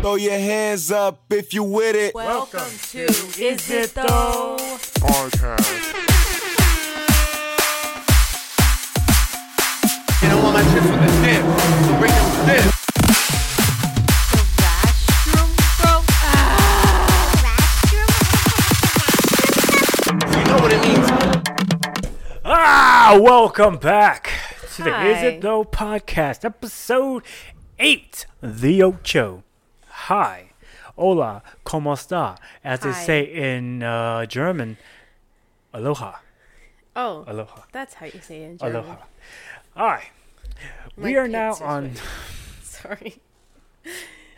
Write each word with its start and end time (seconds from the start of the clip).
Throw 0.00 0.14
your 0.14 0.38
hands 0.38 0.92
up 0.92 1.24
if 1.30 1.52
you 1.52 1.62
with 1.64 1.96
it. 1.96 2.14
Welcome 2.14 2.70
to 2.92 3.04
Is 3.04 3.68
It 3.70 3.94
Though? 3.94 4.56
podcast. 5.00 5.94
You 10.22 10.28
don't 10.28 10.42
want 10.42 10.54
my 10.54 10.62
shit 10.72 10.82
from 10.82 11.00
the 11.00 11.10
tip. 11.24 11.42
So 11.84 11.98
bring 11.98 12.12
them 12.12 12.46
tip. 12.46 12.74
You 20.36 20.44
know 20.44 20.58
what 20.62 20.72
it 20.72 20.82
means. 20.82 21.06
Ah, 22.44 23.18
welcome 23.20 23.76
back 23.78 24.30
to 24.76 24.82
the 24.84 25.06
Is 25.06 25.22
It 25.22 25.40
Though 25.40 25.64
podcast, 25.64 26.44
episode 26.44 27.22
8, 27.78 28.26
The 28.42 28.82
Ocho. 28.82 29.42
Hi, 30.08 30.52
hola, 30.96 31.42
como 31.64 31.92
esta? 31.92 32.36
As 32.64 32.80
they 32.80 32.92
say 32.92 33.22
in 33.24 33.82
uh, 33.82 34.24
German, 34.24 34.78
aloha, 35.74 36.14
Oh, 36.96 37.24
aloha, 37.28 37.62
that's 37.72 37.94
how 37.94 38.06
you 38.06 38.20
say 38.22 38.42
it 38.42 38.50
in 38.52 38.58
German. 38.58 38.76
aloha. 38.76 38.96
Hi, 39.76 40.08
we 40.96 41.14
are 41.16 41.28
now 41.28 41.52
on. 41.60 41.92
Sorry. 42.62 43.16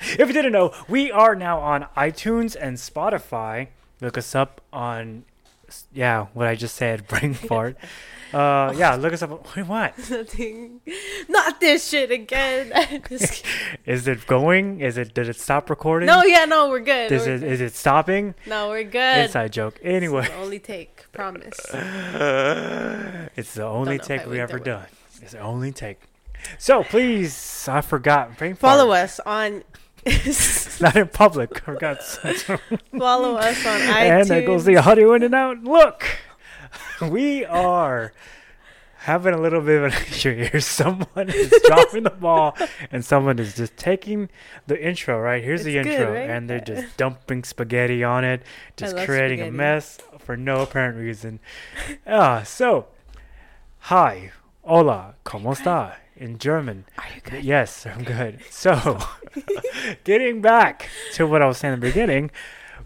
if 0.00 0.18
you 0.18 0.32
didn't 0.32 0.52
know, 0.52 0.72
we 0.88 1.12
are 1.12 1.36
now 1.36 1.60
on 1.60 1.86
iTunes 1.96 2.56
and 2.60 2.76
Spotify. 2.76 3.68
Look 4.00 4.18
us 4.18 4.34
up 4.34 4.60
on, 4.72 5.24
yeah, 5.92 6.26
what 6.34 6.48
I 6.48 6.56
just 6.56 6.74
said, 6.74 7.06
brain 7.06 7.32
fart. 7.48 7.76
Uh, 8.32 8.72
yeah, 8.76 8.94
look 8.94 9.12
us 9.12 9.22
up. 9.22 9.30
Wait, 9.56 9.66
what? 9.66 9.96
Nothing. 10.10 10.80
Not 11.28 11.60
this 11.60 11.88
shit 11.88 12.10
again. 12.10 12.72
Is 13.86 14.06
it 14.06 14.26
going? 14.26 14.80
Is 14.80 14.96
it? 14.98 15.14
Did 15.14 15.28
it 15.28 15.36
stop 15.36 15.68
recording? 15.68 16.06
no, 16.06 16.22
yeah, 16.22 16.44
no, 16.44 16.68
we're 16.68 16.80
good. 16.80 17.10
Is 17.10 17.26
We're 17.26 17.34
it? 17.34 17.40
good. 17.40 17.52
Is 17.52 17.60
it 17.60 17.74
stopping? 17.74 18.34
No, 18.46 18.68
we're 18.68 18.84
good. 18.84 19.24
Inside 19.26 19.52
joke. 19.52 19.80
Anyway, 19.82 20.20
It's 20.22 20.30
the 20.30 20.36
only 20.38 20.58
take. 20.58 21.06
Promise. 21.12 21.58
it's 23.36 23.54
the 23.54 23.64
only 23.64 23.98
take 23.98 24.26
we 24.26 24.38
ever 24.40 24.58
do 24.58 24.64
done. 24.64 24.86
It's 25.22 25.32
the 25.32 25.40
only 25.40 25.72
take. 25.72 26.00
So 26.58 26.82
please, 26.84 27.66
I 27.68 27.80
forgot. 27.80 28.36
Follow 28.58 28.92
us 28.92 29.20
on. 29.26 29.64
It's 30.06 30.80
not 30.80 30.96
in 30.96 31.08
public. 31.08 31.56
I 31.68 31.74
forgot. 31.74 32.02
Follow 32.02 33.36
us 33.36 33.66
on 33.66 33.80
iTunes. 33.80 34.20
and 34.20 34.28
there 34.28 34.42
goes 34.46 34.64
the 34.64 34.76
audio 34.78 35.12
in 35.14 35.22
and 35.22 35.34
out. 35.34 35.62
Look, 35.62 36.04
we 37.02 37.44
are 37.44 38.12
having 39.04 39.32
a 39.32 39.40
little 39.40 39.62
bit 39.62 39.78
of 39.78 39.84
an 39.84 39.92
issue 40.08 40.34
here. 40.36 40.60
Someone 40.60 41.28
is 41.30 41.50
dropping 41.66 42.02
the 42.04 42.10
ball, 42.10 42.56
and 42.90 43.04
someone 43.04 43.38
is 43.38 43.54
just 43.56 43.76
taking 43.76 44.28
the 44.66 44.80
intro. 44.80 45.18
Right 45.18 45.42
here's 45.42 45.64
the 45.64 45.76
It's 45.78 45.86
good, 45.88 46.00
intro, 46.00 46.12
right? 46.14 46.30
and 46.30 46.48
they're 46.50 46.60
just 46.60 46.96
dumping 46.96 47.44
spaghetti 47.44 48.04
on 48.04 48.24
it, 48.24 48.42
just 48.76 48.96
creating 48.98 49.40
a 49.40 49.50
mess 49.50 49.98
for 50.18 50.36
no 50.36 50.60
apparent 50.62 50.98
reason. 50.98 51.40
Ah, 52.06 52.42
so 52.42 52.86
hi, 53.84 54.32
hola, 54.62 55.14
cómo 55.24 55.54
está? 55.56 55.94
In 56.16 56.36
German. 56.36 56.84
Are 56.98 57.04
you 57.14 57.20
good? 57.22 57.42
Yes, 57.44 57.86
I'm 57.86 58.04
good. 58.04 58.40
So, 58.50 58.98
getting 60.04 60.42
back 60.42 60.90
to 61.14 61.26
what 61.26 61.40
I 61.40 61.46
was 61.46 61.56
saying 61.56 61.72
in 61.74 61.80
the 61.80 61.86
beginning, 61.86 62.30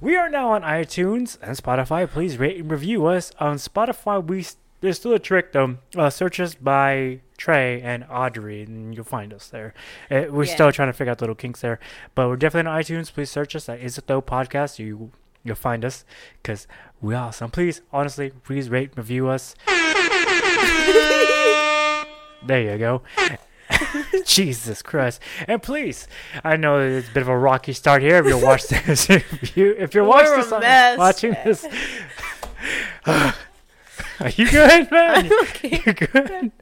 we 0.01 0.17
are 0.17 0.29
now 0.29 0.51
on 0.53 0.63
iTunes 0.63 1.39
and 1.43 1.57
Spotify. 1.57 2.09
Please 2.09 2.39
rate 2.39 2.59
and 2.59 2.71
review 2.71 3.07
us 3.07 3.33
on 3.39 3.57
Spotify. 3.57 4.25
We 4.25 4.45
there's 4.81 4.99
still 4.99 5.15
a 5.15 5.19
trick 5.19 5.53
though. 5.53 5.79
Uh, 5.97 6.11
search 6.11 6.39
us 6.41 6.55
by 6.55 7.21
Trey 7.39 7.81
and 7.81 8.05
Audrey, 8.11 8.63
and 8.63 8.95
you'll 8.95 9.05
find 9.05 9.33
us 9.33 9.49
there. 9.49 9.73
Uh, 10.11 10.25
we're 10.29 10.45
Yeah. 10.45 10.55
still 10.55 10.73
trying 10.73 10.89
to 10.89 10.93
figure 10.93 11.11
out 11.11 11.19
the 11.19 11.23
little 11.25 11.35
kinks 11.35 11.61
there, 11.63 11.79
but 12.15 12.29
we're 12.29 12.37
definitely 12.37 12.71
on 12.71 12.81
iTunes. 12.81 13.13
Please 13.13 13.31
search 13.31 13.57
us 13.57 13.69
at 13.69 13.81
Is 13.81 13.97
It 13.97 14.07
Though 14.07 14.21
Podcast. 14.23 14.79
You 14.79 15.11
you'll 15.43 15.57
find 15.57 15.85
us 15.85 16.05
because 16.43 16.67
we 17.01 17.15
are 17.15 17.29
awesome. 17.29 17.51
Please, 17.51 17.81
honestly, 17.93 18.31
please 18.45 18.69
rate 18.71 18.91
and 18.91 18.99
review 18.99 19.29
us. 19.29 19.55
There 22.47 22.61
you 22.61 22.77
go. 22.77 23.01
Jesus 24.27 24.83
Christ. 24.83 25.21
And 25.47 25.63
please, 25.63 26.07
I 26.43 26.57
know 26.57 26.79
it's 26.81 27.09
a 27.09 27.13
bit 27.13 27.23
of 27.23 27.29
a 27.29 27.37
rocky 27.39 27.73
start 27.73 28.03
here. 28.03 28.17
If 28.19 28.27
you're 28.27 28.39
watching 28.45 28.79
this, 28.87 29.09
if, 29.11 29.57
you, 29.57 29.75
if 29.79 29.95
you're 29.95 30.05
watching 30.05 30.37
this, 30.37 30.53
on- 30.53 30.99
watching 30.99 31.33
this, 31.45 31.67
are 33.07 34.31
you 34.37 34.51
good, 34.51 34.91
man? 34.91 35.27
I'm 35.27 35.43
okay. 35.43 35.83
You're 35.85 35.95
good? 35.95 36.53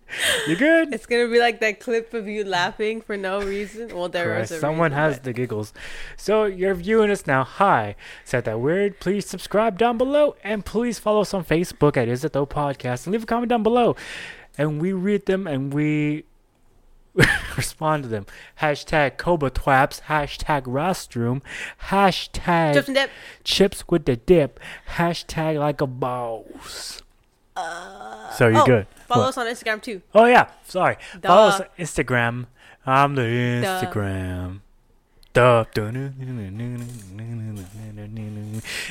You're 0.46 0.56
good? 0.56 0.92
It's 0.94 1.06
gonna 1.06 1.28
be 1.28 1.38
like 1.38 1.60
that 1.60 1.80
clip 1.80 2.12
of 2.14 2.26
you 2.28 2.44
laughing 2.44 3.00
for 3.00 3.16
no 3.16 3.40
reason. 3.42 3.94
Well, 3.94 4.08
there 4.08 4.34
Christ, 4.34 4.50
was 4.52 4.60
someone 4.60 4.90
reason, 4.90 4.98
has 5.04 5.14
but- 5.16 5.24
the 5.24 5.32
giggles. 5.32 5.72
So 6.16 6.44
you're 6.44 6.74
viewing 6.74 7.10
us 7.10 7.26
now. 7.26 7.44
Hi. 7.44 7.96
Said 8.24 8.44
that 8.44 8.60
weird. 8.60 9.00
Please 9.00 9.26
subscribe 9.26 9.78
down 9.78 9.96
below 9.98 10.36
and 10.44 10.64
please 10.64 10.98
follow 10.98 11.20
us 11.22 11.32
on 11.32 11.44
Facebook 11.44 11.96
at 11.96 12.08
Is 12.08 12.24
It 12.24 12.32
Though 12.32 12.46
Podcast 12.46 13.06
and 13.06 13.12
leave 13.12 13.22
a 13.22 13.26
comment 13.26 13.48
down 13.48 13.62
below. 13.62 13.96
And 14.58 14.80
we 14.82 14.92
read 14.92 15.24
them 15.26 15.46
and 15.46 15.72
we 15.72 16.24
respond 17.56 18.04
to 18.04 18.08
them. 18.08 18.26
Hashtag 18.60 19.16
Koba 19.16 19.50
Twaps. 19.50 20.02
Hashtag 20.02 20.62
Restroom. 20.62 21.42
Hashtag 21.88 22.74
Just 22.74 22.92
dip. 22.92 23.10
Chips 23.44 23.84
with 23.88 24.04
the 24.06 24.16
Dip. 24.16 24.58
Hashtag 24.96 25.58
Like 25.58 25.80
a 25.80 25.86
Boss. 25.86 27.02
Uh, 27.54 28.30
so 28.30 28.48
you're 28.48 28.62
oh, 28.62 28.66
good. 28.66 28.86
Follow 29.06 29.24
What? 29.24 29.28
us 29.28 29.38
on 29.38 29.46
Instagram 29.46 29.82
too. 29.82 30.00
Oh 30.14 30.24
yeah, 30.24 30.48
sorry. 30.66 30.96
Follow 31.22 31.48
us 31.48 31.60
on 31.60 31.66
Instagram. 31.78 32.46
I'm 32.86 33.14
the 33.14 33.22
Instagram. 33.22 34.60
Duh. 35.34 35.64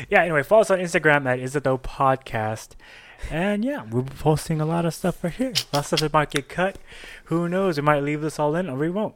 Yeah. 0.10 0.22
Anyway, 0.24 0.44
follow 0.44 0.62
us 0.62 0.72
on 0.72 0.80
Instagram 0.80 1.26
at 1.26 1.40
Is 1.40 1.56
It 1.56 1.64
Though 1.64 1.78
Podcast. 1.78 2.70
And 3.30 3.64
yeah, 3.64 3.84
we'll 3.84 4.04
be 4.04 4.14
posting 4.14 4.60
a 4.60 4.66
lot 4.66 4.86
of 4.86 4.94
stuff 4.94 5.24
right 5.24 5.34
here. 5.34 5.50
A 5.50 5.76
lot 5.76 5.80
of 5.80 5.86
stuff 5.86 6.00
that 6.00 6.14
might 6.14 6.32
get 6.32 6.50
cut. 6.50 6.78
Who 7.26 7.48
knows? 7.48 7.78
We 7.78 7.84
might 7.84 8.04
leave 8.04 8.22
this 8.22 8.40
all 8.40 8.56
in, 8.56 8.70
or 8.70 8.78
we 8.78 8.90
won't. 8.90 9.16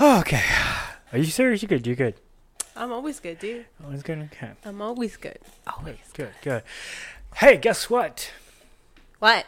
Okay. 0.00 0.42
Are 1.12 1.18
you 1.18 1.26
serious? 1.26 1.62
You 1.62 1.68
good? 1.68 1.86
You 1.86 1.94
good? 1.94 2.14
I'm 2.76 2.92
always 2.92 3.20
good, 3.20 3.38
dude. 3.38 3.66
Always 3.84 4.02
good. 4.02 4.18
Okay. 4.32 4.52
I'm 4.64 4.80
always 4.80 5.16
good. 5.16 5.38
Always. 5.66 5.98
Good. 6.14 6.32
Good. 6.42 6.62
Hey, 7.36 7.56
guess 7.56 7.90
what? 7.90 8.32
What? 9.18 9.46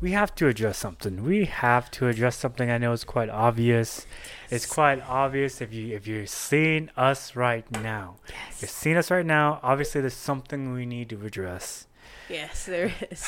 we 0.00 0.12
have 0.12 0.34
to 0.36 0.46
address 0.46 0.78
something. 0.78 1.24
We 1.24 1.46
have 1.46 1.90
to 1.92 2.06
address 2.06 2.36
something. 2.36 2.70
I 2.70 2.78
know 2.78 2.92
it's 2.92 3.04
quite 3.04 3.28
obvious. 3.28 4.06
It's 4.50 4.66
quite 4.66 5.02
obvious 5.08 5.60
if 5.60 5.72
you 5.72 5.94
if 5.94 6.06
you're 6.06 6.26
seeing 6.26 6.90
us 6.96 7.34
right 7.34 7.68
now. 7.82 8.16
If 8.50 8.62
you're 8.62 8.68
seeing 8.68 8.96
us 8.96 9.10
right 9.10 9.26
now. 9.26 9.58
Obviously, 9.62 10.00
there's 10.00 10.14
something 10.14 10.72
we 10.72 10.86
need 10.86 11.08
to 11.10 11.26
address. 11.26 11.86
Yes, 12.28 12.66
there 12.66 12.92
is. 13.10 13.26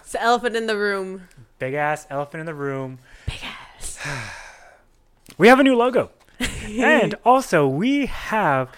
it's 0.00 0.12
the 0.12 0.22
elephant 0.22 0.56
in 0.56 0.66
the 0.66 0.76
room. 0.76 1.28
Big 1.58 1.74
ass 1.74 2.06
elephant 2.10 2.40
in 2.40 2.46
the 2.46 2.54
room. 2.54 2.98
Big 3.26 3.40
ass. 3.44 3.98
We 5.38 5.48
have 5.48 5.60
a 5.60 5.62
new 5.62 5.76
logo, 5.76 6.10
and 6.68 7.14
also 7.24 7.66
we 7.66 8.06
have 8.06 8.68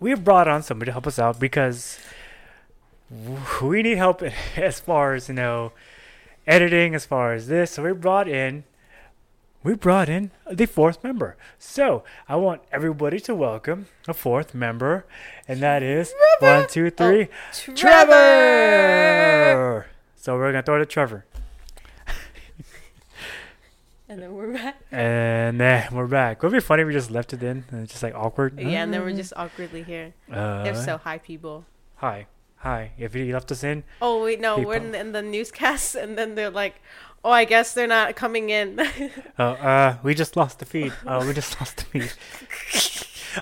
we've 0.00 0.22
brought 0.22 0.48
on 0.48 0.62
somebody 0.62 0.88
to 0.88 0.92
help 0.92 1.06
us 1.06 1.18
out 1.18 1.38
because 1.40 1.98
we 3.62 3.82
need 3.82 3.96
help 3.96 4.22
as 4.56 4.80
far 4.80 5.14
as 5.14 5.28
you 5.28 5.34
know 5.34 5.72
editing 6.46 6.94
as 6.94 7.06
far 7.06 7.32
as 7.32 7.46
this 7.46 7.70
so 7.70 7.84
we 7.84 7.92
brought 7.92 8.28
in 8.28 8.64
we 9.64 9.74
brought 9.74 10.08
in 10.08 10.30
the 10.50 10.66
fourth 10.66 11.02
member. 11.02 11.36
So 11.58 12.04
i 12.28 12.36
want 12.36 12.62
everybody 12.70 13.18
to 13.20 13.34
welcome 13.34 13.86
a 14.06 14.14
fourth 14.14 14.54
member 14.54 15.06
and 15.48 15.60
that 15.60 15.82
is 15.82 16.12
one 16.38 16.68
two 16.68 16.90
three. 16.90 17.28
Trevor! 17.74 18.14
So 20.16 20.36
we're 20.36 20.52
gonna 20.52 20.62
throw 20.62 20.76
it 20.76 20.80
to 20.80 20.86
trevor. 20.86 21.24
And 24.06 24.20
then 24.20 24.34
we're 24.34 24.52
back. 24.52 24.76
and 24.92 25.58
then 25.58 25.88
we're 25.92 26.06
back. 26.06 26.42
Would 26.42 26.52
it 26.52 26.56
be 26.56 26.60
funny 26.60 26.82
if 26.82 26.86
we 26.88 26.92
just 26.92 27.10
left 27.10 27.32
it 27.32 27.42
in 27.42 27.64
and 27.70 27.82
it's 27.84 27.92
just 27.92 28.02
like 28.02 28.14
awkward? 28.14 28.60
Yeah, 28.60 28.82
and 28.84 28.92
then 28.92 29.00
we're 29.02 29.16
just 29.16 29.32
awkwardly 29.34 29.82
here. 29.82 30.12
uh, 30.30 30.64
if 30.66 30.76
so, 30.76 30.98
hi 30.98 31.16
people. 31.18 31.64
hi. 31.96 32.26
Hi. 32.58 32.92
If 32.98 33.14
you 33.14 33.32
left 33.32 33.50
us 33.52 33.64
in 33.64 33.82
Oh 34.02 34.22
wait, 34.22 34.40
no, 34.40 34.58
we're 34.58 34.74
in, 34.76 34.82
People. 34.92 35.00
in 35.00 35.12
the 35.12 35.22
newscast, 35.22 35.94
and 35.96 36.18
then 36.18 36.34
they're 36.34 36.50
like, 36.50 36.82
"Oh, 37.24 37.30
I 37.30 37.44
guess 37.44 37.74
they're 37.74 37.86
not 37.86 38.14
coming 38.16 38.50
in." 38.50 38.78
Oh, 39.38 39.52
uh, 39.52 39.96
we 40.04 40.14
just 40.14 40.36
lost 40.36 40.58
the 40.60 40.66
feed. 40.66 40.92
Oh, 41.06 41.26
we 41.26 41.32
just 41.32 41.58
lost 41.60 41.78
the 41.78 41.84
feed. 41.84 42.12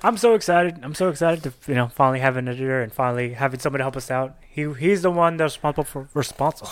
I'm 0.02 0.16
so 0.16 0.34
excited. 0.34 0.78
I'm 0.82 0.94
so 0.94 1.08
excited 1.10 1.42
to 1.44 1.52
you 1.68 1.74
know 1.74 1.88
finally 1.88 2.20
have 2.20 2.36
an 2.38 2.48
editor 2.48 2.80
and 2.80 2.90
finally 2.92 3.34
having 3.34 3.60
somebody 3.60 3.82
help 3.82 3.96
us 3.96 4.10
out. 4.10 4.36
He 4.48 4.72
he's 4.72 5.02
the 5.02 5.10
one 5.10 5.36
that's 5.36 5.56
responsible 5.56 5.84
for 5.84 6.08
responsible. 6.14 6.70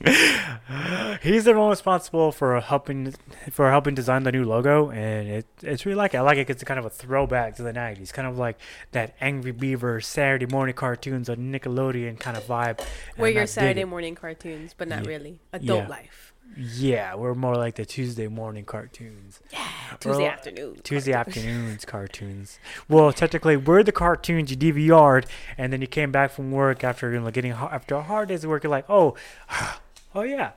he's 1.22 1.44
the 1.44 1.54
one 1.54 1.70
responsible 1.70 2.30
for 2.32 2.60
helping 2.60 3.14
for 3.50 3.70
helping 3.70 3.94
design 3.94 4.22
the 4.24 4.32
new 4.32 4.44
logo, 4.44 4.90
and 4.90 5.28
it 5.28 5.46
it's 5.62 5.86
really 5.86 5.96
like 5.96 6.14
it. 6.14 6.18
I 6.18 6.20
like 6.20 6.38
it. 6.38 6.46
'cause 6.46 6.56
It's 6.56 6.64
kind 6.64 6.78
of 6.78 6.84
a 6.84 6.90
throwback 6.90 7.56
to 7.56 7.62
the 7.62 7.72
'90s, 7.72 8.12
kind 8.12 8.28
of 8.28 8.38
like 8.38 8.58
that 8.92 9.14
Angry 9.20 9.52
Beaver 9.52 10.00
Saturday 10.00 10.46
morning 10.46 10.74
cartoons 10.74 11.28
on 11.30 11.36
Nickelodeon 11.52 12.18
kind 12.20 12.36
of 12.36 12.44
vibe. 12.44 12.80
we're 13.16 13.28
your 13.28 13.46
Saturday 13.46 13.84
morning 13.84 14.14
cartoons, 14.14 14.74
but 14.76 14.88
not 14.88 15.02
Yeah. 15.04 15.08
really. 15.08 15.38
Adult 15.52 15.84
Yeah. 15.84 15.88
life. 15.88 16.32
Yeah, 16.56 17.14
we're 17.16 17.34
more 17.34 17.56
like 17.56 17.74
the 17.74 17.84
Tuesday 17.84 18.28
morning 18.28 18.64
cartoons. 18.64 19.40
Yeah, 19.52 19.66
Tuesday 19.98 20.26
afternoon. 20.26 20.76
Tuesday 20.84 21.12
afternoons 21.22 21.84
cartoons. 21.84 22.58
Well, 22.88 23.12
technically, 23.12 23.56
we're 23.56 23.82
the 23.82 23.92
cartoons 23.92 24.50
you 24.52 24.56
DVR'd, 24.56 25.26
and 25.58 25.72
then 25.72 25.80
you 25.80 25.86
came 25.88 26.12
back 26.12 26.30
from 26.30 26.52
work 26.52 26.84
after 26.84 27.10
you 27.12 27.20
know 27.20 27.30
getting 27.30 27.50
after 27.52 27.96
a 27.96 28.02
hard 28.02 28.28
day's 28.28 28.44
of 28.44 28.50
work. 28.50 28.62
You're 28.62 28.70
like, 28.70 28.86
oh, 28.88 29.16
oh 30.16 30.22
yeah, 30.22 30.52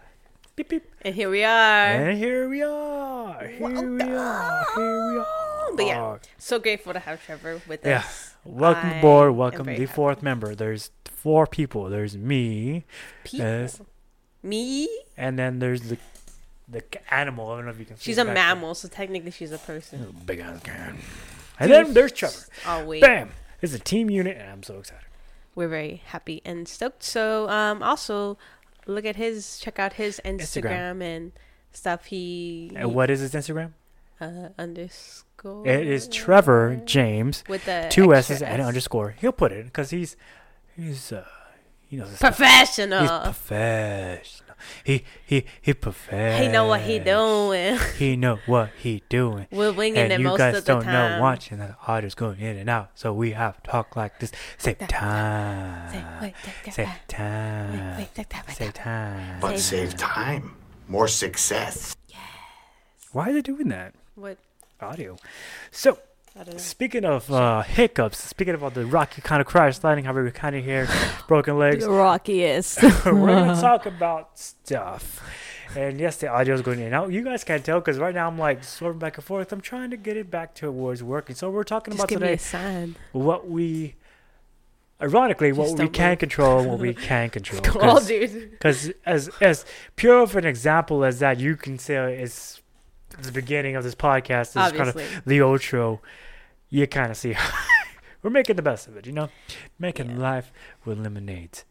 beep 0.56 0.70
beep, 0.70 0.84
And 1.02 1.14
here 1.14 1.30
we 1.30 1.44
are. 1.44 1.86
and 1.86 2.18
here 2.18 2.48
we 2.50 2.62
are, 2.64 3.46
here 3.48 3.60
we 3.60 4.02
are, 4.02 4.66
here 4.76 5.08
we 5.08 5.18
are. 5.20 5.76
But 5.76 5.86
yeah, 5.86 6.18
so 6.38 6.60
grateful 6.60 6.94
to 6.94 7.00
have 7.00 7.24
Trevor 7.26 7.62
with 7.68 7.86
Yeah. 7.86 8.00
us. 8.00 8.36
Welcome 8.46 8.90
I 8.90 8.98
aboard. 9.00 9.36
Welcome 9.36 9.66
the 9.66 9.74
happy. 9.74 9.86
fourth 9.86 10.24
member. 10.24 10.56
There's 10.56 10.92
four 11.06 11.46
people. 11.46 11.90
There's 11.90 12.18
me, 12.18 12.86
People. 13.24 13.86
Me? 14.42 14.88
and 15.18 15.38
then 15.38 15.60
there's 15.60 15.82
the 15.90 15.98
the 16.68 16.84
animal. 17.14 17.52
I 17.52 17.56
don't 17.58 17.66
know 17.66 17.72
if 17.72 17.80
you 17.80 17.86
can. 17.86 17.98
see 17.98 18.04
She's 18.06 18.18
a 18.18 18.24
back 18.26 18.36
there. 18.36 18.56
mammal, 18.56 18.76
so 18.76 18.88
technically 18.88 19.32
she's 19.32 19.52
a 19.52 19.58
person. 19.58 20.16
Big 20.26 20.40
ass 20.40 20.62
can. 20.64 20.98
And 21.60 21.70
then 21.72 21.94
there's 21.94 22.14
Trevor. 22.14 22.46
Oh 22.66 22.86
wait, 22.86 23.02
Bam! 23.02 23.32
It's 23.62 23.74
a 23.74 23.80
team 23.80 24.10
unit, 24.10 24.38
and 24.38 24.50
I'm 24.50 24.64
so 24.64 24.80
excited. 24.80 25.06
we're 25.56 25.68
very 25.68 26.02
happy 26.08 26.42
and 26.46 26.68
stoked. 26.68 27.04
So 27.04 27.50
um, 27.50 27.84
also 27.84 28.38
look 28.90 29.06
at 29.06 29.16
his, 29.16 29.60
check 29.60 29.80
out 29.80 29.94
his 29.94 30.20
Instagram, 30.26 31.02
and 31.02 31.32
stuff. 31.72 32.06
He 32.06 32.72
And 32.76 32.94
what 32.94 33.10
is 33.10 33.20
his 33.22 33.34
Instagram? 33.34 33.74
uh, 34.22 34.50
underscore. 34.58 35.66
It 35.68 35.88
is 35.88 36.08
Trevor 36.10 36.82
James, 36.86 37.44
with 37.48 37.66
the 37.66 37.88
two 37.90 38.14
S's 38.14 38.42
and 38.42 38.62
S. 38.62 38.68
underscore. 38.68 39.16
He'll 39.20 39.32
put 39.32 39.52
it 39.52 39.66
because 39.66 39.92
he's 39.92 40.18
he's 40.76 41.12
uh 41.14 41.26
he 41.88 41.96
knows. 41.96 42.18
Professional. 42.20 43.02
He's 43.02 43.10
professional. 43.10 44.49
He 44.84 45.04
he 45.26 45.46
he 45.62 45.74
professional. 45.74 46.46
he 46.48 46.52
know 46.52 46.68
what 46.68 46.82
he 46.82 47.00
doing. 47.00 47.78
He 47.98 48.16
know 48.16 48.40
what 48.46 48.70
he 48.78 49.04
doing. 49.10 49.48
We're 49.52 49.72
winging 49.74 50.04
and 50.04 50.14
it 50.14 50.20
you 50.20 50.28
most 50.28 50.38
guys 50.38 50.58
of 50.58 50.66
the 50.66 50.74
time. 50.74 50.80
you 50.82 50.86
guys 50.86 50.94
don't 50.94 51.16
know 51.16 51.22
watching 51.22 51.58
that 51.60 51.68
the 51.70 51.92
audio's 51.92 52.16
going 52.16 52.40
in 52.40 52.58
and 52.58 52.70
out, 52.70 52.92
so 52.96 53.14
we 53.14 53.32
have 53.32 53.62
to 53.62 53.70
talk 53.70 53.96
like 53.96 54.20
this. 54.20 54.32
Save 54.58 54.80
time. 54.88 56.22
wait, 56.22 56.34
take 56.44 56.64
that 56.66 56.74
Save 56.74 56.90
time. 57.08 57.98
Wait, 57.98 58.08
take 58.16 58.30
that 58.30 58.46
back. 58.48 58.56
Save 58.56 58.74
time. 58.74 59.40
But 59.42 59.60
save 59.60 59.96
time. 59.98 60.56
More 60.88 61.08
success. 61.08 61.96
Yes. 62.08 62.20
Why 63.12 63.30
are 63.30 63.34
they 63.34 63.42
doing 63.42 63.68
that? 63.70 63.94
What? 64.16 64.38
Audio. 64.82 65.18
So 65.72 65.90
I 65.92 65.94
don't 65.94 65.98
know. 65.98 66.09
Speaking 66.58 67.06
of 67.06 67.31
uh, 67.31 67.64
hiccups, 67.64 68.18
speaking 68.20 68.54
about 68.54 68.74
the 68.74 68.86
rocky 68.86 69.22
kind 69.22 69.42
of 69.42 69.48
crash 69.48 69.80
sliding, 69.80 70.06
however 70.06 70.24
we 70.24 70.31
kind 70.31 70.56
of 70.56 70.64
hear, 70.64 70.88
broken 71.28 71.58
legs, 71.58 71.86
rockiest. 71.86 72.81
we're 73.06 73.28
gonna 73.28 73.60
talk 73.62 73.86
about 73.86 74.38
stuff. 74.38 75.22
And 75.76 76.00
yes, 76.00 76.18
the 76.18 76.28
audio 76.28 76.56
is 76.56 76.62
going 76.62 76.80
in 76.80 76.86
and 76.86 76.96
out. 76.96 77.12
You 77.12 77.24
guys 77.24 77.44
can't 77.44 77.64
tell 77.64 77.80
because 77.80 77.98
right 78.00 78.14
now 78.14 78.28
I'm 78.28 78.38
like 78.38 78.64
swerving 78.64 79.00
back 79.00 79.18
and 79.18 79.24
forth. 79.26 79.52
I'm 79.52 79.62
trying 79.62 79.92
to 79.92 79.98
get 79.98 80.18
it 80.18 80.31
back 80.31 80.56
towards 80.56 81.04
working. 81.04 81.36
So 81.36 81.50
we're 81.50 81.64
talking 81.64 81.94
Just 81.96 82.12
about 82.12 82.20
today 82.20 82.38
what 83.12 83.48
we, 83.50 83.96
ironically, 85.02 85.52
what 85.52 85.78
we 85.78 85.90
can 85.90 86.12
move. 86.12 86.20
control, 86.20 86.66
what 86.66 86.80
we 86.80 86.94
can 87.10 87.30
control. 87.30 87.62
Because 87.62 88.92
as 89.06 89.30
as 89.42 89.66
pure 89.96 90.22
of 90.22 90.36
an 90.36 90.46
example 90.46 91.04
as 91.04 91.20
that, 91.20 91.40
you 91.40 91.56
can 91.56 91.78
say 91.78 92.16
it's 92.18 92.59
the 93.24 93.31
beginning 93.31 93.75
of 93.75 93.83
this 93.83 93.95
podcast. 93.95 94.50
Is 94.50 94.71
kind 94.77 94.89
of 94.89 94.95
the 95.25 95.39
outro, 95.39 96.00
you 96.69 96.86
kind 96.88 97.12
of 97.12 97.18
see 97.18 97.36
we're 98.24 98.30
making 98.30 98.56
the 98.56 98.62
best 98.62 98.88
of 98.88 98.98
it, 98.98 99.06
you 99.06 99.12
know, 99.13 99.30
making 99.77 100.12
Yeah. 100.12 100.18
life 100.18 100.51
with 100.86 101.00
lemonades, 101.00 101.66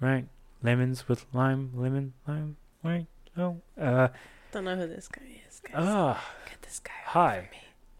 right? 0.00 0.26
Lemons 0.62 1.08
with 1.08 1.26
lime, 1.32 1.70
lemon, 1.74 2.12
lime, 2.28 2.56
right? 2.84 3.06
Oh, 3.36 3.60
uh, 3.80 4.08
Don't 4.52 4.64
know 4.64 4.76
who 4.76 4.86
this 4.86 5.08
guy 5.08 5.22
is. 5.48 5.60
Guys. 5.60 5.74
ah, 5.76 6.32
Get 6.48 6.62
this 6.62 6.78
guy. 6.80 6.92
hi, 7.06 7.48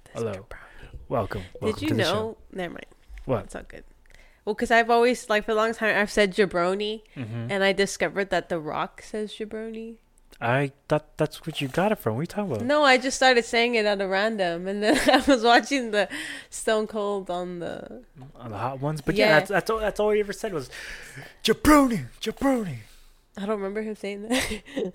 This 0.05 0.15
hello. 0.23 0.33
jabroni. 0.33 0.99
welcome. 1.09 1.43
Did 1.63 1.81
you 1.83 1.95
know? 1.95 2.37
Never 2.53 2.75
mind. 2.75 2.87
What? 3.25 3.45
It's 3.45 3.55
all 3.57 3.63
good. 3.67 3.85
Well, 4.45 4.55
because 4.55 4.71
I've 4.71 4.91
always 4.91 5.29
like 5.29 5.45
for 5.45 5.53
a 5.53 5.55
long 5.55 5.73
time 5.75 5.97
I've 5.97 6.11
said 6.11 6.35
jabroni, 6.35 7.03
Mhm. 7.17 7.49
and 7.51 7.63
I 7.63 7.73
discovered 7.73 8.31
that 8.31 8.49
The 8.49 8.59
Rock 8.59 9.03
says 9.03 9.33
jabroni. 9.35 9.97
I 10.43 10.73
thought 10.89 11.19
that's 11.19 11.45
what 11.47 11.61
you 11.61 11.69
got 11.69 11.93
it 11.93 11.99
from. 11.99 12.15
What 12.15 12.21
are 12.21 12.23
you 12.23 12.27
talking 12.27 12.53
about? 12.53 12.65
No, 12.65 12.83
I 12.83 12.97
just 12.97 13.17
started 13.17 13.45
saying 13.45 13.75
it 13.75 13.85
at 13.85 14.01
a 14.01 14.09
random, 14.09 14.67
and 14.67 14.83
then 14.83 14.99
I 15.11 15.23
was 15.31 15.43
watching 15.43 15.91
the 15.91 16.09
Stone 16.49 16.87
Cold 16.87 17.29
on 17.31 17.59
the. 17.59 18.03
On 18.37 18.51
the 18.51 18.57
hot 18.57 18.81
ones, 18.81 19.01
but 19.03 19.17
yeah, 19.17 19.27
Yeah. 19.27 19.39
that's 19.41 19.51
that's 19.51 19.71
all, 19.71 19.79
that's 19.81 20.01
all 20.01 20.11
he 20.13 20.21
ever 20.21 20.33
said 20.33 20.53
was 20.55 20.71
jabroni, 21.45 22.07
jabroni. 22.23 22.79
I 23.37 23.41
don't 23.41 23.57
remember 23.57 23.83
him 23.83 23.95
saying 23.97 24.23
that. 24.29 24.93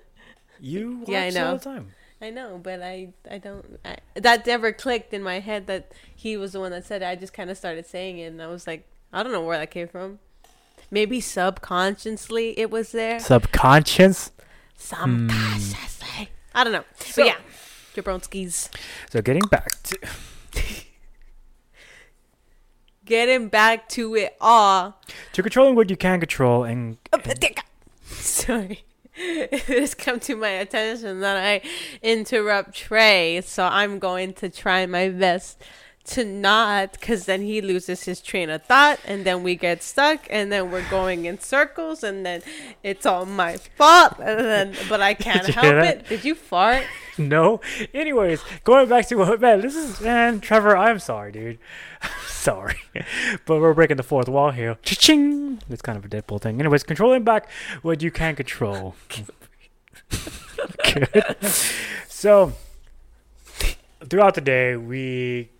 You 0.58 1.04
Yeah, 1.06 1.22
I 1.24 1.30
know. 1.30 1.48
all 1.48 1.56
the 1.58 1.64
time. 1.64 1.92
I 2.22 2.30
know, 2.30 2.58
but 2.62 2.82
I 2.82 3.10
I 3.30 3.36
don't. 3.38 3.78
I, 3.84 3.98
that 4.14 4.46
never 4.46 4.72
clicked 4.72 5.12
in 5.12 5.22
my 5.22 5.38
head 5.40 5.66
that 5.66 5.92
he 6.14 6.36
was 6.38 6.52
the 6.54 6.60
one 6.60 6.70
that 6.72 6.86
said 6.86 7.02
it. 7.02 7.06
I 7.06 7.14
just 7.14 7.34
kind 7.34 7.50
of 7.50 7.58
started 7.58 7.84
saying 7.86 8.18
it, 8.18 8.28
and 8.28 8.40
I 8.42 8.46
was 8.46 8.66
like, 8.66 8.88
I 9.12 9.22
don't 9.22 9.32
know 9.32 9.42
where 9.42 9.58
that 9.58 9.70
came 9.70 9.86
from. 9.86 10.18
Maybe 10.90 11.20
subconsciously 11.20 12.58
it 12.58 12.70
was 12.70 12.92
there. 12.92 13.18
Subconscious. 13.20 14.32
Subconsciously. 14.76 16.06
Hmm. 16.08 16.22
Eh? 16.22 16.26
I 16.54 16.64
don't 16.64 16.72
know. 16.72 16.84
So- 16.98 17.22
but 17.22 17.26
yeah, 17.26 17.36
Jabronskis. 17.94 18.68
So 19.10 19.22
getting 19.22 19.42
back 19.48 19.68
to 19.84 19.98
Getting 23.04 23.48
back 23.48 23.88
to 23.90 24.16
it 24.16 24.36
all. 24.40 25.00
to 25.32 25.42
controlling 25.42 25.76
what 25.76 25.88
you 25.90 25.96
can 25.96 26.18
control 26.18 26.64
and 26.64 26.98
oh, 27.12 27.20
Sorry. 28.04 28.82
It 29.18 29.62
has 29.62 29.94
come 29.94 30.20
to 30.20 30.36
my 30.36 30.48
attention 30.50 31.20
that 31.20 31.38
I 31.38 31.62
interrupt 32.02 32.74
Trey, 32.74 33.40
so 33.40 33.64
I'm 33.64 33.98
going 33.98 34.34
to 34.34 34.50
try 34.50 34.84
my 34.84 35.08
best 35.08 35.62
to 36.06 36.24
not, 36.24 36.92
because 36.92 37.26
then 37.26 37.42
he 37.42 37.60
loses 37.60 38.04
his 38.04 38.20
train 38.20 38.50
of 38.50 38.62
thought, 38.64 38.98
and 39.04 39.24
then 39.24 39.42
we 39.42 39.56
get 39.56 39.82
stuck, 39.82 40.26
and 40.30 40.52
then 40.52 40.70
we're 40.70 40.88
going 40.88 41.24
in 41.24 41.38
circles, 41.38 42.02
and 42.02 42.24
then 42.24 42.42
it's 42.82 43.04
all 43.06 43.26
my 43.26 43.56
fault, 43.56 44.14
and 44.18 44.40
then 44.40 44.74
but 44.88 45.00
I 45.00 45.14
can't 45.26 45.46
help 45.46 45.64
that? 45.64 45.96
it. 45.98 46.08
Did 46.08 46.24
you 46.24 46.34
fart? 46.34 46.84
no. 47.18 47.60
Anyways, 47.92 48.42
going 48.64 48.88
back 48.88 49.08
to 49.08 49.16
what 49.16 49.40
man, 49.40 49.60
this 49.60 49.74
is 49.74 50.00
man, 50.00 50.40
Trevor. 50.40 50.76
I'm 50.76 50.98
sorry, 50.98 51.32
dude. 51.32 51.58
sorry, 52.26 52.76
but 53.44 53.60
we're 53.60 53.74
breaking 53.74 53.96
the 53.96 54.02
fourth 54.02 54.28
wall 54.28 54.50
here. 54.50 54.78
Cha-ching! 54.82 55.60
It's 55.68 55.82
kind 55.82 55.98
of 55.98 56.04
a 56.04 56.08
Deadpool 56.08 56.40
thing. 56.40 56.60
Anyways, 56.60 56.82
controlling 56.84 57.24
back 57.24 57.48
what 57.82 58.02
you 58.02 58.10
can 58.10 58.36
control. 58.36 58.94
So 62.08 62.54
throughout 64.08 64.34
the 64.34 64.40
day, 64.40 64.76
we 64.76 65.50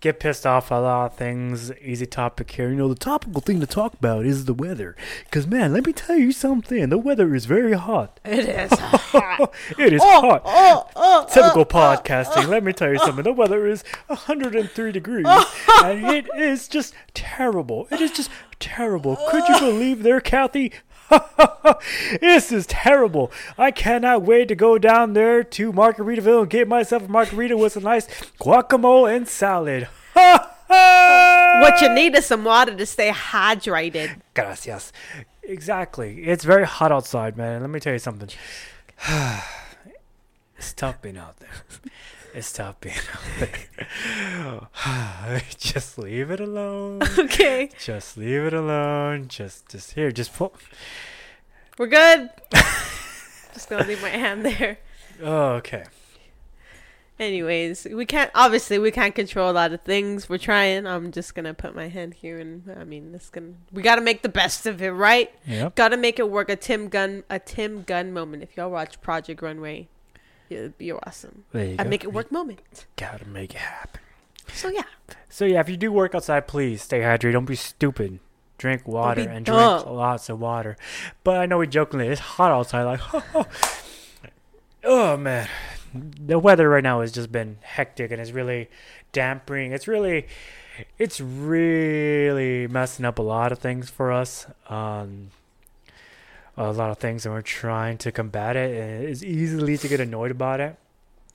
get 0.00 0.20
pissed 0.20 0.46
off 0.46 0.70
at 0.70 0.78
a 0.78 0.80
lot 0.80 1.06
of 1.12 1.14
things. 1.16 1.72
Easy 1.80 2.06
topic 2.06 2.50
here. 2.52 2.70
You 2.70 2.76
know, 2.76 2.88
the 2.88 2.94
topical 2.94 3.40
thing 3.40 3.60
to 3.60 3.66
talk 3.66 3.94
about 3.94 4.24
is 4.24 4.44
the 4.44 4.54
weather. 4.54 4.96
Because 5.24 5.46
man, 5.46 5.72
let 5.72 5.86
me 5.86 5.92
tell 5.92 6.16
you 6.16 6.32
something. 6.32 6.88
The 6.88 6.98
weather 6.98 7.34
is 7.34 7.46
very 7.46 7.74
hot. 7.74 8.20
It 8.24 8.48
is 8.48 8.78
hot. 8.78 9.54
It 9.78 9.92
is 9.92 10.00
Oh, 10.04 10.20
hot. 10.20 10.42
oh, 10.44 10.86
oh, 10.96 11.26
oh 11.26 11.26
Typical 11.32 11.62
oh, 11.62 11.64
oh 11.68 11.96
podcasting. 11.96 12.44
Oh. 12.46 12.48
Let 12.48 12.62
me 12.64 12.72
tell 12.72 12.90
you 12.92 12.98
something. 12.98 13.24
The 13.24 13.32
weather 13.32 13.66
is 13.66 13.82
103 14.06 14.92
degrees, 14.92 15.26
and 15.82 16.06
it 16.06 16.26
is 16.36 16.68
just 16.68 16.94
terrible. 17.14 17.86
It 17.90 18.00
is 18.00 18.10
just 18.10 18.30
terrible. 18.60 19.16
Could 19.30 19.48
you 19.48 19.58
believe 19.60 20.02
there, 20.02 20.20
Kathy? 20.20 20.72
this 22.20 22.52
is 22.52 22.66
terrible. 22.66 23.32
I 23.56 23.70
cannot 23.70 24.22
wait 24.22 24.48
to 24.48 24.54
go 24.54 24.78
down 24.78 25.12
there 25.12 25.42
to 25.42 25.72
Margaritaville 25.72 26.42
and 26.42 26.50
get 26.50 26.68
myself 26.68 27.04
a 27.04 27.08
margarita 27.08 27.56
with 27.56 27.72
some 27.72 27.84
nice 27.84 28.06
guacamole 28.40 29.14
and 29.14 29.28
salad. 29.28 29.88
What 30.68 31.80
you 31.80 31.88
need 31.88 32.14
is 32.14 32.26
some 32.26 32.44
water 32.44 32.74
to 32.74 32.84
stay 32.86 33.10
hydrated. 33.10 34.20
Gracias. 34.34 34.92
Exactly. 35.42 36.24
It's 36.24 36.44
very 36.44 36.66
hot 36.66 36.92
outside, 36.92 37.36
man. 37.36 37.62
Let 37.62 37.70
me 37.70 37.80
tell 37.80 37.94
you 37.94 37.98
something. 37.98 38.28
it's 40.58 40.74
tough 40.74 41.00
being 41.00 41.16
out 41.16 41.38
there. 41.38 41.50
It's 42.34 42.52
tough 42.52 42.80
being 42.80 42.94
out 43.40 44.68
there. 44.84 45.42
just 45.58 45.98
leave 45.98 46.30
it 46.30 46.40
alone. 46.40 47.00
Okay, 47.18 47.70
Just 47.80 48.16
leave 48.16 48.42
it 48.42 48.52
alone. 48.54 49.28
Just, 49.28 49.68
just 49.68 49.92
here. 49.92 50.10
Just 50.12 50.34
pull. 50.34 50.54
we're 51.78 51.86
good. 51.86 52.30
Just 53.54 53.68
gonna 53.70 53.86
leave 53.86 54.00
my 54.02 54.08
hand 54.10 54.44
there. 54.44 54.78
Oh, 55.22 55.54
okay. 55.54 55.84
Anyways, 57.18 57.88
we 57.90 58.06
can't 58.06 58.30
obviously 58.34 58.78
we 58.78 58.92
can't 58.92 59.14
control 59.14 59.50
a 59.50 59.52
lot 59.52 59.72
of 59.72 59.80
things. 59.80 60.28
We're 60.28 60.38
trying. 60.38 60.86
I'm 60.86 61.10
just 61.10 61.34
gonna 61.34 61.54
put 61.54 61.74
my 61.74 61.88
hand 61.88 62.14
here 62.14 62.38
and 62.38 62.62
I 62.78 62.84
mean 62.84 63.10
this 63.10 63.28
gonna 63.28 63.54
we 63.72 63.82
gotta 63.82 64.00
make 64.02 64.22
the 64.22 64.28
best 64.28 64.66
of 64.66 64.80
it, 64.80 64.90
right? 64.90 65.32
Yep. 65.44 65.74
Gotta 65.74 65.96
make 65.96 66.20
it 66.20 66.30
work. 66.30 66.48
A 66.48 66.54
Tim 66.54 66.88
Gunn 66.88 67.24
a 67.28 67.40
Tim 67.40 67.82
Gunn 67.82 68.12
moment. 68.12 68.44
If 68.44 68.56
y'all 68.56 68.70
watch 68.70 69.00
Project 69.00 69.42
Runway, 69.42 69.88
you're, 70.48 70.72
you're 70.78 71.00
awesome. 71.06 71.44
There 71.52 71.64
you 71.66 71.74
A 71.78 71.84
go. 71.84 71.90
make 71.90 72.04
it 72.04 72.12
work 72.12 72.30
moment. 72.32 72.86
Gotta 72.96 73.26
make 73.26 73.54
it 73.54 73.58
happen. 73.60 74.00
So 74.52 74.68
yeah. 74.68 74.82
So 75.28 75.44
yeah, 75.44 75.60
if 75.60 75.68
you 75.68 75.76
do 75.76 75.92
work 75.92 76.14
outside, 76.14 76.46
please 76.48 76.82
stay 76.82 77.00
hydrated. 77.00 77.32
Don't 77.32 77.44
be 77.44 77.54
stupid. 77.56 78.18
Drink 78.56 78.88
water 78.88 79.20
and 79.20 79.46
dumb. 79.46 79.82
drink 79.82 79.86
lots 79.96 80.28
of 80.28 80.40
water. 80.40 80.76
But 81.22 81.36
I 81.38 81.46
know 81.46 81.58
we 81.58 81.66
jokingly, 81.68 82.08
it's 82.08 82.20
hot 82.20 82.50
outside. 82.50 82.82
Like, 82.84 83.00
oh 84.84 85.16
man, 85.16 85.48
the 85.94 86.38
weather 86.38 86.68
right 86.68 86.82
now 86.82 87.00
has 87.00 87.12
just 87.12 87.30
been 87.30 87.58
hectic 87.62 88.10
and 88.10 88.20
it's 88.20 88.32
really 88.32 88.68
dampering. 89.12 89.72
It's 89.72 89.86
really, 89.86 90.26
it's 90.98 91.20
really 91.20 92.66
messing 92.66 93.04
up 93.04 93.18
a 93.18 93.22
lot 93.22 93.52
of 93.52 93.58
things 93.58 93.90
for 93.90 94.10
us. 94.10 94.46
Um, 94.68 95.28
a 96.58 96.72
lot 96.72 96.90
of 96.90 96.98
things, 96.98 97.24
and 97.24 97.34
we're 97.34 97.40
trying 97.42 97.98
to 97.98 98.12
combat 98.12 98.56
it. 98.56 98.76
And 98.80 99.04
it's 99.08 99.22
easily 99.22 99.76
to 99.78 99.88
get 99.88 100.00
annoyed 100.00 100.30
about 100.30 100.60
it, 100.60 100.76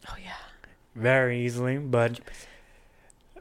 Oh 0.09 0.15
yeah. 0.23 0.33
very 0.95 1.45
easily. 1.45 1.77
But 1.77 2.19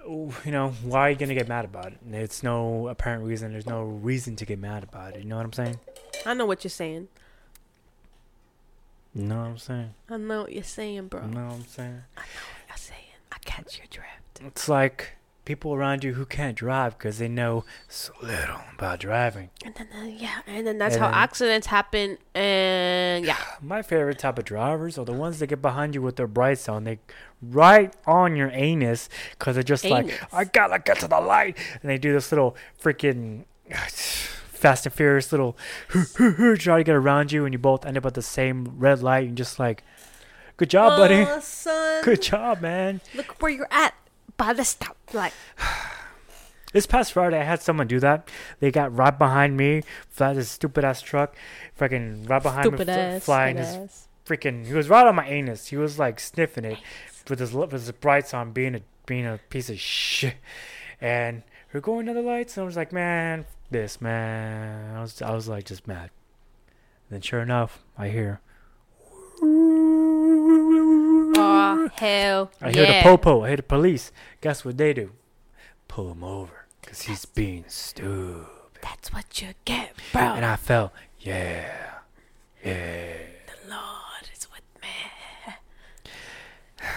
you 0.07 0.33
know, 0.47 0.71
why 0.83 1.01
are 1.09 1.11
you 1.11 1.17
gonna 1.17 1.35
get 1.35 1.49
mad 1.49 1.65
about 1.65 1.93
it? 1.93 1.99
It's 2.11 2.43
no 2.43 2.89
apparent 2.89 3.25
reason. 3.25 3.53
There's 3.53 3.67
no 3.67 3.83
reason 3.83 4.37
to 4.37 4.45
get 4.47 4.59
mad 4.59 4.83
about 4.83 5.15
it. 5.15 5.21
You 5.23 5.29
know 5.29 5.37
what 5.37 5.45
I'm 5.47 5.53
saying? 5.53 5.79
I 6.27 6.35
know 6.35 6.47
what 6.47 6.65
you're 6.65 6.71
saying. 6.71 7.09
You 9.15 9.25
know 9.25 9.37
what 9.39 9.47
I'm 9.47 9.59
saying? 9.59 9.95
I 10.09 10.17
know 10.17 10.43
what 10.43 10.53
you're 10.53 10.63
saying, 10.63 11.09
bro. 11.09 11.21
You 11.23 11.29
know 11.35 11.45
what 11.47 11.55
I'm 11.55 11.67
saying? 11.67 12.03
I'm 12.17 12.77
saying. 12.77 12.99
I 13.31 13.37
catch 13.45 13.79
your 13.79 13.87
drift. 13.91 14.41
It's 14.47 14.69
like 14.69 15.11
people 15.45 15.75
around 15.75 16.05
you 16.05 16.15
who 16.15 16.25
can't 16.25 16.57
drive 16.57 16.97
because 16.97 17.19
they 17.19 17.27
know 17.29 17.65
so 17.89 18.13
little 18.23 18.61
about 18.77 19.01
driving. 19.01 19.51
And 19.65 19.75
then, 19.75 19.89
uh, 19.97 20.05
yeah, 20.05 20.41
and 20.47 20.67
then 20.67 20.79
that's 20.79 20.95
And 20.95 21.03
how 21.03 21.11
then- 21.11 21.19
accidents 21.19 21.67
happen. 21.67 22.19
And 22.35 23.25
yeah, 23.25 23.37
My 23.61 23.83
favorite 23.83 24.19
type 24.19 24.39
of 24.39 24.45
drivers 24.45 24.99
are 24.99 25.05
the 25.05 25.13
ones 25.13 25.39
that 25.41 25.49
get 25.49 25.61
behind 25.61 25.95
you 25.95 26.03
with 26.03 26.17
their 26.17 26.27
brights 26.29 26.69
on. 26.69 26.85
They 26.85 27.01
right 27.43 27.93
on 28.07 28.37
your 28.37 28.51
anus 28.53 29.09
because 29.33 29.55
they're 29.57 29.65
just 29.65 29.85
Anus. 29.85 30.13
like, 30.21 30.33
I 30.33 30.45
gotta 30.45 30.79
get 30.79 31.01
to 31.01 31.09
the 31.09 31.21
light. 31.21 31.57
And 31.83 31.91
they 31.91 31.99
do 31.99 32.13
this 32.13 32.31
little 32.31 32.57
freaking 32.81 33.45
fast 33.89 34.87
and 34.87 34.95
furious 34.95 35.33
little 35.33 35.57
try 35.89 36.79
to 36.79 36.85
get 36.85 36.95
around 36.95 37.33
you, 37.33 37.45
and 37.45 37.53
you 37.53 37.59
both 37.59 37.85
end 37.85 37.97
up 37.97 38.07
at 38.07 38.15
the 38.15 38.23
same 38.23 38.75
red 38.79 39.03
light. 39.03 39.27
And 39.27 39.37
just 39.37 39.59
like, 39.59 39.83
good 40.57 40.71
job, 40.71 40.97
buddy. 40.99 41.25
Oh, 41.29 41.41
son, 41.41 42.05
Good 42.05 42.23
job, 42.23 42.61
man. 42.61 43.01
look 43.15 43.41
where 43.43 43.51
you're 43.51 43.69
at 43.73 43.95
by 44.43 44.53
the 44.53 44.63
stoplight. 44.63 45.33
This 46.73 46.87
past 46.87 47.13
Friday, 47.13 47.39
I 47.39 47.45
had 47.45 47.61
someone 47.63 47.87
do 47.87 48.01
that. 48.01 48.29
They 48.59 48.71
got 48.73 48.97
right 48.97 49.17
behind 49.17 49.57
me, 49.57 49.83
flat 50.09 50.37
this 50.37 50.51
stupid 50.51 50.85
ass 50.85 51.01
truck, 51.03 51.37
freaking 51.79 52.29
right 52.29 52.43
behind 52.43 52.67
Stupid 52.67 52.87
me, 52.89 52.93
ass. 52.93 53.25
flying 53.25 53.57
his 53.59 53.67
ass. 53.69 54.09
freaking. 54.27 54.67
He 54.67 54.73
was 54.73 54.89
right 54.89 55.07
on 55.07 55.15
my 55.15 55.29
anus. 55.29 55.67
He 55.69 55.77
was 55.77 55.99
like 55.99 56.19
sniffing 56.19 56.65
it 56.65 56.79
with 57.29 57.39
his 57.39 57.53
with 57.53 57.71
his 57.73 57.91
brights 57.93 58.33
on, 58.35 58.53
being 58.53 58.75
a 58.75 58.81
being 59.07 59.27
a 59.27 59.39
piece 59.51 59.69
of 59.71 59.79
shit. 59.79 60.37
And 61.01 61.43
we're 61.73 61.81
going 61.81 62.07
to 62.07 62.15
the 62.15 62.23
lights, 62.23 62.57
and 62.57 62.63
I 62.63 62.67
was 62.67 62.77
like, 62.77 62.93
man, 62.93 63.45
this 63.71 64.01
man. 64.01 64.97
I 64.97 65.01
was 65.03 65.21
I 65.23 65.33
was 65.35 65.47
like 65.49 65.67
just 65.67 65.87
mad. 65.87 66.11
then 67.11 67.21
sure 67.21 67.43
enough, 67.43 67.81
I 67.99 68.09
hear. 68.09 68.41
Oh 71.73 71.89
hell 71.95 72.51
I 72.61 72.73
hear 72.73 72.85
yeah. 72.85 73.03
the 73.03 73.09
popo. 73.09 73.43
I 73.43 73.49
hear 73.49 73.57
the 73.57 73.63
police. 73.63 74.13
Guess 74.41 74.65
what 74.65 74.79
they 74.79 74.93
do? 74.93 75.13
Pull 75.89 76.13
him 76.13 76.25
over 76.25 76.67
because 76.81 77.03
he's 77.03 77.25
being 77.25 77.65
stupid. 77.69 78.47
That's 78.83 79.13
what 79.13 79.41
you 79.41 79.55
get, 79.65 79.95
bro. 80.13 80.23
And 80.23 80.45
I 80.45 80.57
felt, 80.57 80.93
yeah, 81.21 82.01
yeah. 82.65 83.17
the 83.47 83.71
Lord 83.71 84.29
is 84.35 84.49
with 84.51 84.63
me. 84.83 85.55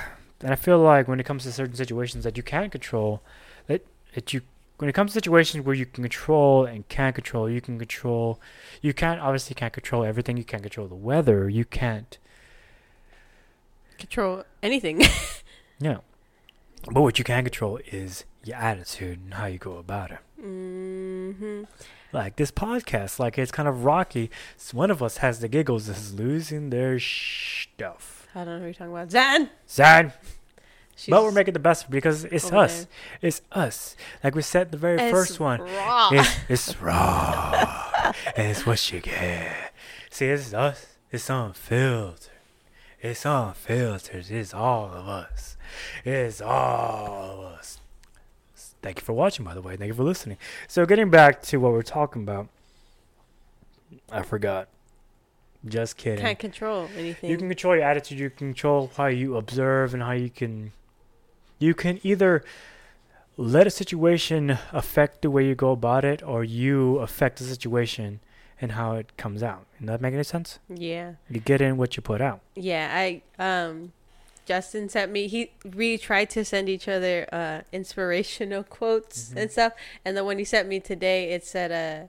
And 0.41 0.51
I 0.51 0.55
feel 0.57 0.77
like 0.77 1.07
when 1.07 1.19
it 1.19 1.25
comes 1.25 1.43
to 1.43 1.51
certain 1.51 1.75
situations 1.75 2.23
that 2.23 2.37
you 2.37 2.43
can 2.43 2.69
control, 2.69 3.23
that 3.67 3.85
that 4.13 4.33
you 4.33 4.41
when 4.77 4.89
it 4.89 4.93
comes 4.93 5.11
to 5.11 5.13
situations 5.13 5.65
where 5.65 5.73
you 5.73 5.85
can 5.85 6.03
control 6.03 6.65
and 6.65 6.87
can't 6.89 7.15
control, 7.15 7.49
you 7.49 7.61
can 7.61 7.79
control. 7.79 8.39
You 8.81 8.93
can't 8.93 9.21
obviously 9.21 9.55
can't 9.55 9.73
control 9.73 10.03
everything. 10.03 10.37
You 10.37 10.43
can't 10.43 10.61
control 10.61 10.87
the 10.87 10.95
weather. 10.95 11.49
You 11.49 11.65
can't. 11.65 12.17
Control 13.97 14.43
anything. 14.63 15.01
Yeah. 15.77 15.97
But 16.89 17.01
what 17.01 17.17
you 17.19 17.25
can 17.25 17.43
control 17.43 17.79
is 17.91 18.23
your 18.45 18.55
attitude 18.55 19.19
and 19.21 19.33
how 19.33 19.47
you 19.47 19.57
go 19.57 19.75
about 19.77 20.11
it. 20.11 20.19
hmm 20.39 21.63
Like 22.13 22.37
this 22.37 22.49
podcast, 22.49 23.19
like 23.19 23.37
it's 23.37 23.51
kind 23.51 23.67
of 23.67 23.83
rocky. 23.83 24.31
So 24.55 24.77
one 24.77 24.89
of 24.89 25.03
us 25.03 25.17
has 25.17 25.41
the 25.41 25.49
giggles, 25.49 25.89
is 25.89 26.13
losing 26.13 26.69
their 26.69 26.97
stuff. 26.97 28.27
I 28.33 28.45
don't 28.45 28.47
know 28.47 28.59
who 28.59 28.65
you're 28.65 28.73
talking 28.73 28.93
about. 28.93 29.11
Zan. 29.11 29.49
Sad. 29.65 30.13
She's 30.95 31.11
But 31.11 31.23
we're 31.23 31.31
making 31.31 31.53
the 31.55 31.59
best 31.59 31.89
because 31.89 32.23
it's 32.23 32.49
us. 32.53 32.87
It's 33.21 33.41
us. 33.51 33.97
Like 34.23 34.33
we 34.33 34.43
said 34.43 34.71
the 34.71 34.77
very 34.77 34.97
It's 35.01 35.11
first 35.11 35.41
one. 35.41 35.59
raw. 35.59 36.09
It's, 36.13 36.37
it's 36.47 36.81
raw. 36.81 38.13
and 38.37 38.47
it's 38.51 38.65
what 38.65 38.91
you 38.93 39.01
get. 39.01 39.73
See, 40.09 40.27
it's 40.27 40.53
us. 40.53 40.85
It's 41.11 41.29
unfiltered. 41.29 42.29
It's 43.05 43.23
unfiltered. 43.23 44.31
It's 44.31 44.51
all 44.51 44.91
of 44.91 45.07
us. 45.07 45.57
It's 46.03 46.41
all 46.41 47.39
of 47.39 47.53
us. 47.53 47.79
Thank 48.81 48.99
you 48.99 49.05
for 49.05 49.13
watching, 49.13 49.45
by 49.45 49.53
the 49.53 49.61
way. 49.61 49.77
Thank 49.77 49.89
you 49.89 49.93
for 49.93 50.03
listening. 50.03 50.37
So, 50.67 50.87
getting 50.87 51.11
back 51.11 51.43
to 51.43 51.57
what 51.57 51.71
we're 51.71 51.83
talking 51.83 52.23
about, 52.23 52.47
I 54.11 54.23
forgot. 54.23 54.69
Just 55.67 55.97
kidding. 55.97 56.25
Can't 56.25 56.39
control 56.39 56.89
anything. 56.97 57.29
You 57.29 57.37
can 57.37 57.47
control 57.47 57.75
your 57.75 57.83
attitude. 57.83 58.17
You 58.17 58.31
can 58.31 58.53
control 58.53 58.89
how 58.97 59.05
you 59.05 59.37
observe 59.37 59.93
and 59.93 60.01
how 60.01 60.13
you 60.13 60.31
can. 60.31 60.71
You 61.59 61.75
can 61.75 61.99
either 62.01 62.43
let 63.37 63.67
a 63.67 63.71
situation 63.71 64.57
affect 64.73 65.21
the 65.21 65.29
way 65.29 65.45
you 65.45 65.53
go 65.53 65.71
about 65.71 66.05
it, 66.05 66.23
or 66.23 66.43
you 66.43 66.97
affect 66.97 67.37
the 67.37 67.43
situation 67.43 68.19
and 68.61 68.71
how 68.73 68.93
it 68.95 69.15
comes 69.17 69.43
out. 69.43 69.65
Does 69.79 69.87
that 69.87 70.01
make 70.01 70.13
any 70.13 70.23
sense? 70.23 70.59
yeah. 70.69 71.13
You 71.29 71.39
get 71.39 71.61
in 71.61 71.77
what 71.77 71.95
you 71.97 72.01
put 72.01 72.21
out. 72.21 72.39
Yeah, 72.55 72.89
I 72.93 73.21
um 73.39 73.91
Justin 74.45 74.89
sent 74.89 75.11
me 75.11 75.27
he 75.27 75.51
we 75.75 75.97
tried 75.97 76.29
to 76.31 76.45
send 76.45 76.69
each 76.69 76.87
other 76.87 77.27
uh 77.31 77.61
inspirational 77.71 78.63
quotes 78.77 79.29
Mm-hmm. 79.29 79.37
and 79.39 79.51
stuff 79.51 79.73
and 80.05 80.15
then 80.15 80.25
when 80.25 80.37
he 80.37 80.45
sent 80.45 80.67
me 80.69 80.79
today 80.79 81.31
it 81.31 81.43
said 81.43 81.71
uh 81.71 82.07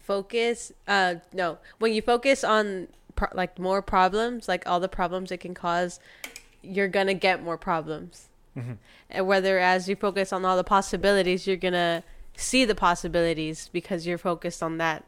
focus 0.00 0.72
uh 0.88 1.16
no 1.32 1.58
when 1.78 1.92
you 1.92 2.02
focus 2.02 2.42
on 2.44 2.88
pro- 3.14 3.28
like 3.34 3.58
more 3.58 3.80
problems 3.82 4.48
like 4.48 4.66
all 4.66 4.80
the 4.80 4.88
problems 4.88 5.30
it 5.30 5.38
can 5.38 5.54
cause 5.54 6.00
you're 6.62 6.88
gonna 6.88 7.14
get 7.14 7.42
more 7.42 7.56
problems 7.58 8.28
Mhm. 8.56 8.76
and 9.10 9.26
whether 9.26 9.58
as 9.58 9.88
you 9.88 9.96
focus 9.96 10.32
on 10.32 10.44
all 10.44 10.56
the 10.56 10.64
possibilities 10.64 11.46
you're 11.46 11.56
gonna 11.56 12.02
see 12.36 12.64
the 12.64 12.74
possibilities 12.74 13.68
because 13.72 14.06
you're 14.06 14.18
focused 14.18 14.62
on 14.62 14.78
that 14.78 15.04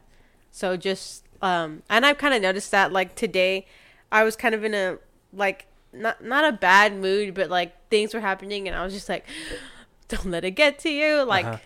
so 0.59 0.77
just 0.77 1.25
um 1.41 1.81
and 1.89 2.05
I've 2.05 2.17
kind 2.17 2.33
of 2.33 2.41
noticed 2.41 2.71
that 2.71 2.93
like 2.93 3.15
today 3.15 3.65
I 4.09 4.23
was 4.23 4.35
kind 4.37 4.55
of 4.55 4.63
in 4.63 4.73
a 4.73 4.97
like 5.33 5.67
not 5.91 6.23
not 6.23 6.43
a 6.45 6.53
bad 6.55 6.95
mood 6.95 7.33
but 7.33 7.49
like 7.49 7.71
things 7.89 8.13
were 8.13 8.21
happening 8.21 8.67
and 8.67 8.75
I 8.75 8.83
was 8.85 8.93
just 8.93 9.09
like 9.09 9.25
don't 10.07 10.27
let 10.27 10.45
it 10.45 10.51
get 10.51 10.79
to 10.79 10.89
you 10.89 11.23
like 11.23 11.45
Uh-huh. 11.45 11.57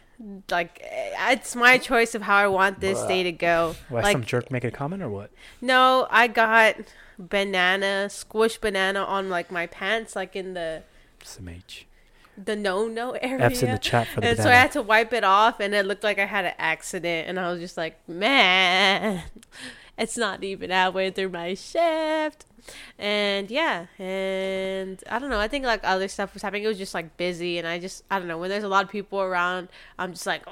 like 0.50 0.82
eh, 0.84 1.34
it's 1.34 1.56
my 1.56 1.78
choice 1.78 2.16
of 2.16 2.22
how 2.24 2.36
I 2.38 2.48
want 2.48 2.80
this 2.80 3.00
day 3.04 3.22
to 3.24 3.32
go 3.32 3.76
Why 3.90 4.02
like 4.02 4.14
some 4.14 4.24
jerk 4.24 4.50
make 4.50 4.64
a 4.64 4.72
comment 4.72 5.04
or 5.04 5.10
what? 5.10 5.30
no 5.62 6.08
I 6.10 6.26
got 6.28 6.76
banana 7.20 8.10
squish 8.10 8.58
banana 8.58 9.02
on 9.04 9.30
like 9.30 9.52
my 9.52 9.68
pants 9.68 10.16
like 10.16 10.36
in 10.36 10.54
the 10.56 10.82
Some 11.24 11.48
H. 11.50 11.86
the 12.46 12.56
no 12.56 12.88
no 12.88 13.12
area 13.12 13.46
F's 13.46 13.64
in 13.64 13.72
the 13.72 13.78
chat 13.78 14.08
for 14.08 14.22
the 14.22 14.28
and 14.28 14.38
so 14.38 14.50
I 14.50 14.54
had 14.54 14.72
to 14.74 14.82
wipe 14.82 15.12
it 15.14 15.24
off, 15.24 15.60
and 15.60 15.74
it 15.74 15.86
looked 15.86 16.04
like 16.04 16.20
I 16.20 16.26
had 16.26 16.46
an 16.46 16.54
accident. 16.58 17.28
And 17.28 17.40
I 17.40 17.52
was 17.52 17.60
just 17.60 17.76
like, 17.78 17.98
man, 18.08 19.24
it's 19.98 20.18
not 20.18 20.44
even 20.44 20.70
halfway 20.70 21.12
through 21.12 21.30
my 21.30 21.54
shift. 21.54 22.46
And 22.98 23.50
yeah, 23.50 23.88
and 23.98 25.04
I 25.10 25.18
don't 25.20 25.30
know. 25.30 25.40
I 25.40 25.48
think 25.48 25.66
like 25.66 25.82
other 25.84 26.08
stuff 26.08 26.34
was 26.34 26.44
happening. 26.44 26.64
It 26.64 26.68
was 26.68 26.78
just 26.78 26.94
like 26.94 27.18
busy, 27.18 27.58
and 27.58 27.68
I 27.68 27.80
just 27.80 28.04
I 28.12 28.20
don't 28.20 28.28
know. 28.28 28.38
When 28.38 28.50
there's 28.50 28.64
a 28.64 28.68
lot 28.68 28.84
of 28.86 28.92
people 28.92 29.20
around, 29.22 29.70
I'm 29.98 30.14
just 30.14 30.26
like, 30.28 30.44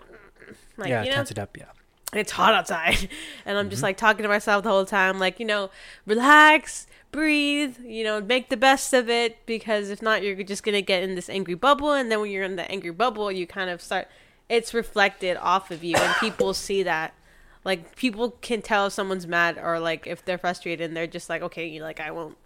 like 0.78 0.90
yeah, 0.90 1.04
you 1.04 1.10
know, 1.10 1.16
tense 1.18 1.32
it 1.32 1.40
up. 1.40 1.56
Yeah. 1.58 1.66
it's 2.14 2.32
hot 2.32 2.54
outside 2.54 3.10
and 3.46 3.58
i'm 3.58 3.66
Mm-hmm. 3.66 3.70
just 3.72 3.84
like 3.84 3.98
talking 3.98 4.24
to 4.24 4.30
myself 4.30 4.64
the 4.64 4.70
whole 4.70 4.86
time 4.86 5.20
like 5.20 5.42
you 5.42 5.46
know 5.46 5.70
relax 6.06 6.88
breathe 7.18 7.76
you 7.84 8.04
know 8.04 8.22
make 8.22 8.50
the 8.50 8.58
best 8.70 8.94
of 8.94 9.10
it 9.10 9.44
because 9.48 9.90
if 9.90 10.02
not 10.04 10.22
you're 10.22 10.44
just 10.44 10.62
gonna 10.64 10.82
get 10.94 11.02
in 11.02 11.16
this 11.16 11.30
angry 11.30 11.56
bubble 11.56 11.92
and 11.94 12.12
then 12.12 12.20
when 12.22 12.30
you're 12.30 12.44
in 12.44 12.56
the 12.58 12.70
angry 12.70 12.92
bubble 12.92 13.32
you 13.32 13.48
kind 13.48 13.70
of 13.72 13.82
start 13.82 14.08
it's 14.50 14.72
reflected 14.72 15.36
off 15.38 15.72
of 15.72 15.84
you 15.84 15.96
and 15.96 16.16
people 16.18 16.54
see 16.68 16.84
that 16.84 17.14
like 17.66 17.96
people 17.96 18.32
can 18.42 18.62
tell 18.62 18.86
if 18.86 18.94
someone's 18.94 19.26
mad 19.26 19.58
or 19.58 19.80
like 19.80 20.06
if 20.06 20.24
they're 20.26 20.38
frustrated 20.38 20.86
and 20.86 20.96
they're 20.96 21.08
just 21.08 21.28
like 21.28 21.42
okay 21.42 21.66
you 21.68 21.82
like 21.82 22.00
i 22.00 22.12
won't 22.12 22.38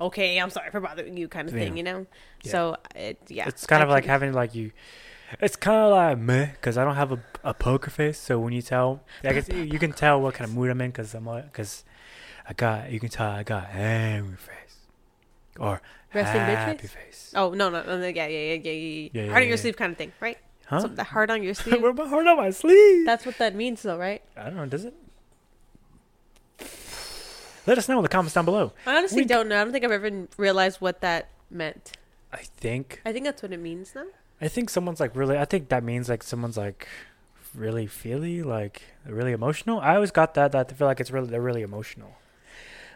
okay 0.00 0.38
i'm 0.40 0.48
sorry 0.48 0.70
for 0.70 0.80
bothering 0.80 1.16
you 1.18 1.28
kind 1.28 1.46
of 1.48 1.52
thing 1.54 1.72
Yeah. 1.72 1.76
you 1.76 1.82
know 1.82 2.06
Yeah. 2.44 2.50
so 2.52 2.76
it 2.96 3.18
yeah 3.28 3.46
It's 3.46 3.66
kind 3.66 3.82
I 3.82 3.84
of 3.84 3.90
like 3.90 4.06
having 4.06 4.32
like 4.32 4.54
you. 4.54 4.72
It's 5.40 5.56
kind 5.56 5.78
of 5.86 5.90
like 5.92 6.18
meh, 6.18 6.46
because 6.56 6.76
I 6.76 6.84
don't 6.84 6.96
have 6.96 7.10
a, 7.12 7.20
a 7.42 7.54
poker 7.54 7.90
face. 7.90 8.18
So 8.18 8.38
when 8.38 8.52
you 8.52 8.60
tell, 8.60 9.00
I 9.24 9.32
guess 9.32 9.48
you 9.56 9.62
you 9.62 9.78
can 9.78 9.92
tell 9.92 10.20
what 10.20 10.34
kind 10.34 10.46
of 10.48 10.54
mood 10.54 10.68
I'm 10.70 10.80
in, 10.82 10.90
because 10.90 11.14
I'm 11.14 11.24
because 11.24 11.84
I 12.48 12.52
got 12.54 12.90
you 12.90 12.98
can 13.00 13.08
tell 13.08 13.30
I 13.30 13.42
got 13.42 13.68
angry 13.72 14.36
face 14.36 14.76
or 15.58 15.80
Resting 16.14 16.40
happy 16.40 16.86
face? 16.86 16.90
face. 16.92 17.32
oh 17.36 17.50
no 17.54 17.70
no 17.70 17.82
no 17.82 17.96
yeah 18.06 18.26
yeah 18.26 18.26
yeah 18.26 18.54
yeah 18.54 18.70
yeah, 18.72 19.10
Yeah, 19.12 19.22
yeah, 19.24 19.34
on 19.36 19.42
your 19.42 19.50
yeah. 19.50 19.56
sleeve 19.56 19.76
kind 19.76 19.92
of 19.92 19.98
thing 19.98 20.12
right 20.20 20.38
Huh? 20.66 20.80
so 20.80 20.88
the 20.88 21.04
heart 21.04 21.30
on 21.30 21.42
your 21.42 21.54
sleeve 21.60 21.80
Where 21.82 21.92
my 21.92 22.06
heart 22.08 22.26
on 22.26 22.36
my 22.36 22.50
sleeve? 22.50 23.04
That's 23.04 23.26
what 23.26 23.36
that 23.38 23.54
means, 23.54 23.82
though, 23.82 23.98
right? 23.98 24.22
I 24.36 24.44
don't 24.44 24.56
know. 24.56 24.64
Does 24.66 24.84
it? 24.86 24.94
Let 27.66 27.78
us 27.78 27.88
know 27.88 27.98
in 27.98 28.02
the 28.02 28.08
comments 28.08 28.34
down 28.34 28.44
below. 28.44 28.72
I 28.86 28.96
honestly 28.96 29.22
We- 29.22 29.26
don't 29.26 29.48
know. 29.48 29.60
I 29.60 29.64
don't 29.64 29.72
think 29.72 29.84
I've 29.84 29.92
ever 29.92 30.26
realized 30.36 30.80
what 30.80 31.00
that 31.00 31.28
meant. 31.50 31.92
I 32.32 32.38
think 32.56 33.02
I 33.04 33.12
think 33.12 33.24
that's 33.26 33.42
what 33.42 33.52
it 33.52 33.60
means 33.60 33.94
now. 33.94 34.06
I 34.40 34.48
think 34.48 34.70
someone's 34.70 34.98
like 35.00 35.14
really. 35.14 35.36
I 35.38 35.44
think 35.44 35.68
that 35.68 35.84
means 35.84 36.08
like 36.08 36.22
someone's 36.22 36.56
like 36.56 36.88
really 37.54 37.86
feely, 37.86 38.42
like 38.42 38.82
really 39.06 39.32
emotional. 39.32 39.78
I 39.80 39.94
always 39.96 40.10
got 40.10 40.34
that 40.34 40.52
that 40.52 40.70
I 40.70 40.74
feel 40.74 40.86
like 40.88 41.00
it's 41.00 41.10
really 41.10 41.28
they're 41.28 41.42
really 41.42 41.62
emotional. 41.62 42.16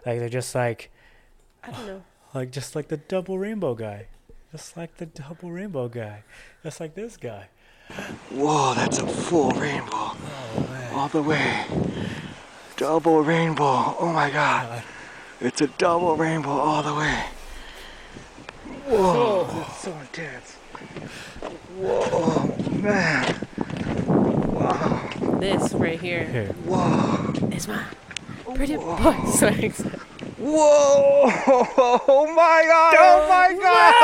Like 0.07 0.21
they're 0.21 0.29
just 0.29 0.55
like 0.55 0.91
I 1.65 1.73
don't 1.73 1.87
know. 1.87 2.03
like 2.33 2.53
just 2.53 2.77
like 2.77 2.87
the 2.87 2.97
double 2.97 3.39
rainbow 3.41 3.75
guy, 3.75 4.07
just 4.53 4.77
like 4.77 4.99
the 4.99 5.07
double 5.07 5.51
rainbow 5.51 5.89
guy, 5.89 6.23
just 6.63 6.79
like 6.79 6.95
this 6.95 7.17
guy. 7.17 7.49
Whoa, 8.31 8.75
that's 8.75 8.99
a 8.99 9.07
full 9.07 9.51
rainbow. 9.51 9.91
Oh, 9.93 10.91
all 10.95 11.09
the 11.09 11.23
way. 11.23 11.65
Double 12.77 13.23
rainbow. 13.23 13.97
Oh 13.99 14.13
my 14.15 14.31
god. 14.31 14.85
It's 15.41 15.61
a 15.61 15.67
double 15.67 16.17
rainbow 16.17 16.51
all 16.51 16.83
the 16.85 16.95
way. 16.95 17.25
Whoa, 18.87 19.47
oh, 19.51 19.55
that's 19.59 19.81
so 19.81 19.93
intense. 19.99 20.53
Whoa, 21.79 22.57
man. 22.81 23.47
Wow. 24.55 25.39
This 25.41 25.73
right 25.75 26.01
here 26.01 26.25
Here, 26.25 26.47
Whoa. 26.65 27.33
is 27.51 27.67
my 27.67 27.85
pretty 28.55 28.76
boy 28.76 29.15
swings. 29.26 29.81
Whoa! 30.38 31.31
Oh 32.09 32.26
my 32.35 32.62
god! 32.67 32.95
Oh 32.99 33.26
my 33.29 33.53
god! 33.62 33.95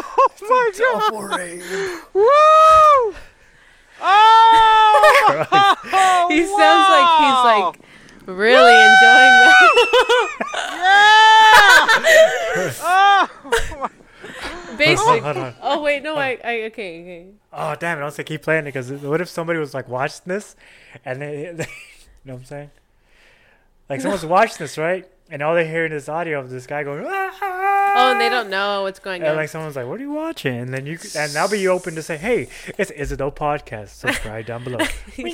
Oh 0.40 0.46
my 0.50 0.70
god! 0.78 1.00
Double 1.10 1.22
rain. 1.22 1.60
Woo! 2.14 3.14
Oh! 4.00 4.94
He 6.30 6.44
sounds 6.46 6.88
like 6.88 7.10
he's 7.20 7.42
like 7.44 7.74
really 8.26 8.74
enjoying 8.74 9.34
that. 9.42 9.58
Oh. 12.80 13.88
Basically. 14.76 15.20
Hold 15.20 15.36
on. 15.36 15.54
Oh 15.60 15.82
wait, 15.82 16.02
no, 16.02 16.16
I, 16.16 16.38
I 16.44 16.62
okay, 16.66 17.00
okay. 17.00 17.26
Oh 17.52 17.74
damn 17.74 17.98
it! 17.98 18.02
I 18.02 18.04
was 18.04 18.16
like 18.16 18.26
keep 18.28 18.42
playing 18.42 18.60
it 18.62 18.72
because 18.72 18.90
what 18.90 19.20
if 19.20 19.28
somebody 19.28 19.58
was 19.58 19.74
like 19.74 19.88
watching 19.88 20.22
this, 20.26 20.54
and 21.04 21.20
they, 21.20 21.52
they 21.54 21.66
you 22.24 22.28
know 22.28 22.34
what 22.34 22.40
I'm 22.40 22.46
saying? 22.46 22.70
Like 23.88 24.00
someone's 24.00 24.26
watching 24.26 24.56
this 24.58 24.76
right, 24.76 25.06
and 25.30 25.42
all 25.42 25.54
they 25.54 25.66
hear 25.66 25.86
is 25.86 25.92
this 25.92 26.08
audio 26.08 26.40
of 26.40 26.50
this 26.50 26.66
guy 26.66 26.82
going. 26.84 27.04
Ah! 27.08 27.30
Oh, 27.42 27.74
Oh, 28.00 28.12
and 28.12 28.20
they 28.20 28.28
don't 28.28 28.50
know 28.50 28.82
what's 28.82 29.00
going 29.00 29.22
And 29.22 29.30
on. 29.32 29.36
like 29.36 29.48
someone's 29.48 29.74
like, 29.74 29.86
"What 29.86 29.98
are 29.98 30.02
you 30.02 30.12
watching?" 30.12 30.56
And 30.56 30.72
then 30.72 30.84
you 30.86 30.98
and 31.16 31.32
now 31.34 31.48
be 31.48 31.66
open 31.66 31.94
to 31.96 32.02
say, 32.02 32.16
"Hey, 32.18 32.48
it's 32.78 32.90
Isabel 32.92 33.32
podcast. 33.32 33.88
Subscribe 33.88 34.46
down 34.46 34.62
below." 34.64 34.78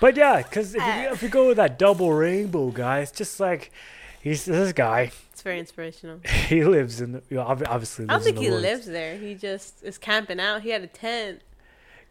But 0.00 0.16
yeah, 0.16 0.42
because 0.42 0.74
if, 0.74 0.82
you- 0.82 1.12
if 1.12 1.22
we 1.22 1.28
go 1.28 1.46
with 1.48 1.56
that 1.56 1.78
double 1.78 2.12
rainbow 2.12 2.70
guy, 2.70 3.00
it's 3.00 3.12
just 3.12 3.38
like 3.40 3.70
he's 4.20 4.44
this 4.44 4.72
guy. 4.72 5.12
it's 5.32 5.42
very 5.42 5.58
inspirational. 5.58 6.20
He 6.48 6.64
lives 6.64 7.00
in 7.00 7.12
the 7.12 7.22
you 7.30 7.36
know, 7.36 7.42
ob- 7.44 7.64
obviously. 7.68 8.04
I 8.04 8.08
don't 8.08 8.16
Lives 8.16 8.26
in 8.26 8.34
think 8.34 8.44
he 8.44 8.50
woods. 8.50 8.62
lives 8.62 8.86
there. 8.86 9.16
He 9.16 9.34
just 9.34 9.82
is 9.82 9.96
camping 9.98 10.40
out. 10.40 10.62
He 10.62 10.70
had 10.70 10.82
a 10.82 10.86
tent. 10.88 11.42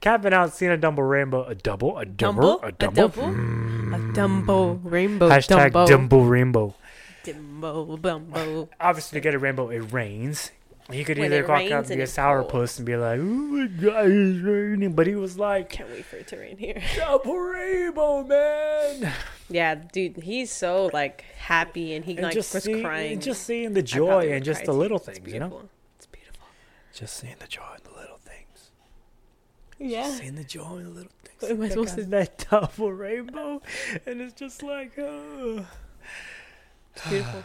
Camping 0.04 0.34
out, 0.34 0.54
seeing 0.54 0.70
a 0.72 0.76
double 0.76 1.02
rainbow, 1.04 1.46
a 1.46 1.56
double, 1.56 1.98
a 1.98 2.04
double, 2.06 2.60
Dumbo? 2.60 2.64
a 2.64 2.68
A 2.68 2.72
double. 2.74 2.94
double? 3.08 3.24
Hmm. 3.32 3.94
A 3.94 3.98
Dumbo 4.14 4.80
rainbow. 4.84 5.30
Hashtag 5.30 5.72
Dumbo. 5.72 5.88
Dumbo 5.88 6.30
rainbow. 6.30 6.76
Dumbo. 7.24 7.98
Dumbo. 8.02 8.68
Obviously, 8.82 9.16
to 9.16 9.22
get 9.24 9.34
a 9.34 9.40
rainbow, 9.40 9.70
it 9.70 9.80
rains. 9.94 10.52
He 10.92 11.06
could 11.06 11.18
When 11.18 11.32
either 11.32 11.48
walk 11.48 11.60
rains 11.60 11.72
out 11.72 11.84
and 11.84 11.92
and 11.92 12.00
be 12.00 12.04
a 12.04 12.06
sourpuss 12.06 12.78
and 12.80 12.86
be 12.86 12.98
like, 12.98 13.18
"Oh 13.18 13.24
my 13.24 13.68
god, 13.68 14.08
it's 14.12 14.44
raining," 14.44 14.92
but 14.92 15.08
he 15.08 15.16
was 15.16 15.38
like, 15.40 15.70
Can't 15.70 15.90
wait 15.90 16.04
for 16.04 16.18
it 16.18 16.28
to 16.28 16.38
rain 16.38 16.58
here. 16.58 16.82
"Double 16.98 17.40
rainbow, 17.40 18.24
man!" 18.26 19.14
Yeah, 19.50 19.76
dude, 19.76 20.18
he's 20.18 20.52
so 20.52 20.90
like 20.92 21.24
happy 21.38 21.94
and 21.94 22.04
he 22.04 22.16
And 22.16 22.24
like 22.24 22.34
just 22.34 22.54
was 22.54 22.64
see, 22.66 22.82
crying. 22.82 23.14
and 23.14 23.22
just 23.22 23.44
seeing 23.44 23.74
the 23.74 23.82
joy 23.82 24.34
and 24.34 24.44
just 24.44 24.66
the 24.66 24.74
too. 24.74 24.78
little 24.78 24.98
It's 24.98 25.06
things, 25.06 25.34
you 25.34 25.40
know. 25.40 25.62
It's 25.96 26.08
beautiful. 26.08 26.46
Just 26.94 27.16
seeing 27.16 27.36
the 27.40 27.48
joy 27.48 27.62
in 27.78 27.84
the 27.90 27.98
little 27.98 28.18
things. 28.18 28.72
Yeah. 29.84 30.10
Seeing 30.10 30.36
the 30.36 30.44
joy 30.44 30.78
in 30.78 30.84
the 30.86 30.90
little 30.90 31.12
things. 31.24 31.52
Am 31.52 31.58
I 31.62 31.68
That 31.68 31.72
supposed 31.74 31.96
to- 31.96 32.04
That 32.06 32.46
double 32.50 32.92
rainbow, 32.94 33.62
and 34.06 34.22
it's 34.22 34.34
just 34.34 34.64
like, 34.64 34.98
oh. 34.98 35.66
It's 36.96 37.08
beautiful. 37.10 37.44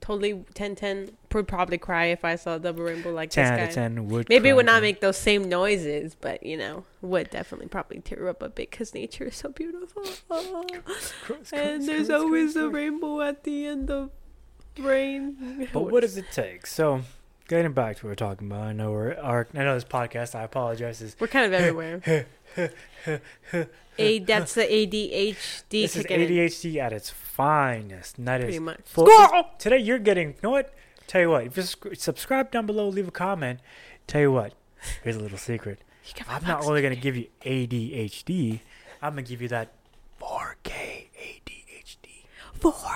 totally 0.00 0.44
10 0.54 0.76
10 0.76 1.10
would 1.32 1.48
probably 1.48 1.78
cry 1.78 2.06
if 2.06 2.24
I 2.24 2.36
saw 2.36 2.54
a 2.56 2.58
double 2.58 2.84
rainbow 2.84 3.10
like 3.12 3.30
ten 3.30 3.52
out 3.52 3.56
this 3.56 3.68
of 3.70 3.74
guy. 3.76 3.82
ten 3.88 4.08
would. 4.08 4.28
Maybe 4.28 4.48
it 4.50 4.54
would 4.56 4.66
not 4.66 4.80
make 4.82 5.00
those 5.00 5.16
same 5.16 5.48
noises, 5.48 6.14
but 6.20 6.42
you 6.44 6.56
know, 6.56 6.84
would 7.02 7.30
definitely 7.30 7.68
probably 7.68 8.00
tear 8.00 8.28
up 8.28 8.42
a 8.42 8.48
bit 8.48 8.70
because 8.70 8.94
nature 8.94 9.24
is 9.24 9.36
so 9.36 9.48
beautiful. 9.50 10.02
Cross, 10.28 11.12
cross, 11.22 11.52
and 11.52 11.86
there's 11.88 12.10
always 12.10 12.54
a 12.56 12.68
rainbow 12.68 13.20
at 13.22 13.44
the 13.44 13.66
end 13.66 13.90
of 13.90 14.10
rain. 14.78 15.68
But 15.72 15.90
what 15.90 16.00
does 16.02 16.16
it 16.16 16.26
take? 16.32 16.66
So, 16.66 17.02
getting 17.48 17.72
back 17.72 17.96
to 17.98 18.06
what 18.06 18.10
we're 18.10 18.14
talking 18.14 18.46
about, 18.48 18.62
I 18.68 18.72
know 18.72 18.92
we're 18.92 19.14
our, 19.14 19.46
I 19.54 19.58
know 19.64 19.74
this 19.74 19.84
podcast. 19.84 20.34
I 20.34 20.42
apologize. 20.42 21.00
Is 21.02 21.16
We're 21.18 21.26
kind 21.28 21.46
of 21.46 21.52
everywhere. 21.60 22.26
A 23.98 24.18
that's 24.18 24.54
the 24.54 24.62
ADHD 24.62 25.64
this 25.70 25.96
is 25.96 26.02
kicking 26.04 26.20
in. 26.22 26.28
ADHD 26.28 26.76
at 26.76 26.92
its 26.92 27.10
finest. 27.10 28.22
That 28.24 28.40
is 28.40 28.44
Pretty 28.46 28.58
much. 28.58 28.80
full- 28.84 29.08
today 29.58 29.78
you're 29.78 29.98
getting. 29.98 30.28
You 30.30 30.34
know 30.42 30.50
what? 30.50 30.74
Tell 31.06 31.20
you 31.20 31.30
what. 31.30 31.46
If 31.46 31.56
you 31.56 31.94
subscribe 31.94 32.50
down 32.50 32.66
below, 32.66 32.88
leave 32.88 33.08
a 33.08 33.12
comment. 33.12 33.60
Tell 34.06 34.20
you 34.20 34.32
what. 34.32 34.52
Here's 35.02 35.16
a 35.16 35.20
little 35.20 35.38
secret. 35.38 35.78
I'm 36.28 36.44
not 36.46 36.64
only 36.64 36.82
gonna 36.82 36.94
give 36.96 37.16
you 37.16 37.26
ADHD. 37.44 38.60
I'm 39.02 39.12
gonna 39.12 39.22
give 39.22 39.40
you 39.42 39.48
that 39.48 39.72
4K 40.20 41.08
ADHD. 41.18 42.24
4K. 42.60 42.95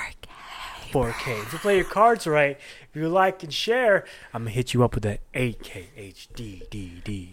4K. 0.91 1.43
If 1.43 1.53
you 1.53 1.59
play 1.59 1.77
your 1.77 1.85
cards 1.85 2.27
right, 2.27 2.59
if 2.91 2.97
you 2.97 3.09
like 3.09 3.43
and 3.43 3.53
share, 3.53 4.05
I'm 4.35 4.43
gonna 4.43 4.51
hit 4.51 4.75
you 4.75 4.83
up 4.85 4.95
with 4.95 5.05
that 5.05 5.21
8K 5.33 5.87
HDDD. 5.97 7.29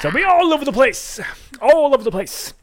So 0.00 0.10
be 0.10 0.24
all 0.24 0.52
over 0.52 0.64
the 0.64 0.72
place, 0.72 1.20
all 1.60 1.94
over 1.94 2.02
the 2.02 2.10
place. 2.10 2.54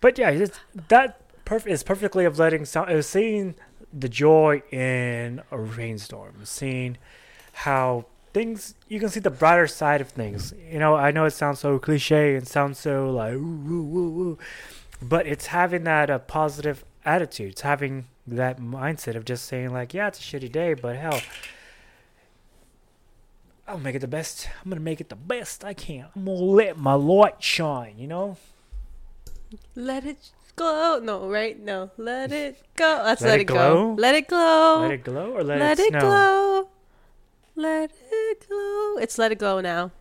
But 0.00 0.18
yeah, 0.18 0.46
that 0.88 1.20
perf- 1.44 1.66
is 1.66 1.82
perfectly 1.82 2.24
of 2.24 2.38
letting 2.38 2.64
sound. 2.64 2.90
Is 2.90 3.08
seeing 3.08 3.54
the 3.92 4.08
joy 4.08 4.62
in 4.70 5.42
a 5.50 5.58
rainstorm, 5.58 6.40
seeing 6.44 6.98
how 7.52 8.06
things 8.32 8.74
you 8.88 8.98
can 8.98 9.08
see 9.08 9.20
the 9.20 9.30
brighter 9.30 9.66
side 9.66 10.00
of 10.00 10.08
things. 10.08 10.52
You 10.70 10.78
know, 10.78 10.96
I 10.96 11.10
know 11.10 11.24
it 11.24 11.30
sounds 11.30 11.60
so 11.60 11.78
cliche 11.78 12.34
and 12.34 12.46
sounds 12.46 12.78
so 12.78 13.10
like 13.10 13.34
ooh, 13.34 13.38
ooh, 13.38 13.96
ooh, 13.96 14.22
ooh, 14.22 14.38
but 15.00 15.26
it's 15.26 15.46
having 15.46 15.84
that 15.84 16.10
uh, 16.10 16.18
positive 16.18 16.84
attitude. 17.04 17.52
It's 17.52 17.60
having 17.62 18.06
that 18.26 18.58
mindset 18.58 19.16
of 19.16 19.24
just 19.24 19.44
saying 19.46 19.72
like, 19.72 19.92
yeah, 19.94 20.08
it's 20.08 20.18
a 20.18 20.22
shitty 20.22 20.50
day, 20.50 20.74
but 20.74 20.96
hell, 20.96 21.20
I'll 23.66 23.78
make 23.78 23.94
it 23.94 24.00
the 24.00 24.08
best. 24.08 24.48
I'm 24.62 24.70
gonna 24.70 24.80
make 24.80 25.00
it 25.00 25.08
the 25.08 25.16
best 25.16 25.64
I 25.64 25.74
can. 25.74 26.06
I'm 26.14 26.24
gonna 26.24 26.38
let 26.38 26.78
my 26.78 26.94
light 26.94 27.42
shine. 27.42 27.94
You 27.98 28.06
know. 28.06 28.36
Let 29.74 30.04
it 30.04 30.30
glow. 30.56 30.98
No, 31.00 31.28
right? 31.28 31.58
No. 31.58 31.90
Let 31.96 32.32
it 32.32 32.62
go. 32.76 33.02
Let's 33.04 33.22
Let 33.22 33.28
let, 33.28 33.38
it 33.40 33.42
it, 33.42 33.46
go. 33.46 33.94
Let 33.98 34.14
it 34.14 34.28
glow. 34.28 34.80
Let 34.82 34.90
it 34.90 35.04
glow 35.04 35.30
or 35.32 35.44
let, 35.44 35.56
it. 35.56 35.60
Let 35.60 35.78
it, 35.78 35.94
it 35.94 36.00
glow. 36.00 36.68
Let 37.56 37.90
it 38.10 38.48
glow. 38.48 38.96
It's 38.98 39.16
let 39.16 39.32
it 39.32 39.38
glow 39.38 39.60
now. 39.60 39.92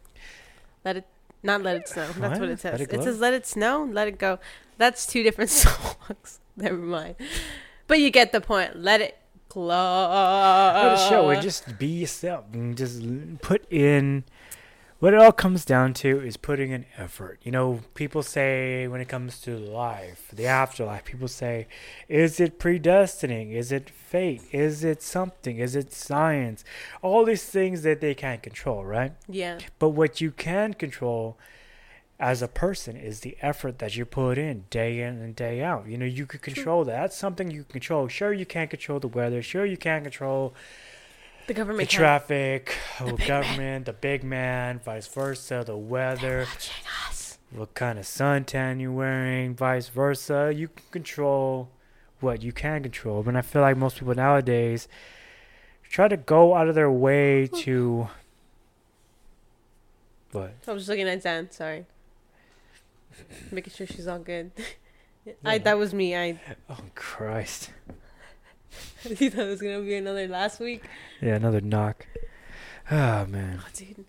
Let 0.83 0.97
it 0.97 1.05
not 1.43 1.61
let 1.61 1.75
it 1.77 1.87
snow. 1.87 2.07
That's 2.07 2.19
What? 2.19 2.39
what 2.39 2.49
it 2.49 2.59
says. 2.59 2.81
It 2.81 2.91
It, 2.93 3.03
says 3.03 3.19
let 3.19 3.33
it 3.33 3.45
snow, 3.45 3.83
let 3.83 4.07
it 4.07 4.17
go. 4.17 4.39
That's 4.77 5.05
two 5.05 5.23
different 5.23 5.49
songs. 5.51 6.39
Never 6.55 6.77
mind. 6.77 7.15
But 7.87 7.99
you 7.99 8.09
get 8.09 8.31
the 8.31 8.41
point. 8.41 8.77
Let 8.77 9.01
it 9.01 9.17
glow. 9.49 10.09
Let 10.75 10.93
it 10.93 11.09
show 11.09 11.29
and 11.29 11.41
just 11.41 11.77
be 11.77 11.87
yourself 11.87 12.45
and 12.53 12.77
just 12.77 13.01
put 13.41 13.71
in. 13.71 14.23
What 14.99 15.13
it 15.13 15.19
all 15.19 15.33
comes 15.33 15.65
down 15.65 15.93
to 15.95 16.21
is 16.21 16.37
putting 16.37 16.71
in 16.71 16.85
effort. 16.97 17.39
You 17.43 17.51
know, 17.51 17.81
people 17.93 18.23
say 18.23 18.87
when 18.87 19.01
it 19.01 19.09
comes 19.09 19.41
to 19.41 19.57
life, 19.57 20.29
the 20.31 20.47
afterlife, 20.47 21.03
people 21.03 21.27
say, 21.27 21.67
is 22.07 22.39
it 22.39 22.57
predestining? 22.57 23.51
Is 23.51 23.73
it 23.73 23.89
fate? 23.89 24.43
Is 24.53 24.85
it 24.85 25.01
something? 25.01 25.57
Is 25.59 25.75
it 25.75 25.91
science? 25.91 26.63
All 27.01 27.25
these 27.25 27.43
things 27.43 27.81
that 27.81 27.99
they 27.99 28.15
can't 28.15 28.41
control, 28.41 28.85
right? 28.85 29.11
Yeah. 29.27 29.59
But 29.77 29.89
what 29.89 30.21
you 30.21 30.31
can 30.31 30.73
control 30.73 31.37
as 32.23 32.41
a 32.41 32.47
person 32.47 32.95
is 32.95 33.19
the 33.19 33.35
effort 33.41 33.79
that 33.79 33.97
you 33.97 34.05
put 34.05 34.37
in 34.37 34.63
day 34.69 35.01
in 35.01 35.21
and 35.21 35.35
day 35.35 35.61
out. 35.61 35.87
You 35.89 35.97
know, 35.97 36.05
you 36.05 36.25
could 36.25 36.41
control 36.41 36.85
that. 36.85 37.01
That's 37.01 37.17
something 37.17 37.51
you 37.51 37.63
can 37.63 37.73
control. 37.73 38.07
Sure, 38.07 38.31
you 38.31 38.45
can't 38.45 38.69
control 38.69 39.01
the 39.01 39.09
weather. 39.09 39.41
Sure, 39.41 39.65
you 39.65 39.75
can't 39.75 40.05
control 40.05 40.53
The 41.41 41.47
the 41.47 41.53
government 41.53 41.89
can't 41.89 41.99
traffic, 41.99 42.77
the 42.97 43.03
oh, 43.03 43.17
man. 43.17 43.27
government, 43.27 43.85
the 43.87 43.93
big 43.93 44.23
man, 44.23 44.79
vice 44.79 45.07
versa, 45.07 45.63
the 45.65 45.75
weather, 45.75 46.47
what 47.51 47.73
kind 47.73 47.99
of 47.99 48.05
suntan 48.05 48.79
you're 48.79 48.93
wearing, 48.93 49.53
vice 49.53 49.89
versa. 49.89 50.53
You 50.55 50.69
can 50.69 50.85
control 50.91 51.71
what 52.21 52.41
you 52.41 52.53
can 52.53 52.83
control. 52.83 53.21
But 53.23 53.35
I 53.35 53.41
feel 53.41 53.61
like 53.61 53.75
most 53.75 53.99
people 53.99 54.15
nowadays 54.15 54.87
try 55.89 56.07
to 56.07 56.15
go 56.15 56.55
out 56.55 56.69
of 56.69 56.75
their 56.75 56.89
way 56.89 57.47
to. 57.47 58.07
What? 60.31 60.53
I 60.65 60.71
was 60.71 60.83
just 60.83 60.89
looking 60.89 61.09
at 61.09 61.21
Dan. 61.21 61.51
Sorry. 61.51 61.85
Making 63.51 63.73
sure 63.73 63.87
she's 63.87 64.07
all 64.07 64.19
good. 64.19 64.51
I 65.45 65.57
that 65.59 65.77
was 65.77 65.93
me. 65.93 66.15
I 66.15 66.39
Oh 66.69 66.79
Christ! 66.95 67.71
you 69.05 69.29
thought 69.29 69.45
it 69.45 69.49
was 69.49 69.61
gonna 69.61 69.81
be 69.81 69.95
another 69.95 70.27
last 70.27 70.59
week. 70.59 70.83
Yeah, 71.21 71.35
another 71.35 71.61
knock. 71.61 72.05
Oh 72.91 73.25
man, 73.25 73.59
Oh, 73.63 73.67
dude. 73.73 74.05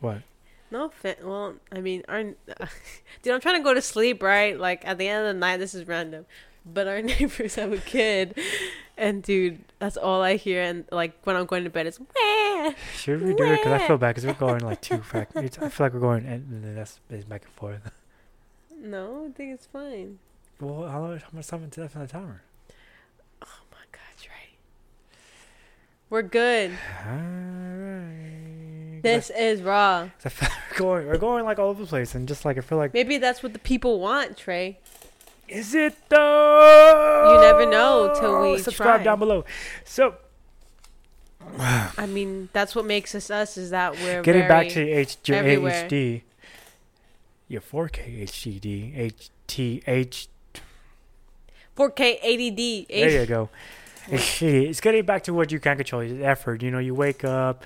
what? 0.00 0.22
No. 0.70 0.90
Well, 1.22 1.54
I 1.72 1.80
mean, 1.80 2.02
our 2.08 2.22
dude, 3.22 3.32
I'm 3.34 3.40
trying 3.40 3.56
to 3.58 3.62
go 3.64 3.72
to 3.72 3.80
sleep, 3.82 4.22
right? 4.22 4.58
Like 4.58 4.86
at 4.86 4.98
the 4.98 5.08
end 5.08 5.26
of 5.26 5.34
the 5.34 5.38
night, 5.38 5.58
this 5.58 5.74
is 5.74 5.86
random, 5.86 6.26
but 6.66 6.86
our 6.88 7.00
neighbors 7.02 7.54
have 7.54 7.72
a 7.72 7.78
kid, 7.78 8.36
and 8.96 9.22
dude, 9.22 9.60
that's 9.78 9.96
all 9.96 10.22
I 10.22 10.36
hear. 10.36 10.60
And 10.62 10.84
like 10.90 11.14
when 11.24 11.36
I'm 11.36 11.46
going 11.46 11.64
to 11.64 11.70
bed, 11.70 11.86
it's 11.86 12.00
Wah! 12.00 12.72
Should 12.96 13.22
we 13.22 13.34
do 13.34 13.44
it? 13.44 13.58
Because 13.58 13.80
I 13.80 13.86
feel 13.86 13.96
bad 13.98 14.16
because 14.16 14.26
we're 14.26 14.32
going 14.34 14.60
like 14.60 14.80
too 14.80 14.98
fact. 14.98 15.36
I 15.36 15.46
feel 15.48 15.70
like 15.78 15.94
we're 15.94 16.00
going 16.00 16.26
and 16.26 16.64
then 16.64 16.74
that's 16.74 16.98
back 17.28 17.44
and 17.44 17.52
forth. 17.54 17.80
No, 18.80 19.26
I 19.28 19.32
think 19.32 19.54
it's 19.54 19.66
fine. 19.66 20.18
Well, 20.60 20.88
how 20.88 21.00
much 21.06 21.22
how 21.22 21.28
much 21.32 21.46
time 21.46 21.68
is 21.70 21.78
left 21.78 21.96
on 21.96 22.02
the 22.02 22.08
timer? 22.08 22.42
Oh 23.42 23.60
my 23.70 23.78
god, 23.92 24.00
Trey, 24.20 24.56
we're 26.10 26.22
good. 26.22 26.72
Alright. 27.06 29.02
This 29.02 29.30
is 29.30 29.62
raw. 29.62 30.08
I 30.24 30.28
feel 30.28 30.48
like 30.48 30.58
we're 30.70 30.78
going 30.78 31.06
we're 31.06 31.18
going 31.18 31.44
like 31.44 31.58
all 31.58 31.68
over 31.68 31.82
the 31.82 31.88
place 31.88 32.14
and 32.14 32.26
just 32.26 32.44
like 32.44 32.58
I 32.58 32.60
feel 32.60 32.78
like 32.78 32.92
Maybe 32.94 33.18
that's 33.18 33.42
what 33.42 33.52
the 33.52 33.58
people 33.60 34.00
want, 34.00 34.36
Trey. 34.36 34.78
is 35.48 35.74
it 35.74 35.94
though? 36.08 37.34
You 37.34 37.40
never 37.40 37.70
know 37.70 38.14
till 38.18 38.42
we 38.42 38.48
oh, 38.48 38.56
subscribe 38.56 38.96
try. 38.96 39.04
down 39.04 39.18
below. 39.20 39.44
So 39.84 40.16
I 41.58 42.06
mean, 42.06 42.48
that's 42.52 42.74
what 42.74 42.84
makes 42.84 43.14
us 43.14 43.30
us. 43.30 43.56
Is 43.56 43.70
that 43.70 43.94
we're 43.94 44.22
getting 44.22 44.42
very, 44.42 44.48
back 44.48 44.68
to 44.74 44.80
H- 44.80 45.16
your 45.26 45.38
everywhere. 45.38 45.88
HD, 45.88 46.22
your 47.48 47.60
4K 47.60 48.24
HDD, 48.24 49.12
HTH. 49.48 50.28
4K 51.76 52.20
80D. 52.22 52.88
There 52.88 53.20
you 53.20 53.26
go. 53.26 53.48
It's, 54.10 54.80
getting 54.80 55.04
back 55.04 55.24
to 55.24 55.34
what 55.34 55.52
you 55.52 55.60
can 55.60 55.76
control. 55.76 56.02
It's 56.02 56.22
effort. 56.22 56.62
You 56.62 56.70
know, 56.70 56.78
you 56.78 56.94
wake 56.94 57.24
up, 57.24 57.64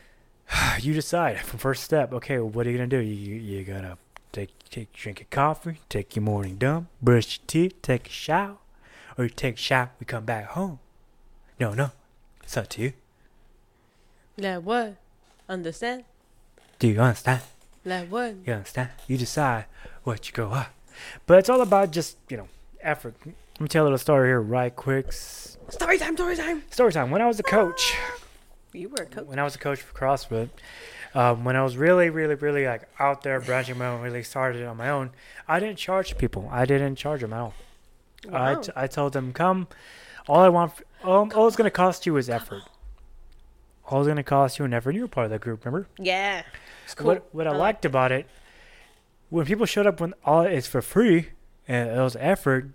you 0.80 0.92
decide 0.92 1.40
from 1.40 1.58
first 1.58 1.82
step. 1.84 2.12
Okay, 2.12 2.38
well, 2.38 2.50
what 2.50 2.66
are 2.66 2.70
you 2.70 2.76
gonna 2.76 2.86
do? 2.86 2.98
You 2.98 3.34
you, 3.36 3.64
gotta 3.64 3.98
take 4.32 4.50
take 4.68 4.92
drink 4.92 5.20
your 5.20 5.26
coffee, 5.30 5.78
take 5.88 6.16
your 6.16 6.22
morning 6.22 6.56
dump, 6.56 6.88
brush 7.00 7.38
your 7.38 7.46
teeth, 7.46 7.80
take 7.82 8.08
a 8.08 8.10
shower, 8.10 8.56
or 9.16 9.24
you 9.24 9.30
take 9.30 9.54
a 9.54 9.58
shower. 9.58 9.90
We 9.98 10.06
come 10.06 10.24
back 10.24 10.46
home. 10.48 10.80
No, 11.58 11.72
no, 11.72 11.92
it's 12.42 12.56
up 12.56 12.68
to 12.70 12.82
you. 12.82 12.92
Like 14.36 14.62
what? 14.62 14.96
Understand? 15.48 16.04
Do 16.78 16.88
you 16.88 17.00
understand? 17.00 17.42
Like 17.84 18.08
what? 18.08 18.34
You 18.46 18.54
understand? 18.54 18.90
You 19.06 19.16
decide 19.18 19.66
what 20.04 20.26
you 20.26 20.32
go 20.32 20.50
up. 20.50 20.72
But 21.26 21.38
it's 21.38 21.48
all 21.48 21.60
about 21.60 21.90
just, 21.90 22.16
you 22.28 22.36
know, 22.36 22.48
effort. 22.80 23.14
Let 23.26 23.60
me 23.60 23.68
tell 23.68 23.82
a 23.82 23.86
little 23.86 23.98
story 23.98 24.28
here 24.28 24.40
right 24.40 24.74
quick. 24.74 25.12
Story 25.12 25.98
time. 25.98 26.16
Story 26.16 26.36
time. 26.36 26.62
Story 26.70 26.92
time. 26.92 27.10
When 27.10 27.20
I 27.22 27.26
was 27.26 27.38
a 27.40 27.42
coach, 27.42 27.94
You 28.72 28.88
were 28.88 29.02
a 29.02 29.06
coach. 29.06 29.26
when 29.26 29.38
I 29.38 29.44
was 29.44 29.54
a 29.54 29.58
coach 29.58 29.80
for 29.80 29.92
CrossFit, 29.98 30.48
um, 31.14 31.44
when 31.44 31.56
I 31.56 31.62
was 31.62 31.76
really, 31.76 32.10
really, 32.10 32.34
really 32.34 32.66
like 32.66 32.88
out 32.98 33.22
there 33.22 33.40
branching 33.40 33.78
my 33.78 33.86
own, 33.86 34.00
really 34.02 34.22
started 34.22 34.64
on 34.66 34.76
my 34.76 34.88
own, 34.90 35.10
I 35.46 35.60
didn't 35.60 35.78
charge 35.78 36.16
people. 36.18 36.48
I 36.50 36.64
didn't 36.64 36.96
charge 36.96 37.20
them 37.20 37.32
at 37.32 37.40
all. 37.40 37.54
I, 38.32 38.54
Wow. 38.54 38.60
t- 38.60 38.72
I 38.74 38.86
told 38.86 39.12
them, 39.12 39.32
come. 39.32 39.68
All 40.26 40.40
I 40.40 40.48
want, 40.48 40.72
f- 40.72 40.82
all, 41.04 41.30
all 41.34 41.46
it's 41.46 41.56
going 41.56 41.66
to 41.66 41.70
cost 41.70 42.06
you 42.06 42.16
is 42.16 42.30
effort. 42.30 42.62
All 43.88 44.00
it's 44.00 44.06
going 44.06 44.16
to 44.16 44.22
cost 44.22 44.58
you 44.58 44.64
an 44.64 44.72
effort. 44.72 44.94
You 44.94 45.02
were 45.02 45.08
part 45.08 45.26
of 45.26 45.30
that 45.30 45.40
group, 45.40 45.64
remember? 45.64 45.88
Yeah. 45.98 46.42
Cool. 46.96 47.06
What 47.06 47.28
what 47.34 47.46
I, 47.46 47.50
I 47.50 47.52
like 47.52 47.60
liked 47.60 47.84
about 47.84 48.12
it, 48.12 48.26
when 49.30 49.46
people 49.46 49.66
showed 49.66 49.86
up 49.86 50.00
when 50.00 50.14
all 50.24 50.42
it's 50.42 50.66
for 50.66 50.82
free 50.82 51.28
and 51.66 51.88
it 51.90 52.00
was 52.00 52.16
effort, 52.20 52.70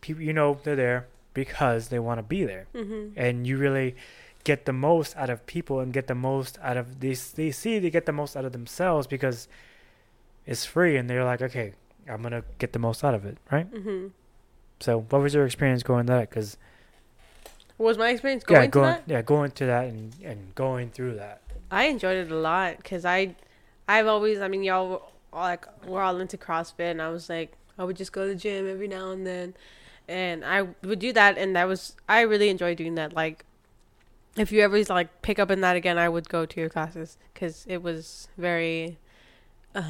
people 0.00 0.22
you 0.22 0.32
know 0.32 0.58
they're 0.62 0.76
there 0.76 1.06
because 1.34 1.88
they 1.88 1.98
want 1.98 2.18
to 2.18 2.22
be 2.22 2.44
there, 2.44 2.66
hmm 2.74 3.08
and 3.16 3.46
you 3.46 3.56
really 3.58 3.96
get 4.44 4.66
the 4.66 4.72
most 4.72 5.16
out 5.16 5.30
of 5.30 5.44
people 5.46 5.80
and 5.80 5.92
get 5.92 6.06
the 6.06 6.14
most 6.14 6.58
out 6.62 6.76
of 6.76 7.00
these. 7.00 7.32
They 7.32 7.50
see 7.50 7.78
they 7.78 7.90
get 7.90 8.06
the 8.06 8.12
most 8.12 8.36
out 8.36 8.44
of 8.44 8.52
themselves 8.52 9.06
because 9.06 9.48
it's 10.46 10.64
free, 10.64 10.96
and 10.96 11.08
they're 11.10 11.24
like, 11.24 11.42
okay, 11.42 11.72
I'm 12.08 12.22
gonna 12.22 12.44
get 12.58 12.72
the 12.72 12.78
most 12.78 13.02
out 13.02 13.14
of 13.14 13.24
it, 13.24 13.38
right? 13.50 13.66
hmm 13.66 14.08
So, 14.80 15.00
what 15.10 15.22
was 15.22 15.34
your 15.34 15.46
experience 15.46 15.82
going 15.82 16.06
to 16.06 16.12
that? 16.12 16.30
Because 16.30 16.56
What 17.76 17.86
was 17.86 17.98
my 17.98 18.10
experience 18.10 18.44
going 18.44 18.60
yeah, 18.60 18.66
to 18.66 18.70
going 18.70 18.84
that? 18.84 19.02
yeah, 19.06 19.22
going 19.22 19.50
to 19.52 19.66
that 19.66 19.86
and 19.86 20.14
and 20.22 20.54
going 20.54 20.90
through 20.90 21.16
that. 21.16 21.42
I 21.70 21.84
enjoyed 21.84 22.18
it 22.18 22.30
a 22.30 22.36
lot 22.36 22.76
because 22.76 23.04
I, 23.04 23.34
I've 23.88 24.06
always, 24.06 24.40
I 24.40 24.48
mean, 24.48 24.62
y'all 24.62 24.88
were 24.88 25.00
all 25.32 25.42
like, 25.42 25.66
we're 25.84 26.02
all 26.02 26.20
into 26.20 26.36
CrossFit, 26.36 26.92
and 26.92 27.02
I 27.02 27.08
was 27.08 27.28
like, 27.28 27.52
I 27.76 27.84
would 27.84 27.96
just 27.96 28.12
go 28.12 28.22
to 28.22 28.28
the 28.28 28.34
gym 28.38 28.70
every 28.70 28.86
now 28.86 29.10
and 29.10 29.26
then, 29.26 29.54
and 30.06 30.44
I 30.44 30.68
would 30.82 31.00
do 31.00 31.12
that, 31.14 31.36
and 31.36 31.56
that 31.56 31.66
was, 31.66 31.96
I 32.08 32.20
really 32.20 32.48
enjoyed 32.48 32.76
doing 32.76 32.94
that. 32.94 33.12
Like, 33.12 33.44
if 34.36 34.52
you 34.52 34.60
ever 34.60 34.80
like 34.84 35.22
pick 35.22 35.40
up 35.40 35.50
in 35.50 35.62
that 35.62 35.74
again, 35.74 35.98
I 35.98 36.08
would 36.08 36.28
go 36.28 36.46
to 36.46 36.60
your 36.60 36.68
classes 36.68 37.18
because 37.32 37.64
it 37.68 37.82
was 37.82 38.28
very, 38.38 38.98
uh, 39.74 39.82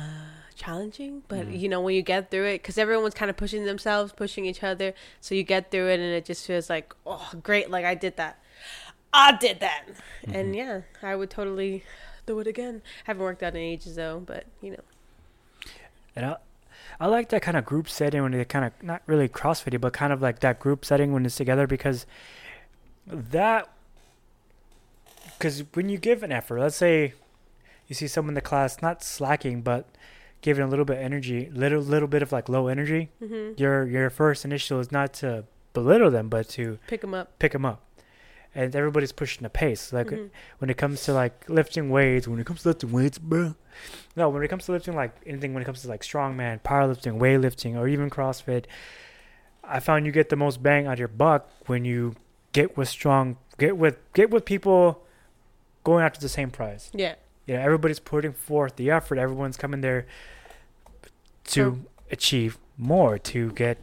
challenging. 0.54 1.22
But 1.28 1.48
Mhm. 1.48 1.60
you 1.60 1.68
know, 1.68 1.80
when 1.80 1.94
you 1.94 2.02
get 2.02 2.30
through 2.30 2.46
it, 2.46 2.62
because 2.62 2.78
everyone's 2.78 3.14
kind 3.14 3.30
of 3.30 3.36
pushing 3.36 3.64
themselves, 3.64 4.12
pushing 4.12 4.44
each 4.46 4.62
other, 4.62 4.94
so 5.20 5.34
you 5.34 5.42
get 5.42 5.70
through 5.70 5.88
it, 5.88 6.00
and 6.00 6.12
it 6.12 6.24
just 6.24 6.46
feels 6.46 6.70
like, 6.70 6.94
oh, 7.06 7.30
great, 7.42 7.70
like 7.70 7.84
I 7.84 7.94
did 7.94 8.16
that. 8.16 8.38
I 9.12 9.32
did 9.36 9.60
that. 9.60 9.84
And 10.26 10.56
yeah, 10.56 10.82
I 11.02 11.14
would 11.14 11.30
totally 11.30 11.84
do 12.26 12.38
it 12.40 12.46
again. 12.46 12.82
haven't 13.04 13.22
worked 13.22 13.42
out 13.42 13.54
in 13.54 13.60
ages 13.60 13.96
though, 13.96 14.20
but 14.24 14.46
you 14.60 14.70
know. 14.72 14.82
And 16.16 16.26
I, 16.26 16.36
I 16.98 17.06
like 17.06 17.28
that 17.30 17.42
kind 17.42 17.56
of 17.56 17.64
group 17.64 17.88
setting 17.88 18.22
when 18.22 18.32
they 18.32 18.44
kind 18.44 18.64
of 18.64 18.82
not 18.82 19.02
really 19.06 19.28
CrossFit, 19.28 19.80
but 19.80 19.92
kind 19.92 20.12
of 20.12 20.22
like 20.22 20.40
that 20.40 20.58
group 20.60 20.84
setting 20.84 21.12
when 21.12 21.26
it's 21.26 21.36
together 21.36 21.66
because 21.66 22.06
that 23.06 23.68
because 25.38 25.64
when 25.74 25.88
you 25.88 25.98
give 25.98 26.22
an 26.22 26.32
effort, 26.32 26.60
let's 26.60 26.76
say 26.76 27.12
you 27.88 27.94
see 27.94 28.06
someone 28.06 28.30
in 28.30 28.34
the 28.34 28.40
class 28.40 28.80
not 28.80 29.02
slacking 29.02 29.60
but 29.60 29.86
giving 30.44 30.62
a 30.62 30.68
little 30.68 30.84
bit 30.84 30.98
of 30.98 31.02
energy, 31.02 31.48
little 31.52 31.80
little 31.80 32.06
bit 32.14 32.22
of 32.22 32.30
like 32.30 32.48
low 32.50 32.68
energy. 32.68 33.10
hmm 33.18 33.52
Your 33.56 33.86
your 33.86 34.10
first 34.10 34.44
initial 34.44 34.78
is 34.78 34.92
not 34.92 35.14
to 35.14 35.44
belittle 35.72 36.10
them, 36.10 36.28
but 36.28 36.48
to 36.50 36.78
Pick 36.86 37.00
them 37.00 37.14
up. 37.14 37.26
pick 37.38 37.52
them 37.52 37.64
up. 37.64 37.80
And 38.54 38.76
everybody's 38.76 39.10
pushing 39.10 39.42
the 39.42 39.50
pace. 39.50 39.92
Like 39.92 40.08
Mhm. 40.08 40.28
when 40.58 40.68
it 40.70 40.76
comes 40.76 41.02
to 41.06 41.12
like 41.14 41.36
lifting 41.48 41.88
weights, 41.90 42.28
when 42.28 42.38
it 42.38 42.46
comes 42.46 42.62
to 42.62 42.68
lifting 42.68 42.92
weights, 42.92 43.18
bro. 43.18 43.54
No, 44.14 44.28
when 44.28 44.42
it 44.44 44.48
comes 44.48 44.66
to 44.66 44.72
lifting 44.72 44.94
like 44.94 45.12
anything, 45.26 45.54
when 45.54 45.62
it 45.62 45.66
comes 45.66 45.80
to 45.82 45.88
like 45.88 46.02
strongman, 46.02 46.60
powerlifting, 46.62 47.18
weightlifting, 47.18 47.74
or 47.76 47.88
even 47.88 48.10
CrossFit, 48.10 48.66
I 49.64 49.80
found 49.80 50.04
you 50.06 50.12
get 50.12 50.28
the 50.28 50.36
most 50.36 50.62
bang 50.62 50.86
out 50.86 50.92
of 50.94 50.98
your 50.98 51.08
buck 51.08 51.48
when 51.66 51.84
you 51.86 52.14
get 52.52 52.76
with 52.76 52.88
strong, 52.88 53.38
get 53.58 53.76
with 53.78 53.96
get 54.12 54.28
with 54.30 54.44
people 54.44 55.02
going 55.82 56.04
after 56.04 56.20
the 56.20 56.28
same 56.28 56.50
prize. 56.50 56.90
Yeah. 56.94 57.14
You 57.46 57.54
know, 57.54 57.60
everybody's 57.60 58.00
putting 58.00 58.32
forth 58.32 58.76
the 58.76 58.90
effort. 58.90 59.18
Everyone's 59.18 59.56
coming 59.56 59.80
there 59.80 60.06
to 61.44 61.84
achieve 62.10 62.58
more, 62.78 63.18
to 63.18 63.52
get, 63.52 63.78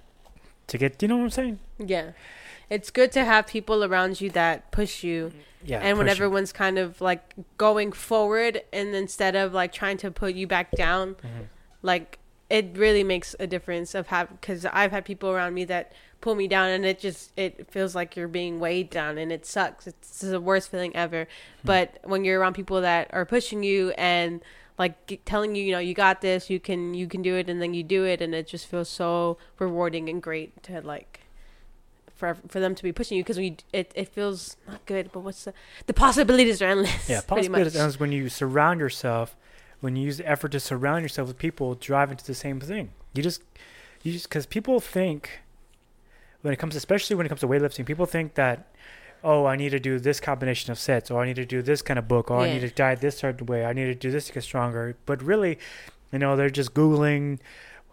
to 0.68 0.78
get. 0.78 1.02
You 1.02 1.08
know 1.08 1.18
what 1.18 1.24
I'm 1.26 1.30
saying? 1.30 1.60
Yeah. 1.78 2.12
It's 2.70 2.90
good 2.90 3.12
to 3.14 3.26
have 3.26 3.48
people 3.48 3.84
around 3.84 4.22
you 4.22 4.30
that 4.32 4.72
push 4.72 5.04
you. 5.04 5.32
Yeah. 5.64 5.78
and 5.78 6.00
when 6.00 6.08
push 6.08 6.18
you. 6.18 6.24
everyone's 6.26 6.52
kind 6.54 6.80
of 6.80 7.02
like 7.02 7.36
going 7.58 7.92
forward 7.92 8.64
and 8.74 8.96
instead 8.96 9.36
of 9.36 9.54
like 9.54 9.72
trying 9.72 9.98
to 9.98 10.10
put 10.10 10.34
you 10.34 10.48
back 10.48 10.72
down, 10.72 11.14
Mhm. 11.16 11.48
like 11.84 12.18
it 12.50 12.72
really 12.76 13.04
makes 13.04 13.36
a 13.40 13.46
difference 13.46 13.94
of 13.94 14.08
have 14.08 14.30
because 14.42 14.66
I've 14.66 14.92
had 14.92 15.06
people 15.06 15.30
around 15.30 15.54
me 15.54 15.64
that 15.66 15.94
pull 16.22 16.36
me 16.36 16.48
down 16.48 16.70
and 16.70 16.86
it 16.86 17.00
just 17.00 17.32
it 17.36 17.70
feels 17.72 17.96
like 17.96 18.16
you're 18.16 18.28
being 18.28 18.60
weighed 18.60 18.90
down 18.90 19.18
and 19.18 19.32
it 19.32 19.46
sucks. 19.46 19.88
It's 19.88 20.22
the 20.22 20.40
worst 20.40 20.72
feeling 20.72 20.96
ever. 20.96 21.24
Hmm. 21.62 21.68
But 21.68 21.98
when 22.04 22.24
you're 22.24 22.40
around 22.40 22.54
people 22.54 22.82
that 22.82 23.10
are 23.14 23.26
pushing 23.26 23.64
you 23.64 23.92
and 23.92 24.42
like 24.78 25.22
telling 25.26 25.56
you, 25.56 25.64
you 25.64 25.72
know, 25.72 25.80
you 25.80 25.94
got 25.94 26.22
this, 26.22 26.50
you 26.50 26.60
can 26.60 26.94
you 26.94 27.08
can 27.08 27.22
do 27.22 27.36
it, 27.36 27.50
and 27.50 27.62
then 27.62 27.74
you 27.74 27.84
do 27.84 28.06
it, 28.06 28.22
and 28.22 28.34
it 28.34 28.48
just 28.48 28.68
feels 28.68 28.90
so 28.90 29.38
rewarding 29.60 30.10
and 30.10 30.22
great 30.22 30.64
to 30.64 30.82
like 30.82 31.22
for 32.16 32.38
for 32.48 32.60
them 32.60 32.76
to 32.76 32.84
be 32.84 32.92
pushing 32.92 33.18
you 33.18 33.24
because 33.24 33.38
we 33.38 33.58
it, 33.74 33.92
it 33.96 34.08
feels 34.08 34.58
not 34.68 34.86
good, 34.86 35.12
but 35.12 35.22
what's 35.22 35.44
the 35.44 35.54
the 35.88 35.94
possibilities 35.94 36.62
are 36.62 36.66
endless. 36.66 36.92
Yeah, 37.10 37.22
possibilities 37.22 37.76
ends 37.76 38.00
when 38.00 38.12
you 38.12 38.30
surround 38.30 38.80
yourself, 38.80 39.36
when 39.82 39.96
you 39.96 40.06
use 40.06 40.18
the 40.18 40.30
effort 40.30 40.52
to 40.54 40.60
surround 40.60 41.04
yourself 41.04 41.28
with 41.28 41.38
people 41.38 41.76
driving 41.76 42.18
to 42.18 42.26
the 42.26 42.36
same 42.36 42.60
thing. 42.60 42.92
You 43.14 43.24
just, 43.24 43.44
you 44.04 44.14
just, 44.14 44.30
because 44.30 44.46
people 44.46 44.80
think, 44.80 45.42
when 46.42 46.54
it 46.54 46.58
comes, 46.58 46.76
especially 46.76 47.16
when 47.16 47.26
it 47.26 47.30
comes 47.30 47.42
to 47.42 47.48
weightlifting, 47.48 47.86
people 47.86 48.06
think 48.06 48.36
that, 48.36 48.68
oh, 49.24 49.46
I 49.46 49.56
need 49.56 49.70
to 49.70 49.80
do 49.80 50.00
this 50.00 50.20
combination 50.20 50.72
of 50.72 50.80
sets, 50.80 51.12
or 51.12 51.22
I 51.22 51.26
need 51.26 51.36
to 51.36 51.46
do 51.46 51.62
this 51.62 51.82
kind 51.82 52.00
of 52.00 52.08
book, 52.08 52.32
or 52.32 52.40
I 52.40 52.54
need 52.54 52.62
to 52.62 52.70
diet 52.70 53.02
this 53.02 53.18
certain 53.18 53.46
way, 53.46 53.66
I 53.66 53.74
need 53.74 53.86
to 53.86 53.96
do 53.96 54.12
this 54.12 54.28
to 54.28 54.34
get 54.34 54.44
stronger. 54.44 54.96
But 55.06 55.22
really, 55.22 55.60
you 56.12 56.20
know, 56.20 56.36
they're 56.36 56.50
just 56.50 56.74
googling 56.74 57.40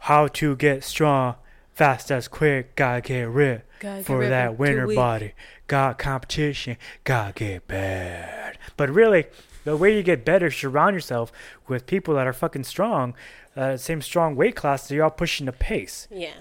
how 0.01 0.29
to 0.29 0.57
get 0.57 0.85
strong, 0.85 1.35
fast 1.75 2.11
as 2.11 2.29
quick, 2.29 2.75
gotta 2.77 3.01
get 3.01 3.29
ripped 3.29 3.81
Gotta 3.81 4.03
for 4.05 4.27
that 4.27 4.59
winter 4.59 4.87
body. 4.87 5.35
Got 5.67 5.99
competition, 5.99 6.77
Gotta 7.05 7.33
get 7.33 7.69
bad. 7.69 8.59
But 8.77 8.89
really, 8.89 9.27
the 9.65 9.77
way 9.77 9.95
you 9.95 10.03
get 10.03 10.25
better 10.25 10.47
is 10.47 10.57
surround 10.57 10.95
yourself 10.95 11.31
with 11.67 11.87
people 11.87 12.15
that 12.15 12.27
are 12.27 12.33
fucking 12.33 12.65
strong, 12.65 13.15
uh, 13.55 13.77
same 13.77 14.01
strong 14.01 14.35
weight 14.35 14.57
class, 14.57 14.89
so 14.89 14.95
you're 14.95 15.05
all 15.05 15.11
pushing 15.11 15.47
the 15.47 15.53
pace. 15.53 16.09
Yeah. 16.11 16.33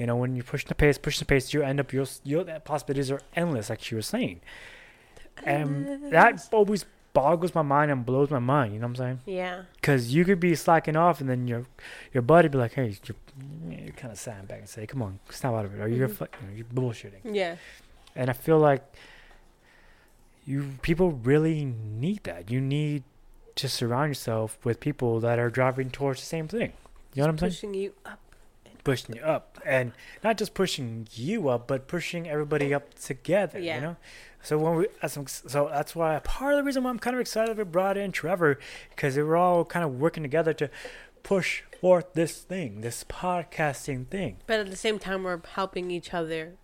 You 0.00 0.06
know, 0.06 0.16
when 0.16 0.34
you 0.34 0.42
push 0.42 0.64
the 0.64 0.74
pace, 0.74 0.96
push 0.96 1.18
the 1.18 1.26
pace, 1.26 1.52
you 1.52 1.62
end 1.62 1.78
up 1.78 1.92
your 1.92 2.06
your 2.24 2.42
possibilities 2.60 3.10
are 3.10 3.20
endless, 3.36 3.68
like 3.68 3.82
she 3.82 3.94
was 3.94 4.06
saying, 4.06 4.40
and 5.44 6.10
that 6.10 6.48
always 6.52 6.86
boggles 7.12 7.54
my 7.54 7.60
mind 7.62 7.90
and 7.90 8.06
blows 8.06 8.30
my 8.30 8.38
mind. 8.38 8.72
You 8.72 8.78
know 8.80 8.86
what 8.86 9.00
I'm 9.00 9.04
saying? 9.04 9.20
Yeah. 9.26 9.62
Because 9.74 10.14
you 10.14 10.24
could 10.24 10.40
be 10.40 10.54
slacking 10.54 10.96
off, 10.96 11.20
and 11.20 11.28
then 11.28 11.46
your 11.46 11.66
your 12.14 12.22
buddy 12.22 12.48
be 12.48 12.56
like, 12.56 12.72
"Hey, 12.72 12.96
you're, 13.04 13.78
you're 13.78 13.92
kind 13.92 14.10
of 14.10 14.18
sandbag 14.18 14.60
and 14.60 14.68
say, 14.68 14.86
come 14.86 15.02
on, 15.02 15.18
snap 15.28 15.52
out 15.52 15.66
of 15.66 15.74
it, 15.74 15.80
or 15.82 15.88
you're 15.88 16.08
Mhm. 16.08 16.20
you 16.40 16.46
know, 16.48 16.54
you're 16.56 16.64
bullshitting." 16.92 17.20
Yeah. 17.24 17.56
And 18.16 18.30
I 18.30 18.32
feel 18.32 18.58
like 18.58 18.82
you 20.46 20.76
people 20.82 21.10
really 21.12 21.64
need 21.66 22.24
that. 22.24 22.50
You 22.50 22.60
need 22.62 23.02
to 23.56 23.68
surround 23.68 24.08
yourself 24.10 24.58
with 24.64 24.80
people 24.80 25.20
that 25.20 25.38
are 25.38 25.50
driving 25.50 25.90
towards 25.90 26.20
the 26.20 26.26
same 26.26 26.48
thing. 26.48 26.72
You 27.12 27.20
know 27.22 27.24
what 27.24 27.30
I'm 27.32 27.38
saying? 27.38 27.50
Pushing 27.52 27.74
you 27.74 27.92
up. 28.06 28.18
Pushing 28.84 29.16
you 29.16 29.22
up, 29.22 29.58
and 29.64 29.92
not 30.24 30.38
just 30.38 30.54
pushing 30.54 31.06
you 31.12 31.48
up, 31.48 31.68
but 31.68 31.86
pushing 31.86 32.28
everybody 32.28 32.72
up 32.72 32.94
together. 32.94 33.58
Yeah. 33.58 33.74
You 33.74 33.80
know. 33.80 33.96
So 34.42 34.56
when 34.56 34.76
we, 34.76 34.86
so 35.26 35.68
that's 35.70 35.94
why 35.94 36.18
part 36.20 36.54
of 36.54 36.58
the 36.58 36.64
reason 36.64 36.84
why 36.84 36.90
I'm 36.90 36.98
kind 36.98 37.14
of 37.14 37.20
excited 37.20 37.58
we 37.58 37.64
brought 37.64 37.96
in 37.96 38.10
Trevor, 38.10 38.58
because 38.88 39.16
we're 39.16 39.36
all 39.36 39.64
kind 39.64 39.84
of 39.84 40.00
working 40.00 40.22
together 40.22 40.54
to 40.54 40.70
push 41.22 41.62
forth 41.80 42.14
this 42.14 42.40
thing, 42.40 42.80
this 42.80 43.04
podcasting 43.04 44.06
thing. 44.06 44.38
But 44.46 44.60
at 44.60 44.70
the 44.70 44.76
same 44.76 44.98
time, 44.98 45.24
we're 45.24 45.40
helping 45.54 45.90
each 45.90 46.14
other, 46.14 46.54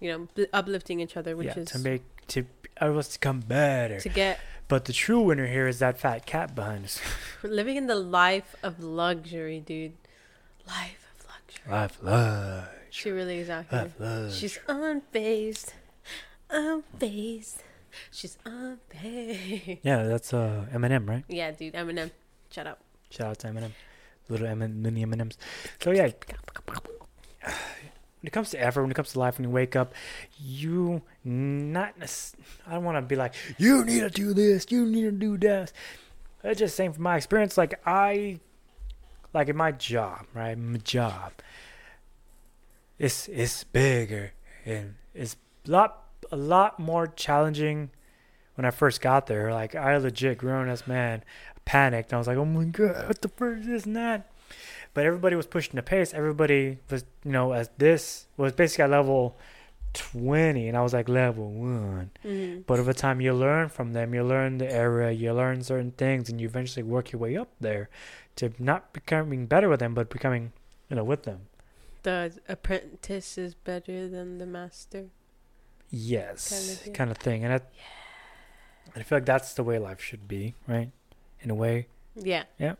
you 0.00 0.28
know, 0.36 0.46
uplifting 0.52 1.00
each 1.00 1.16
other, 1.16 1.36
which 1.36 1.48
yeah, 1.48 1.60
is 1.60 1.68
to 1.70 1.78
make 1.78 2.02
to 2.28 2.46
everyone's 2.80 3.08
to 3.08 3.18
come 3.18 3.40
better. 3.40 4.00
to 4.00 4.08
get 4.08 4.40
But 4.68 4.84
the 4.86 4.92
true 4.92 5.20
winner 5.20 5.46
here 5.46 5.68
is 5.68 5.78
that 5.78 5.98
fat 5.98 6.26
cat 6.26 6.54
behind 6.54 6.84
us. 6.84 7.00
we're 7.42 7.50
living 7.50 7.76
in 7.76 7.86
the 7.86 7.94
life 7.94 8.54
of 8.62 8.82
luxury, 8.82 9.60
dude. 9.60 9.94
Life. 10.66 11.03
Life, 11.68 11.98
love, 12.02 12.68
She 12.90 13.10
really 13.10 13.38
is 13.38 13.50
out 13.50 13.64
here. 13.70 13.90
She's 14.30 14.58
unfazed. 14.68 15.72
Unfazed. 16.50 17.56
She's 18.10 18.36
unfazed. 18.44 19.78
Yeah, 19.82 20.02
that's 20.04 20.32
uh 20.34 20.66
Eminem, 20.72 21.08
right? 21.08 21.24
Yeah, 21.28 21.50
dude. 21.52 21.74
Eminem. 21.74 22.10
Shut 22.50 22.66
up. 22.66 22.80
Shout 23.10 23.28
out 23.28 23.38
to 23.40 23.48
Eminem, 23.48 23.70
little 24.28 24.46
M- 24.46 24.82
mini 24.82 25.02
M&Ms. 25.02 25.36
So 25.80 25.90
yeah, 25.92 26.10
when 27.42 28.28
it 28.28 28.32
comes 28.32 28.50
to 28.50 28.60
effort, 28.60 28.82
when 28.82 28.90
it 28.90 28.94
comes 28.94 29.12
to 29.12 29.18
life, 29.18 29.38
when 29.38 29.44
you 29.48 29.50
wake 29.54 29.76
up, 29.76 29.94
you 30.38 31.02
not. 31.24 31.94
I 32.66 32.72
don't 32.74 32.84
want 32.84 32.96
to 32.96 33.02
be 33.02 33.16
like 33.16 33.34
you 33.58 33.84
need 33.84 34.00
to 34.00 34.10
do 34.10 34.34
this, 34.34 34.66
you 34.70 34.84
need 34.86 35.02
to 35.02 35.12
do 35.12 35.36
that. 35.38 35.72
It's 36.42 36.58
just 36.58 36.76
saying 36.76 36.92
from 36.94 37.04
my 37.04 37.16
experience, 37.16 37.56
like 37.56 37.80
I, 37.86 38.38
like 39.34 39.48
in 39.48 39.56
my 39.56 39.72
job, 39.72 40.26
right? 40.32 40.56
My 40.56 40.78
job. 40.78 41.32
It's 42.98 43.28
it's 43.28 43.64
bigger 43.64 44.32
and 44.64 44.94
it's 45.14 45.36
a 45.66 45.70
lot 45.70 46.04
a 46.30 46.36
lot 46.36 46.78
more 46.78 47.08
challenging 47.08 47.90
when 48.54 48.64
I 48.64 48.70
first 48.70 49.00
got 49.00 49.26
there. 49.26 49.52
Like 49.52 49.74
I 49.74 49.96
legit 49.96 50.38
grown 50.38 50.68
as 50.68 50.86
man 50.86 51.24
panicked. 51.64 52.14
I 52.14 52.18
was 52.18 52.28
like, 52.28 52.38
oh 52.38 52.44
my 52.44 52.64
god, 52.64 53.08
what 53.08 53.20
the 53.20 53.28
first 53.28 53.62
is 53.62 53.66
this 53.66 53.86
and 53.86 53.96
that? 53.96 54.30
But 54.94 55.04
everybody 55.04 55.34
was 55.34 55.46
pushing 55.46 55.74
the 55.74 55.82
pace. 55.82 56.14
Everybody 56.14 56.78
was, 56.88 57.04
you 57.24 57.32
know, 57.32 57.52
as 57.52 57.68
this 57.78 58.26
was 58.36 58.52
basically 58.52 58.84
at 58.84 58.90
level 58.90 59.36
20, 59.94 60.68
and 60.68 60.76
I 60.76 60.82
was 60.82 60.92
like 60.92 61.08
level 61.08 61.50
one. 61.50 62.10
Mm-hmm. 62.24 62.60
But 62.66 62.78
over 62.78 62.92
time, 62.92 63.20
you 63.20 63.34
learn 63.34 63.68
from 63.68 63.92
them. 63.92 64.14
You 64.14 64.22
learn 64.22 64.58
the 64.58 64.72
area. 64.72 65.10
You 65.10 65.32
learn 65.32 65.62
certain 65.64 65.90
things, 65.90 66.28
and 66.28 66.40
you 66.40 66.46
eventually 66.46 66.84
work 66.84 67.10
your 67.10 67.20
way 67.20 67.36
up 67.36 67.48
there 67.60 67.90
to 68.36 68.52
not 68.58 68.92
becoming 68.92 69.46
better 69.46 69.68
with 69.68 69.80
them, 69.80 69.94
but 69.94 70.10
becoming, 70.10 70.52
you 70.88 70.96
know, 70.96 71.04
with 71.04 71.22
them. 71.24 71.46
The 72.02 72.32
apprentice 72.48 73.38
is 73.38 73.54
better 73.54 74.08
than 74.08 74.38
the 74.38 74.46
master. 74.46 75.06
Yes, 75.90 76.80
Kinda 76.82 76.96
kind 76.96 77.10
of 77.10 77.18
thing. 77.18 77.44
And 77.44 77.52
I, 77.54 77.56
and 78.94 78.96
I 78.96 79.02
feel 79.02 79.16
like 79.18 79.26
that's 79.26 79.54
the 79.54 79.62
way 79.62 79.78
life 79.78 80.00
should 80.00 80.26
be, 80.26 80.54
right? 80.66 80.90
In 81.40 81.50
a 81.50 81.54
way, 81.54 81.86
Yeah. 82.14 82.44
yeah, 82.58 82.74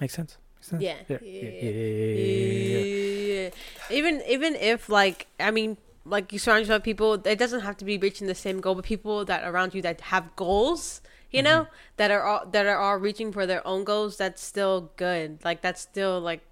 makes 0.00 0.14
sense. 0.14 0.36
Makes 0.56 0.66
sense. 0.68 0.82
Yeah. 0.82 0.96
yeah, 1.08 1.18
Yeah. 1.22 1.50
yeah, 1.50 1.50
yeah, 1.50 1.70
yeah, 1.70 2.12
yeah, 2.14 2.78
yeah. 2.78 3.44
Yeah. 3.44 3.50
Even 3.90 4.22
even 4.28 4.54
if 4.56 4.88
like 4.88 5.26
I 5.40 5.50
mean 5.50 5.76
like 6.04 6.32
you 6.32 6.38
surround 6.38 6.60
yourself 6.62 6.78
with 6.80 6.84
people 6.84 7.14
it 7.14 7.38
doesn't 7.38 7.60
have 7.60 7.76
to 7.78 7.84
be 7.84 7.96
reaching 7.98 8.26
the 8.26 8.34
same 8.34 8.60
goal 8.60 8.74
but 8.74 8.84
people 8.84 9.24
that 9.26 9.44
around 9.48 9.74
you 9.74 9.82
that 9.82 10.00
have 10.12 10.34
goals 10.36 11.00
you 11.30 11.42
know? 11.42 11.62
Mm-hmm. 11.62 11.74
that 11.98 12.10
are 12.10 12.22
all 12.22 12.46
that 12.46 12.66
are 12.66 12.78
all 12.78 12.96
reaching 12.96 13.32
for 13.32 13.46
their 13.46 13.66
own 13.66 13.84
goals 13.84 14.16
that's 14.16 14.42
still 14.42 14.90
good. 14.96 15.38
Like 15.44 15.60
that's 15.62 15.80
still 15.80 16.20
like 16.20 16.42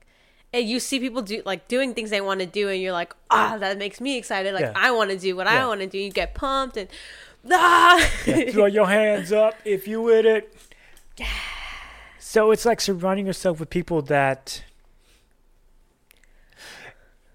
and 0.53 0.69
you 0.69 0.81
see 0.81 0.99
people 1.01 1.23
do 1.23 1.43
like 1.45 1.69
doing 1.69 1.95
things 1.95 2.11
they 2.11 2.21
want 2.21 2.41
to 2.41 2.47
do 2.47 2.69
and 2.69 2.81
you're 2.81 2.93
like 2.93 3.15
ah 3.31 3.57
that 3.59 3.79
makes 3.79 4.01
me 4.01 4.17
excited. 4.19 4.55
Like 4.55 4.63
Yeah. 4.63 4.73
I 4.75 4.91
want 4.91 5.11
to 5.11 5.19
do 5.19 5.37
what 5.37 5.47
I 5.47 5.67
want 5.67 5.81
to 5.81 5.87
do. 5.87 5.99
You 5.99 6.11
get 6.11 6.35
pumped 6.35 6.77
and 6.77 6.89
ah. 7.51 8.11
Yeah, 8.27 8.51
throw 8.51 8.67
your 8.67 8.87
hands 8.87 9.33
up 9.33 9.55
if 9.65 9.87
you 9.87 10.03
with 10.03 10.27
it. 10.27 10.53
So 12.19 12.51
it's 12.51 12.67
like 12.67 12.81
surrounding 12.81 13.27
yourself 13.27 13.61
with 13.61 13.71
people 13.71 14.03
that 14.03 14.63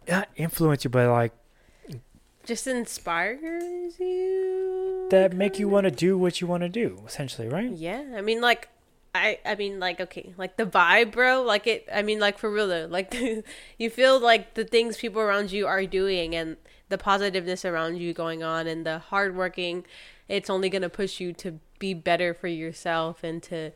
not 0.07 0.27
influence 0.35 0.83
you, 0.83 0.89
but 0.89 1.09
like 1.09 1.33
just 2.45 2.67
inspires 2.67 3.99
you 3.99 4.50
that 5.11 5.33
make 5.33 5.59
you 5.59 5.67
um, 5.67 5.73
want 5.73 5.83
to 5.85 5.91
do 5.91 6.17
what 6.17 6.41
you 6.41 6.47
want 6.47 6.63
to 6.63 6.69
do, 6.69 7.03
essentially, 7.05 7.47
right? 7.47 7.71
Yeah, 7.71 8.03
I 8.15 8.21
mean, 8.21 8.41
like, 8.41 8.69
I, 9.13 9.39
I 9.45 9.55
mean, 9.55 9.79
like, 9.79 9.99
okay, 9.99 10.33
like 10.37 10.57
the 10.57 10.65
vibe, 10.65 11.11
bro. 11.11 11.43
Like 11.43 11.67
it, 11.67 11.87
I 11.93 12.01
mean, 12.01 12.19
like 12.19 12.37
for 12.37 12.49
real 12.49 12.67
though. 12.67 12.87
Like, 12.89 13.13
you 13.77 13.89
feel 13.89 14.19
like 14.19 14.55
the 14.55 14.63
things 14.63 14.97
people 14.97 15.21
around 15.21 15.51
you 15.51 15.67
are 15.67 15.85
doing, 15.85 16.33
and 16.33 16.57
the 16.89 16.97
positiveness 16.97 17.65
around 17.65 17.97
you 17.97 18.13
going 18.13 18.41
on, 18.41 18.67
and 18.67 18.85
the 18.85 18.99
hard 18.99 19.35
working. 19.35 19.85
It's 20.27 20.49
only 20.49 20.69
gonna 20.69 20.89
push 20.89 21.19
you 21.19 21.33
to 21.33 21.59
be 21.77 21.93
better 21.93 22.33
for 22.33 22.47
yourself 22.47 23.21
and 23.23 23.43
to, 23.43 23.71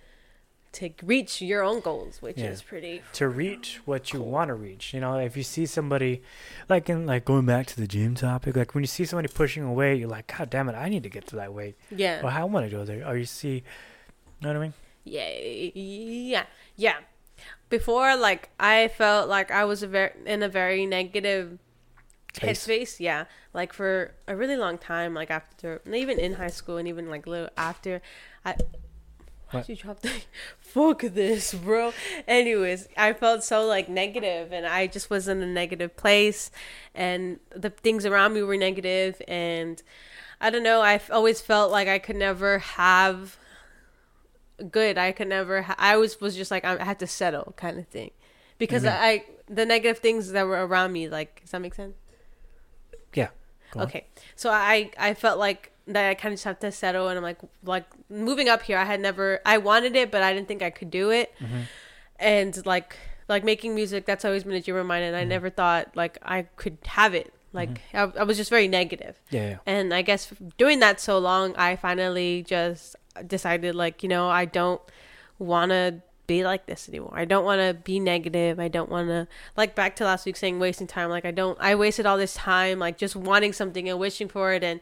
to 0.76 0.90
reach 1.04 1.42
your 1.42 1.64
own 1.64 1.80
goals, 1.82 2.22
which 2.22 2.38
Yeah. 2.38 2.52
is 2.52 2.62
pretty. 2.62 3.02
To 3.14 3.28
reach 3.28 3.82
what 3.86 4.14
you 4.14 4.22
want 4.22 4.48
to 4.50 4.54
reach, 4.54 4.94
you 4.94 5.00
know, 5.00 5.18
if 5.18 5.36
you 5.36 5.44
see 5.44 5.66
somebody, 5.66 6.22
like 6.70 6.90
in 6.90 7.06
like 7.06 7.26
going 7.26 7.46
back 7.46 7.66
to 7.68 7.76
the 7.80 7.88
gym 7.88 8.16
topic, 8.16 8.56
like 8.56 8.74
when 8.76 8.84
you 8.84 8.88
see 8.88 9.06
somebody 9.06 9.28
pushing 9.34 9.64
away, 9.64 9.96
you're 9.96 10.08
like, 10.10 10.28
God 10.38 10.50
damn 10.50 10.70
it, 10.70 10.76
I 10.76 10.90
need 10.90 11.04
to 11.04 11.10
get 11.10 11.28
to 11.28 11.36
that 11.38 11.54
weight. 11.54 11.76
Yeah. 11.90 12.22
Well, 12.22 12.34
I 12.36 12.44
want 12.44 12.66
to 12.66 12.72
go 12.76 12.86
there. 12.86 13.08
Or 13.08 13.18
you 13.18 13.26
see, 13.26 13.56
you 13.56 13.62
know 14.42 14.50
what 14.50 14.58
I 14.58 14.60
mean? 14.60 14.74
Yeah, 15.04 15.30
yeah, 15.76 16.46
yeah. 16.76 16.96
Before, 17.70 18.16
like, 18.16 18.50
I 18.60 18.88
felt 18.88 19.28
like 19.30 19.52
I 19.52 19.66
was 19.66 19.84
a 19.84 19.88
very 19.88 20.12
in 20.26 20.42
a 20.44 20.50
very 20.50 20.86
negative 20.86 21.60
Space. 22.34 22.66
headspace. 22.68 23.00
Yeah, 23.00 23.26
like 23.54 23.72
for 23.74 24.14
a 24.28 24.36
really 24.36 24.56
long 24.56 24.78
time, 24.78 25.14
like 25.14 25.30
after, 25.32 25.82
even 25.92 26.20
in 26.20 26.34
high 26.34 26.50
school, 26.50 26.78
and 26.78 26.88
even 26.88 27.10
like 27.10 27.26
a 27.26 27.30
little 27.30 27.50
after, 27.58 28.02
I. 28.44 28.56
You 29.68 29.76
drop 29.76 30.02
the? 30.02 30.12
Fuck 30.60 31.02
this, 31.02 31.54
bro. 31.54 31.94
Anyways, 32.28 32.88
I 32.98 33.14
felt 33.14 33.44
so 33.44 33.66
like 33.66 33.88
negative, 33.90 34.52
and 34.52 34.66
I 34.66 34.88
just 34.88 35.10
was 35.10 35.28
in 35.28 35.42
a 35.42 35.46
negative 35.48 35.96
place, 35.96 36.52
and 36.94 37.40
the 37.56 37.70
things 37.70 38.06
around 38.06 38.34
me 38.34 38.42
were 38.44 38.58
negative, 38.58 39.22
and 39.28 39.82
I 40.42 40.50
don't 40.50 40.64
know. 40.64 40.82
I've 40.82 41.10
always 41.12 41.40
felt 41.42 41.72
like 41.72 41.88
I 41.88 42.00
could 42.00 42.18
never 42.18 42.60
have 42.60 43.38
good. 44.72 44.98
I 44.98 45.12
could 45.12 45.28
never. 45.30 45.62
Ha- 45.64 45.76
I 45.78 45.94
always 45.96 46.20
was 46.20 46.36
just 46.36 46.52
like 46.52 46.66
I 46.66 46.84
had 46.84 47.00
to 47.00 47.08
settle, 47.08 47.54
kind 47.58 47.80
of 47.80 47.88
thing, 47.88 48.12
because 48.58 48.84
Mhm. 48.84 48.92
I 49.00 49.26
the 49.48 49.66
negative 49.66 50.00
things 50.00 50.32
that 50.32 50.44
were 50.46 50.66
around 50.66 50.92
me. 50.92 51.08
Like, 51.10 51.42
does 51.42 51.52
that 51.52 51.62
make 51.62 51.76
sense? 51.76 51.96
Yeah. 53.14 53.30
Okay, 53.76 54.06
so 54.36 54.50
I 54.52 54.92
I 54.98 55.14
felt 55.14 55.38
like 55.40 55.72
that 55.88 56.10
I 56.10 56.14
kind 56.16 56.34
of 56.34 56.38
just 56.38 56.46
have 56.46 56.60
to 56.60 56.72
settle, 56.72 57.08
and 57.10 57.18
I'm 57.18 57.24
like 57.24 57.40
like 57.64 57.86
moving 58.10 58.50
up 58.50 58.62
here. 58.64 58.78
I 58.78 58.86
had 58.86 59.00
never 59.00 59.40
I 59.46 59.58
wanted 59.58 59.96
it, 59.96 60.12
but 60.12 60.22
I 60.24 60.34
didn't 60.34 60.48
think 60.48 60.62
I 60.62 60.70
could 60.70 60.92
do 60.92 61.12
it, 61.12 61.34
Mm-hmm. 61.40 61.62
and 62.20 62.66
like 62.66 62.98
like 63.28 63.44
making 63.44 63.76
music. 63.76 64.06
That's 64.06 64.26
always 64.26 64.44
been 64.44 64.54
a 64.54 64.62
dream 64.62 64.78
of 64.78 64.86
mine, 64.86 65.04
and 65.04 65.16
I 65.16 65.24
never 65.24 65.50
thought 65.50 65.96
like 65.96 66.18
I 66.24 66.44
could 66.56 66.78
have 66.86 67.14
it. 67.14 67.34
Like 67.54 67.80
I, 67.94 68.02
I 68.20 68.24
was 68.24 68.36
just 68.38 68.50
very 68.50 68.68
negative. 68.68 69.20
Yeah, 69.30 69.50
yeah. 69.50 69.58
And 69.66 69.94
I 69.94 70.02
guess 70.02 70.34
doing 70.58 70.80
that 70.80 71.00
so 71.00 71.18
long, 71.20 71.56
I 71.56 71.76
finally 71.78 72.44
just 72.44 72.96
decided, 73.28 73.76
like, 73.76 74.04
you 74.04 74.10
know, 74.10 74.28
I 74.28 74.44
don't 74.44 74.82
want 75.40 75.70
to 75.72 76.02
be 76.28 76.44
like 76.44 76.66
this 76.66 76.90
anymore. 76.90 77.14
I 77.16 77.24
don't 77.24 77.46
want 77.46 77.62
to 77.62 77.74
be 77.74 77.98
negative. 78.00 78.60
I 78.60 78.68
don't 78.68 78.90
want 78.90 79.08
to, 79.08 79.28
like, 79.56 79.74
back 79.74 79.96
to 79.98 80.04
last 80.04 80.26
week 80.26 80.36
saying 80.36 80.60
wasting 80.60 80.86
time. 80.88 81.10
Like, 81.10 81.24
I 81.24 81.32
don't, 81.32 81.58
I 81.62 81.76
wasted 81.76 82.06
all 82.06 82.18
this 82.18 82.34
time, 82.34 82.78
like, 82.80 82.98
just 82.98 83.16
wanting 83.16 83.54
something 83.54 83.88
and 83.88 84.00
wishing 84.00 84.28
for 84.28 84.52
it 84.52 84.62
and, 84.64 84.82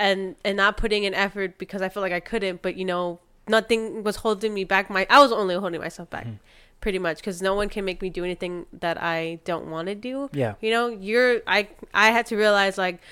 and, 0.00 0.34
and 0.44 0.56
not 0.56 0.76
putting 0.76 1.04
in 1.04 1.14
effort 1.14 1.58
because 1.58 1.82
I 1.82 1.88
felt 1.88 2.02
like 2.02 2.12
I 2.12 2.20
couldn't, 2.20 2.62
but, 2.62 2.76
you 2.76 2.84
know, 2.84 3.20
nothing 3.46 4.02
was 4.02 4.16
holding 4.16 4.52
me 4.54 4.64
back. 4.64 4.90
My, 4.90 5.06
I 5.08 5.20
was 5.20 5.30
only 5.30 5.54
holding 5.54 5.80
myself 5.80 6.10
back. 6.10 6.26
Hmm. 6.26 6.34
Pretty 6.80 6.98
much, 6.98 7.18
because 7.18 7.42
no 7.42 7.54
one 7.54 7.68
can 7.68 7.84
make 7.84 8.00
me 8.00 8.08
do 8.08 8.24
anything 8.24 8.64
that 8.72 8.96
I 9.00 9.38
don't 9.44 9.66
want 9.66 9.88
to 9.88 9.94
do 9.94 10.30
Yeah. 10.32 10.54
you 10.62 10.70
know 10.70 10.88
you're 10.88 11.42
i 11.46 11.68
i 11.92 12.10
had 12.10 12.24
to 12.26 12.36
realize 12.36 12.78
like 12.78 13.02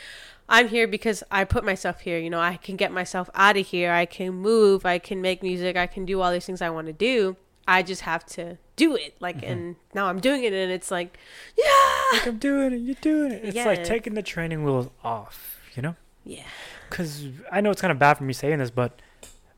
i'm 0.49 0.69
here 0.69 0.89
because 0.89 1.23
i 1.31 1.45
put 1.45 1.65
myself 1.65 2.01
here 2.01 2.19
you 2.19 2.31
know 2.31 2.41
i 2.41 2.57
can 2.57 2.77
get 2.77 2.91
myself 2.91 3.29
out 3.35 3.59
of 3.59 3.67
here 3.67 3.93
i 3.93 4.07
can 4.07 4.33
move 4.33 4.87
i 4.87 4.99
can 4.99 5.21
make 5.21 5.43
music 5.43 5.77
i 5.77 5.87
can 5.87 6.07
do 6.07 6.23
all 6.23 6.33
these 6.33 6.47
things 6.47 6.63
i 6.63 6.71
want 6.71 6.87
to 6.87 6.95
do 6.95 7.37
i 7.67 7.83
just 7.83 8.03
have 8.03 8.25
to 8.25 8.57
do 8.79 8.97
it. 8.97 9.15
Like, 9.21 9.39
mm-hmm. 9.39 9.53
and 9.53 9.77
now 9.93 10.07
I'm 10.07 10.21
doing 10.21 10.45
it, 10.45 10.55
and 10.55 10.73
it's 10.73 10.91
like, 10.91 11.19
yeah, 11.59 11.65
Like 12.13 12.27
I'm 12.27 12.39
doing 12.39 12.73
it, 12.73 12.77
you're 12.79 12.95
doing 12.95 13.33
it. 13.33 13.45
It's 13.45 13.67
like 13.67 13.85
taking 13.85 14.15
the 14.15 14.23
training 14.23 14.65
wheels 14.65 14.89
off, 15.05 15.61
you 15.75 15.83
know? 15.83 15.97
yeah, 16.25 16.45
Because 16.89 17.27
I 17.51 17.61
know 17.61 17.71
it's 17.71 17.81
kind 17.81 17.93
of 17.93 17.99
bad 17.99 18.15
for 18.19 18.25
me 18.25 18.33
saying 18.33 18.59
this, 18.59 18.71
but 18.71 19.01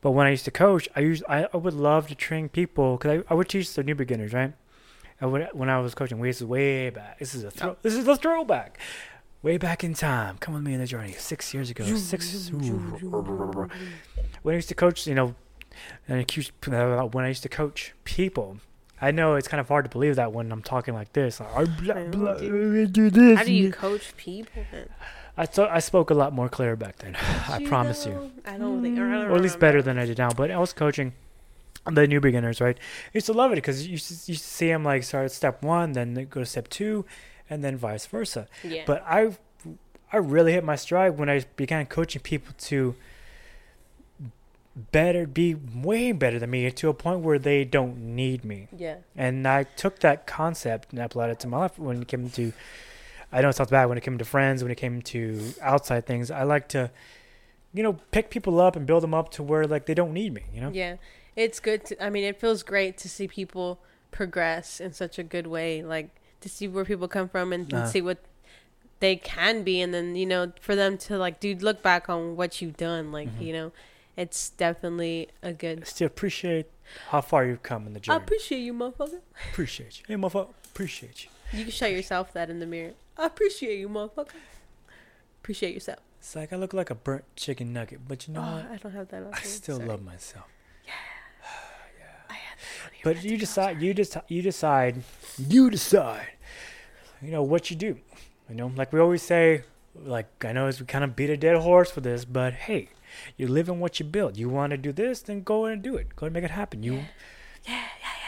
but 0.00 0.12
when 0.12 0.26
I 0.26 0.30
used 0.30 0.44
to 0.46 0.50
coach, 0.50 0.88
I 0.96 1.00
used 1.00 1.22
I, 1.28 1.46
I 1.52 1.56
would 1.56 1.74
love 1.74 2.08
to 2.08 2.14
train 2.14 2.48
people 2.48 2.96
because 2.96 3.22
I, 3.28 3.32
I 3.32 3.34
would 3.34 3.48
teach 3.48 3.74
the 3.74 3.82
new 3.82 3.94
beginners, 3.94 4.32
right? 4.32 4.52
I 5.20 5.26
would 5.26 5.48
when 5.52 5.68
I 5.68 5.78
was 5.80 5.94
coaching. 5.94 6.20
This 6.22 6.40
is 6.40 6.46
way 6.46 6.90
back. 6.90 7.18
This 7.18 7.34
is 7.34 7.44
a 7.44 7.50
throw. 7.50 7.76
This 7.82 7.94
is 7.94 8.08
a 8.08 8.16
throwback. 8.16 8.78
Way 9.42 9.56
back 9.56 9.82
in 9.84 9.94
time. 9.94 10.36
Come 10.38 10.54
with 10.54 10.62
me 10.62 10.74
on 10.74 10.80
the 10.80 10.86
journey. 10.86 11.12
Six 11.12 11.54
years 11.54 11.70
ago. 11.70 11.84
Six. 11.84 12.50
When 14.42 14.52
I 14.54 14.56
used 14.56 14.68
to 14.68 14.74
coach, 14.74 15.06
you 15.06 15.14
know, 15.14 15.34
and 16.06 16.18
I 16.18 16.20
accused- 16.20 16.52
uh, 16.68 17.04
when 17.04 17.24
I 17.24 17.28
used 17.28 17.42
to 17.44 17.48
coach 17.48 17.94
people, 18.04 18.58
I 19.00 19.10
know 19.12 19.36
it's 19.36 19.48
kind 19.48 19.60
of 19.60 19.68
hard 19.68 19.86
to 19.86 19.90
believe 19.90 20.16
that 20.16 20.32
when 20.32 20.52
I'm 20.52 20.62
talking 20.62 20.92
like 20.92 21.14
this. 21.14 21.40
Like, 21.40 21.56
"I 21.56 21.64
blah, 21.64 22.04
blah, 22.04 22.34
dude. 22.34 22.92
do 22.92 23.08
this. 23.08 23.38
how 23.38 23.44
do 23.44 23.52
you 23.52 23.72
coach 23.72 24.14
people? 24.16 24.62
Then? 25.36 25.42
I 25.42 25.46
thought 25.46 25.70
I 25.70 25.78
spoke 25.80 26.10
a 26.10 26.14
lot 26.14 26.32
more 26.32 26.48
clear 26.48 26.76
back 26.76 26.98
then. 26.98 27.16
I 27.48 27.58
Do 27.58 27.68
promise 27.68 28.06
you. 28.06 28.30
I 28.46 28.58
don't 28.58 28.82
think, 28.82 28.98
or, 28.98 29.08
I 29.08 29.18
don't 29.18 29.26
or 29.30 29.34
at 29.36 29.40
least 29.42 29.54
remember. 29.54 29.58
better 29.58 29.82
than 29.82 29.98
I 29.98 30.06
did 30.06 30.18
now. 30.18 30.30
But 30.30 30.50
I 30.50 30.58
was 30.58 30.72
coaching 30.72 31.12
the 31.90 32.06
new 32.06 32.20
beginners, 32.20 32.60
right? 32.60 32.76
I 32.78 33.10
used 33.14 33.26
to 33.26 33.32
love 33.32 33.52
it 33.52 33.56
because 33.56 33.86
you 33.86 33.92
you 33.92 34.34
see 34.36 34.68
them 34.68 34.84
like 34.84 35.02
start 35.02 35.24
at 35.26 35.32
step 35.32 35.62
one, 35.62 35.92
then 35.92 36.14
go 36.30 36.40
to 36.40 36.46
step 36.46 36.68
two, 36.68 37.04
and 37.48 37.64
then 37.64 37.76
vice 37.76 38.06
versa. 38.06 38.48
Yeah. 38.62 38.82
But 38.86 39.02
I, 39.06 39.36
I 40.12 40.16
really 40.18 40.52
hit 40.52 40.62
my 40.64 40.76
stride 40.76 41.18
when 41.18 41.30
I 41.30 41.44
began 41.56 41.86
coaching 41.86 42.20
people 42.22 42.52
to 42.58 42.94
better, 44.92 45.26
be 45.26 45.54
way 45.54 46.12
better 46.12 46.38
than 46.38 46.50
me, 46.50 46.70
to 46.70 46.88
a 46.88 46.94
point 46.94 47.20
where 47.20 47.38
they 47.38 47.64
don't 47.64 47.98
need 47.98 48.44
me. 48.44 48.68
yeah. 48.76 48.96
And 49.16 49.46
I 49.46 49.64
took 49.64 49.98
that 50.00 50.26
concept 50.26 50.92
and 50.92 51.00
applied 51.00 51.30
it 51.30 51.40
to 51.40 51.48
my 51.48 51.58
life 51.58 51.78
when 51.78 52.02
it 52.02 52.08
came 52.08 52.28
to. 52.30 52.52
I 53.32 53.40
know 53.42 53.48
it 53.48 53.54
sounds 53.56 53.70
bad 53.70 53.86
when 53.86 53.96
it 53.98 54.02
came 54.02 54.18
to 54.18 54.24
friends, 54.24 54.62
when 54.62 54.72
it 54.72 54.76
came 54.76 55.02
to 55.02 55.54
outside 55.62 56.06
things. 56.06 56.30
I 56.30 56.42
like 56.42 56.68
to, 56.68 56.90
you 57.72 57.82
know, 57.82 57.94
pick 58.10 58.30
people 58.30 58.60
up 58.60 58.74
and 58.76 58.86
build 58.86 59.02
them 59.02 59.14
up 59.14 59.30
to 59.32 59.42
where 59.42 59.66
like 59.66 59.86
they 59.86 59.94
don't 59.94 60.12
need 60.12 60.34
me. 60.34 60.42
You 60.52 60.60
know. 60.62 60.70
Yeah, 60.72 60.96
it's 61.36 61.60
good. 61.60 61.84
To, 61.86 62.04
I 62.04 62.10
mean, 62.10 62.24
it 62.24 62.40
feels 62.40 62.62
great 62.62 62.98
to 62.98 63.08
see 63.08 63.28
people 63.28 63.78
progress 64.10 64.80
in 64.80 64.92
such 64.92 65.18
a 65.18 65.22
good 65.22 65.46
way. 65.46 65.82
Like 65.82 66.10
to 66.40 66.48
see 66.48 66.66
where 66.66 66.84
people 66.84 67.06
come 67.08 67.28
from 67.28 67.52
and, 67.52 67.72
and 67.72 67.82
Uh. 67.84 67.86
see 67.86 68.00
what 68.02 68.18
they 69.00 69.16
can 69.16 69.62
be, 69.62 69.80
and 69.80 69.94
then 69.94 70.16
you 70.16 70.26
know, 70.26 70.52
for 70.60 70.74
them 70.76 70.98
to 70.98 71.16
like, 71.16 71.40
dude, 71.40 71.62
look 71.62 71.82
back 71.82 72.08
on 72.08 72.36
what 72.36 72.60
you've 72.60 72.76
done. 72.76 73.12
Like 73.12 73.28
Mm-hmm. 73.28 73.42
you 73.44 73.52
know, 73.52 73.72
it's 74.16 74.50
definitely 74.50 75.28
a 75.42 75.52
good. 75.52 75.86
Still 75.86 76.06
appreciate 76.08 76.66
how 77.10 77.20
far 77.20 77.44
you've 77.46 77.62
come 77.62 77.86
in 77.86 77.92
the 77.94 78.00
journey. 78.00 78.18
I 78.18 78.22
appreciate 78.22 78.58
you, 78.58 78.74
motherfucker. 78.74 79.20
appreciate 79.52 80.00
you. 80.00 80.04
Hey, 80.08 80.20
motherfucker, 80.20 80.48
appreciate 80.72 81.24
you. 81.24 81.30
You 81.52 81.64
can 81.64 81.72
show 81.72 81.86
yourself 81.86 82.32
that 82.32 82.50
in 82.50 82.58
the 82.60 82.66
mirror. 82.66 82.92
I 83.20 83.26
appreciate 83.26 83.78
you, 83.78 83.88
motherfucker. 83.88 84.30
Appreciate 85.42 85.74
yourself. 85.74 85.98
It's 86.18 86.34
like 86.36 86.52
I 86.52 86.56
look 86.56 86.72
like 86.74 86.90
a 86.90 86.94
burnt 86.94 87.24
chicken 87.36 87.72
nugget, 87.72 88.00
but 88.06 88.26
you 88.26 88.34
know 88.34 88.40
Oh, 88.40 88.56
what? 88.56 88.70
I 88.72 88.76
don't 88.76 88.92
have 88.92 89.08
that. 89.08 89.22
I 89.32 89.40
still 89.42 89.76
Sorry. 89.76 89.88
love 89.88 90.02
myself. 90.02 90.46
Yeah. 90.84 90.92
yeah. 91.98 92.06
I 92.28 92.34
had 92.34 92.58
But 93.04 93.22
you 93.24 93.36
decide. 93.36 93.80
You 93.80 93.94
decide. 93.94 94.24
You 94.28 94.42
decide. 94.42 95.02
You 95.38 95.70
decide. 95.70 96.28
You 97.22 97.30
know 97.30 97.42
what 97.42 97.70
you 97.70 97.76
do. 97.76 97.98
You 98.48 98.54
know, 98.56 98.72
like 98.76 98.92
we 98.92 99.00
always 99.00 99.22
say. 99.22 99.64
Like 99.94 100.44
I 100.44 100.52
know 100.52 100.66
we 100.66 100.72
kind 100.86 101.02
of 101.04 101.16
beat 101.16 101.30
a 101.30 101.36
dead 101.36 101.56
horse 101.56 101.90
for 101.90 102.00
this, 102.00 102.24
but 102.24 102.52
hey, 102.54 102.90
you 103.36 103.48
live 103.48 103.68
in 103.68 103.80
what 103.80 103.98
you 103.98 104.06
build. 104.06 104.36
You 104.36 104.48
want 104.48 104.70
to 104.70 104.76
do 104.76 104.92
this, 104.92 105.20
then 105.20 105.42
go 105.42 105.64
and 105.64 105.82
do 105.82 105.96
it. 105.96 106.14
Go 106.14 106.26
and 106.26 106.32
make 106.32 106.44
it 106.44 106.52
happen. 106.52 106.82
You. 106.84 106.94
Yeah, 106.94 107.02
yeah, 107.66 107.82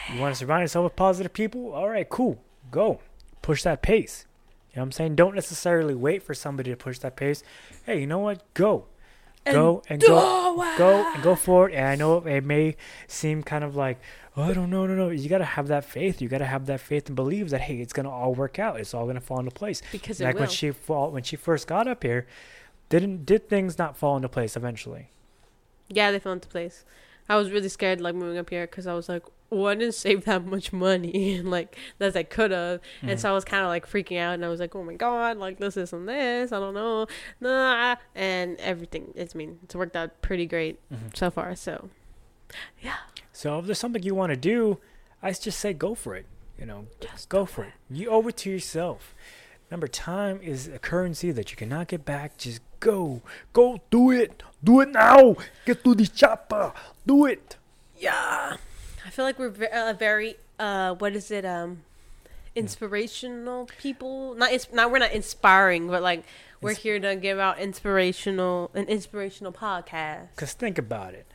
yeah. 0.09 0.15
You 0.17 0.21
want 0.21 0.35
to 0.35 0.39
surround 0.39 0.63
yourself 0.63 0.85
with 0.85 0.97
positive 0.97 1.33
people? 1.33 1.73
All 1.73 1.89
right, 1.89 2.07
cool. 2.09 2.43
Go. 2.73 3.01
Push 3.43 3.63
that 3.63 3.81
pace. 3.81 4.27
You 4.73 4.79
know 4.79 4.83
what 4.83 4.87
I'm 4.87 4.93
saying? 4.93 5.17
Don't 5.17 5.35
necessarily 5.35 5.95
wait 5.95 6.23
for 6.23 6.33
somebody 6.33 6.71
to 6.71 6.77
push 6.77 6.99
that 7.01 7.15
pace. 7.15 7.43
Hey, 7.85 8.01
you 8.01 8.07
know 8.07 8.21
what? 8.21 8.43
Go. 8.55 8.87
Go 9.45 9.83
and 9.89 10.01
go. 10.01 10.57
Go 10.79 11.13
and 11.13 11.23
go 11.23 11.35
for 11.35 11.69
it. 11.69 11.75
And 11.75 11.87
I 11.87 11.95
know 11.95 12.19
it 12.19 12.45
may 12.45 12.77
seem 13.07 13.43
kind 13.43 13.65
of 13.65 13.77
like, 13.77 14.01
oh, 14.37 14.45
I 14.45 14.55
don't 14.55 14.71
know, 14.71 14.87
no, 14.87 14.95
no. 14.95 15.11
You 15.11 15.29
got 15.29 15.39
to 15.39 15.45
have 15.45 15.69
that 15.69 15.85
faith. 15.85 16.23
You 16.23 16.29
got 16.29 16.39
to 16.39 16.47
have 16.47 16.67
that 16.67 16.81
faith 16.81 17.09
and 17.09 17.17
believe 17.17 17.51
that, 17.51 17.63
hey, 17.63 17.81
it's 17.81 17.93
going 17.93 18.05
to 18.05 18.11
all 18.11 18.35
work 18.35 18.59
out. 18.59 18.81
It's 18.81 18.95
all 18.95 19.05
going 19.05 19.17
to 19.17 19.21
fall 19.21 19.41
into 19.41 19.51
place. 19.51 19.83
Because 19.91 20.21
it 20.21 20.25
like 20.25 20.39
when 20.39 20.49
she 20.49 20.71
fall, 20.71 21.11
when 21.11 21.23
she 21.23 21.37
first 21.37 21.67
got 21.67 21.87
up 21.89 22.03
here, 22.03 22.27
didn't 22.89 23.27
did 23.27 23.49
things 23.49 23.79
not 23.79 23.97
fall 23.97 24.17
into 24.17 24.29
place 24.29 24.57
eventually? 24.57 25.11
Yeah, 25.89 26.11
they 26.11 26.19
fell 26.19 26.33
into 26.33 26.49
place. 26.49 26.85
I 27.33 27.37
was 27.37 27.51
really 27.51 27.71
scared, 27.71 28.03
like 28.03 28.15
moving 28.15 28.37
up 28.37 28.51
here, 28.51 28.67
because 28.67 28.87
I 28.87 28.93
was 28.93 29.09
like, 29.09 29.23
"Oh, 29.51 29.65
I 29.65 29.75
didn't 29.75 29.95
save 29.95 30.27
that 30.27 30.45
much 30.45 30.71
money, 30.71 31.35
and 31.39 31.51
like 31.51 31.79
as 31.99 32.15
I 32.15 32.25
could 32.25 32.51
have." 32.51 32.81
And 33.01 33.13
mm. 33.13 33.19
so 33.19 33.31
I 33.31 33.33
was 33.33 33.43
kind 33.43 33.63
of 33.63 33.69
like 33.69 33.91
freaking 33.91 34.19
out, 34.19 34.35
and 34.35 34.45
I 34.45 34.49
was 34.49 34.61
like, 34.61 34.77
"Oh 34.77 34.85
my 34.85 34.93
god, 34.93 35.39
like 35.39 35.59
this, 35.59 35.75
this, 35.75 35.95
and 35.95 36.07
this. 36.07 36.53
I 36.53 36.61
don't 36.61 36.75
know, 36.75 37.07
nah." 37.41 37.97
And 38.15 38.59
everything. 38.59 39.15
It's 39.15 39.35
I 39.35 39.39
mean, 39.39 39.61
it's 39.63 39.75
worked 39.75 39.97
out 39.97 40.21
pretty 40.21 40.45
great 40.45 40.79
mm-hmm. 40.93 41.07
so 41.15 41.31
far. 41.31 41.57
So, 41.57 41.89
yeah, 42.83 42.99
So 43.33 43.61
if 43.61 43.65
there's 43.65 43.79
something 43.79 44.03
you 44.03 44.15
want 44.15 44.31
to 44.31 44.37
do, 44.37 44.79
I 45.23 45.33
just 45.33 45.59
say 45.59 45.73
go 45.73 45.95
for 45.95 46.15
it. 46.15 46.27
You 46.59 46.67
know, 46.67 46.87
Just 47.01 47.31
go 47.31 47.47
for 47.47 47.65
it. 47.65 47.73
You 47.91 48.11
owe 48.11 48.29
it 48.29 48.37
to 48.39 48.51
yourself. 48.51 49.15
Remember, 49.71 49.89
time 49.89 50.39
is 50.43 50.69
a 50.69 50.79
currency 50.79 51.33
that 51.33 51.51
you 51.51 51.57
cannot 51.57 51.89
get 51.89 52.05
back. 52.05 52.37
Just 52.37 52.61
go, 52.83 53.23
go, 53.55 53.81
do 53.91 54.11
it, 54.11 54.43
do 54.63 54.81
it 54.83 54.91
now. 54.91 55.37
Get 55.65 55.83
to 55.85 55.95
the 55.95 56.07
chopper, 56.07 56.73
do 57.07 57.27
it. 57.27 57.57
yeah. 57.99 58.57
I 59.07 59.11
feel 59.11 59.25
like 59.25 59.39
we're 59.39 59.55
uh, 59.73 59.93
very 59.95 60.37
uh, 60.59 60.95
what 60.95 61.15
is 61.15 61.31
it? 61.31 61.45
Um, 61.45 61.83
inspirational 62.55 63.69
people. 63.79 64.35
Not 64.35 64.53
ins- 64.53 64.69
not 64.73 64.91
we're 64.91 64.99
not 64.99 65.13
inspiring, 65.13 65.89
but 65.89 66.03
like 66.03 66.25
we're 66.61 66.71
Ins- 66.71 66.79
here 66.79 66.99
to 67.01 67.17
give 67.17 67.39
out 67.39 67.59
inspirational 67.59 68.71
an 68.75 68.85
inspirational 68.87 69.53
podcast. 69.53 70.35
Cause 70.37 70.53
think 70.53 70.79
about 70.79 71.15
it. 71.15 71.27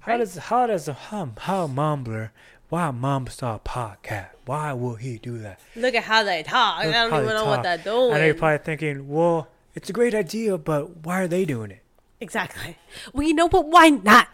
How 0.00 0.12
Right. 0.12 0.18
does 0.18 0.36
how 0.36 0.66
does 0.66 0.88
a 0.88 0.92
hum 0.94 1.34
how 1.40 1.66
mumbler 1.66 2.30
why 2.70 2.90
mum 2.90 3.26
start 3.26 3.64
podcast? 3.64 4.30
Why 4.46 4.72
will 4.72 4.94
he 4.94 5.18
do 5.18 5.38
that? 5.38 5.60
Look 5.76 5.94
at 5.94 6.04
how 6.04 6.22
they 6.22 6.42
talk. 6.42 6.84
Look 6.84 6.94
I 6.94 7.08
don't 7.08 7.22
even 7.24 7.34
know 7.34 7.44
what 7.44 7.56
talk. 7.56 7.62
they're 7.64 7.78
doing. 7.78 8.12
I 8.14 8.18
know 8.18 8.24
you're 8.26 8.34
probably 8.34 8.64
thinking, 8.64 9.08
well, 9.08 9.48
it's 9.74 9.90
a 9.90 9.92
great 9.92 10.14
idea, 10.14 10.58
but 10.58 11.04
why 11.04 11.22
are 11.22 11.28
they 11.28 11.44
doing 11.44 11.70
it? 11.70 11.82
exactly. 12.20 12.76
Well, 13.14 13.26
you 13.26 13.32
know, 13.34 13.48
but 13.48 13.66
why 13.66 13.88
not? 13.88 14.28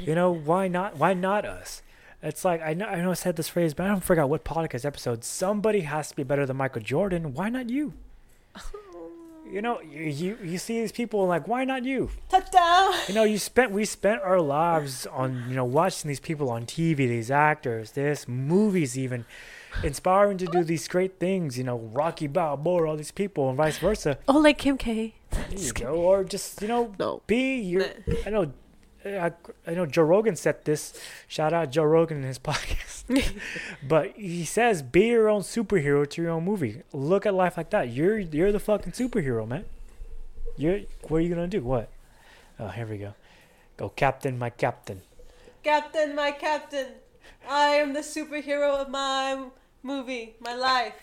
You 0.00 0.14
know, 0.14 0.30
why 0.30 0.68
not? 0.68 0.96
Why 0.96 1.12
not 1.12 1.44
us? 1.44 1.82
It's 2.22 2.44
like 2.44 2.62
I 2.62 2.72
know 2.72 2.86
I 2.86 3.00
know 3.02 3.10
I 3.10 3.14
said 3.14 3.34
this 3.34 3.48
phrase, 3.48 3.74
but 3.74 3.84
I 3.84 3.88
don't 3.88 4.04
forget 4.04 4.28
what 4.28 4.44
podcast 4.44 4.84
episode. 4.84 5.24
Somebody 5.24 5.80
has 5.80 6.10
to 6.10 6.16
be 6.16 6.22
better 6.22 6.46
than 6.46 6.56
Michael 6.56 6.82
Jordan. 6.82 7.34
Why 7.34 7.48
not 7.48 7.68
you? 7.68 7.94
You 9.50 9.60
know, 9.60 9.82
you 9.82 10.04
you, 10.04 10.38
you 10.42 10.56
see 10.56 10.80
these 10.80 10.92
people 10.92 11.26
like, 11.26 11.46
why 11.46 11.64
not 11.64 11.84
you? 11.84 12.08
Touchdown. 12.30 12.94
You 13.06 13.12
know, 13.14 13.24
you 13.24 13.36
spent 13.36 13.70
we 13.70 13.84
spent 13.84 14.22
our 14.22 14.40
lives 14.40 15.06
on 15.06 15.44
you 15.46 15.54
know 15.54 15.64
watching 15.66 16.08
these 16.08 16.20
people 16.20 16.48
on 16.48 16.64
TV, 16.64 16.96
these 16.96 17.30
actors, 17.30 17.90
this 17.90 18.26
movies, 18.26 18.96
even 18.96 19.26
inspiring 19.82 20.38
to 20.38 20.46
do 20.46 20.64
these 20.64 20.86
great 20.88 21.18
things. 21.18 21.56
You 21.58 21.64
know, 21.64 21.78
Rocky 21.78 22.26
Balboa, 22.26 22.88
all 22.88 22.96
these 22.96 23.10
people, 23.12 23.48
and 23.48 23.56
vice 23.56 23.78
versa. 23.78 24.18
Oh, 24.28 24.38
like 24.38 24.58
Kim 24.58 24.76
K. 24.78 25.14
There 25.32 25.58
you 25.58 25.72
go. 25.72 25.94
Or 25.94 26.24
just 26.24 26.60
you 26.60 26.68
know, 26.68 26.94
No. 26.98 27.22
be 27.26 27.56
your. 27.56 27.84
I 28.26 28.30
know. 28.30 28.52
I, 29.04 29.32
I 29.66 29.74
know 29.74 29.84
Joe 29.86 30.02
Rogan 30.04 30.36
said 30.36 30.64
this. 30.64 30.92
Shout 31.26 31.52
out 31.52 31.72
Joe 31.72 31.82
Rogan 31.84 32.18
in 32.18 32.22
his 32.24 32.38
podcast. 32.50 33.04
but 33.88 34.12
he 34.14 34.44
says, 34.44 34.82
"Be 34.82 35.06
your 35.06 35.28
own 35.28 35.40
superhero 35.40 36.08
to 36.08 36.22
your 36.22 36.30
own 36.30 36.44
movie. 36.44 36.82
Look 36.92 37.26
at 37.26 37.34
life 37.34 37.56
like 37.56 37.70
that. 37.70 37.88
You're 37.88 38.18
you're 38.18 38.52
the 38.52 38.60
fucking 38.60 38.92
superhero, 38.92 39.48
man. 39.48 39.64
You're 40.56 40.80
what 41.08 41.16
are 41.18 41.20
you 41.20 41.30
gonna 41.34 41.48
do? 41.48 41.62
What? 41.62 41.88
Oh, 42.60 42.68
here 42.68 42.86
we 42.86 42.98
go. 42.98 43.14
Go, 43.76 43.88
Captain, 43.88 44.38
my 44.38 44.50
Captain. 44.50 45.00
Captain, 45.64 46.14
my 46.14 46.30
captain. 46.32 46.88
I 47.48 47.68
am 47.82 47.92
the 47.94 48.00
superhero 48.00 48.76
of 48.76 48.88
my 48.90 49.46
movie, 49.82 50.34
my 50.40 50.54
life. 50.54 50.94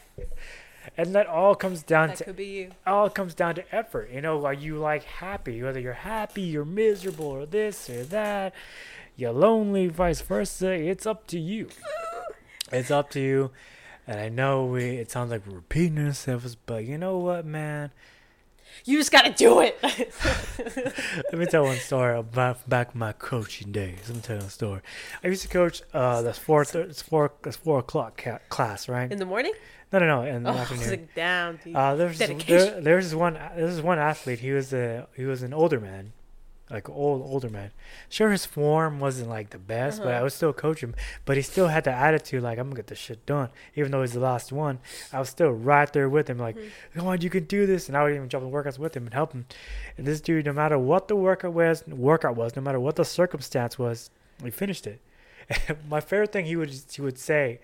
And 0.98 1.14
that 1.14 1.28
all 1.28 1.56
comes 1.56 1.84
down 1.84 2.10
That 2.10 2.18
to 2.18 2.24
could 2.26 2.36
be 2.36 2.46
you. 2.46 2.72
all 2.88 3.10
comes 3.10 3.34
down 3.34 3.56
to 3.56 3.76
effort. 3.76 4.10
You 4.12 4.22
know, 4.22 4.44
are 4.46 4.54
you 4.54 4.78
like 4.78 5.04
happy? 5.04 5.62
Whether 5.62 5.80
you're 5.80 5.94
happy, 5.94 6.42
you're 6.42 6.66
miserable, 6.66 7.26
or 7.28 7.46
this 7.46 7.90
or 7.90 8.04
that, 8.06 8.54
you're 9.16 9.32
lonely, 9.34 9.88
vice 9.88 10.22
versa. 10.22 10.72
It's 10.72 11.06
up 11.06 11.28
to 11.28 11.40
you. 11.40 11.70
It's 12.72 12.92
up 12.92 13.10
to 13.12 13.20
you. 13.20 13.50
And 14.06 14.20
I 14.20 14.30
know 14.30 14.66
we, 14.66 14.98
it 14.98 15.10
sounds 15.10 15.32
like 15.32 15.46
we're 15.48 15.56
repeating 15.56 15.98
ourselves, 16.06 16.54
but 16.56 16.86
you 16.86 17.00
know 17.00 17.18
what, 17.18 17.44
man? 17.46 17.90
You 18.86 18.98
just 18.98 19.12
gotta 19.12 19.32
do 19.32 19.62
it. 19.62 19.78
Let 21.32 21.38
me 21.40 21.46
tell 21.46 21.64
one 21.64 21.78
story 21.78 22.18
about 22.18 22.68
back 22.70 22.90
in 22.94 23.00
my 23.00 23.12
coaching 23.14 23.72
days. 23.72 24.00
Let 24.08 24.16
me 24.16 24.22
tell 24.22 24.38
you 24.38 24.44
a 24.44 24.50
story. 24.50 24.82
I 25.24 25.28
used 25.28 25.42
to 25.44 25.48
coach 25.48 25.82
uh 25.94 26.22
the 26.22 26.34
four 26.34 26.66
thir- 26.66 26.82
it's 26.82 27.02
four 27.02 27.32
it's 27.46 27.58
four 27.58 27.80
o'clock 27.80 28.22
ca- 28.24 28.40
class, 28.50 28.88
right? 28.90 29.12
In 29.12 29.20
the 29.20 29.26
morning? 29.26 29.54
No, 29.92 30.00
no, 30.00 30.06
no, 30.06 30.22
in 30.24 30.44
the 30.44 30.52
Oh, 30.52 30.54
afternoon. 30.58 30.90
like, 30.90 31.16
damn, 31.16 31.58
dude. 31.58 31.76
Uh, 31.76 31.96
there's 31.96 32.20
Dedication. 32.20 32.48
there, 32.74 32.82
there's 32.82 33.16
one 33.16 33.34
there's 33.56 33.82
one 33.82 33.98
athlete. 34.00 34.40
He 34.40 34.52
was 34.52 34.72
a 34.74 35.08
he 35.16 35.26
was 35.26 35.42
an 35.44 35.54
older 35.54 35.80
man, 35.80 36.14
like 36.70 36.88
old 36.90 37.22
older 37.24 37.50
man. 37.50 37.72
Sure, 38.10 38.30
his 38.32 38.46
form 38.46 39.00
wasn't 39.00 39.30
like 39.30 39.50
the 39.50 39.58
best, 39.58 40.00
but 40.04 40.10
I 40.10 40.16
Uh-huh. 40.16 40.24
would 40.24 40.34
still 40.34 40.54
coach 40.54 40.82
him. 40.82 40.94
But 41.26 41.36
he 41.38 41.42
still 41.42 41.68
had 41.68 41.84
the 41.84 41.92
attitude 41.92 42.44
like 42.44 42.58
I'm 42.60 42.68
gonna 42.68 42.76
get 42.76 42.88
this 42.88 43.00
shit 43.00 43.26
done, 43.26 43.50
even 43.76 43.92
though 43.92 44.02
he's 44.02 44.14
the 44.14 44.20
last 44.20 44.52
one. 44.52 44.80
I 45.12 45.20
was 45.20 45.30
still 45.30 45.52
right 45.52 45.92
there 45.92 46.08
with 46.10 46.30
him, 46.30 46.38
like, 46.38 46.56
come 46.94 47.08
on, 47.08 47.22
you 47.22 47.30
can 47.30 47.46
do 47.46 47.66
this, 47.66 47.88
and 47.88 47.98
I 47.98 48.04
would 48.04 48.14
even 48.16 48.30
jump 48.30 48.44
in 48.46 48.52
workouts 48.52 48.78
with 48.78 48.96
him 48.96 49.06
and 49.06 49.14
help 49.14 49.34
him. 49.34 49.46
And 49.98 50.06
this 50.06 50.22
dude, 50.22 50.46
no 50.46 50.54
matter 50.54 50.78
what 50.78 51.08
the 51.08 51.16
workout 51.16 51.54
was, 51.54 51.86
workout 51.88 52.36
was, 52.36 52.56
no 52.56 52.62
matter 52.62 52.80
what 52.80 52.96
the 52.98 53.06
circumstance 53.06 53.80
was, 53.80 54.10
he 54.44 54.52
finished 54.52 54.86
it. 54.88 55.02
My 55.90 56.00
favorite 56.02 56.32
thing 56.32 56.46
he 56.46 56.56
would 56.56 56.70
he 56.92 57.02
would 57.02 57.18
say 57.18 57.60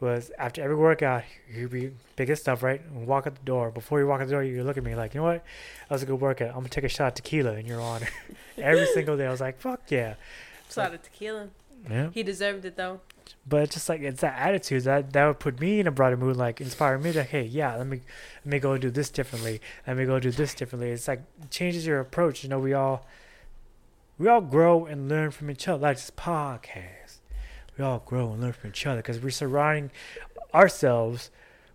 was 0.00 0.30
after 0.38 0.62
every 0.62 0.76
workout, 0.76 1.24
he'd 1.52 1.70
be 1.70 1.92
biggest 2.16 2.42
stuff, 2.42 2.62
right? 2.62 2.80
And 2.80 3.06
walk 3.06 3.26
out 3.26 3.34
the 3.34 3.44
door. 3.44 3.70
Before 3.70 3.98
you 3.98 4.06
walk 4.06 4.20
out 4.20 4.26
the 4.26 4.32
door, 4.32 4.42
you 4.44 4.62
look 4.62 4.76
at 4.76 4.84
me 4.84 4.94
like, 4.94 5.14
you 5.14 5.20
know 5.20 5.26
what? 5.26 5.44
That 5.88 5.94
was 5.94 6.02
a 6.02 6.06
good 6.06 6.20
workout. 6.20 6.48
I'm 6.48 6.56
gonna 6.56 6.68
take 6.68 6.84
a 6.84 6.88
shot 6.88 7.08
of 7.08 7.14
tequila 7.14 7.54
in 7.54 7.66
your 7.66 7.80
honor. 7.80 8.08
every 8.58 8.86
single 8.86 9.16
day, 9.16 9.26
I 9.26 9.30
was 9.30 9.40
like, 9.40 9.58
fuck 9.60 9.80
yeah, 9.90 10.14
Shot 10.70 10.92
of 10.94 11.02
tequila. 11.02 11.48
yeah. 11.90 12.10
He 12.12 12.22
deserved 12.22 12.64
it 12.64 12.76
though. 12.76 13.00
But 13.48 13.62
it's 13.62 13.74
just 13.74 13.88
like 13.88 14.02
it's 14.02 14.20
that 14.20 14.38
attitude 14.38 14.84
that 14.84 15.12
that 15.12 15.26
would 15.26 15.38
put 15.38 15.60
me 15.60 15.80
in 15.80 15.86
a 15.86 15.90
broader 15.90 16.16
mood, 16.16 16.36
like 16.36 16.60
inspire 16.60 16.98
me 16.98 17.12
to, 17.12 17.22
hey, 17.22 17.42
yeah, 17.44 17.74
let 17.76 17.86
me 17.86 18.00
let 18.44 18.52
me 18.52 18.58
go 18.58 18.76
do 18.76 18.90
this 18.90 19.08
differently. 19.10 19.60
Let 19.86 19.96
me 19.96 20.04
go 20.04 20.20
do 20.20 20.30
this 20.30 20.52
differently. 20.54 20.90
It's 20.90 21.08
like 21.08 21.22
it 21.42 21.50
changes 21.50 21.86
your 21.86 22.00
approach. 22.00 22.42
You 22.42 22.50
know, 22.50 22.58
we 22.58 22.72
all 22.74 23.06
we 24.18 24.28
all 24.28 24.40
grow 24.40 24.86
and 24.86 25.08
learn 25.08 25.30
from 25.30 25.50
each 25.50 25.66
other. 25.68 25.82
Like 25.82 25.96
this 25.96 26.10
podcast, 26.10 27.05
we 27.76 27.84
all 27.84 28.02
grow 28.04 28.32
and 28.32 28.40
learn 28.40 28.52
from 28.52 28.70
each 28.70 28.86
other 28.86 29.00
because 29.00 29.20
we're 29.20 29.30
surrounding 29.30 29.90
ourselves 30.54 31.30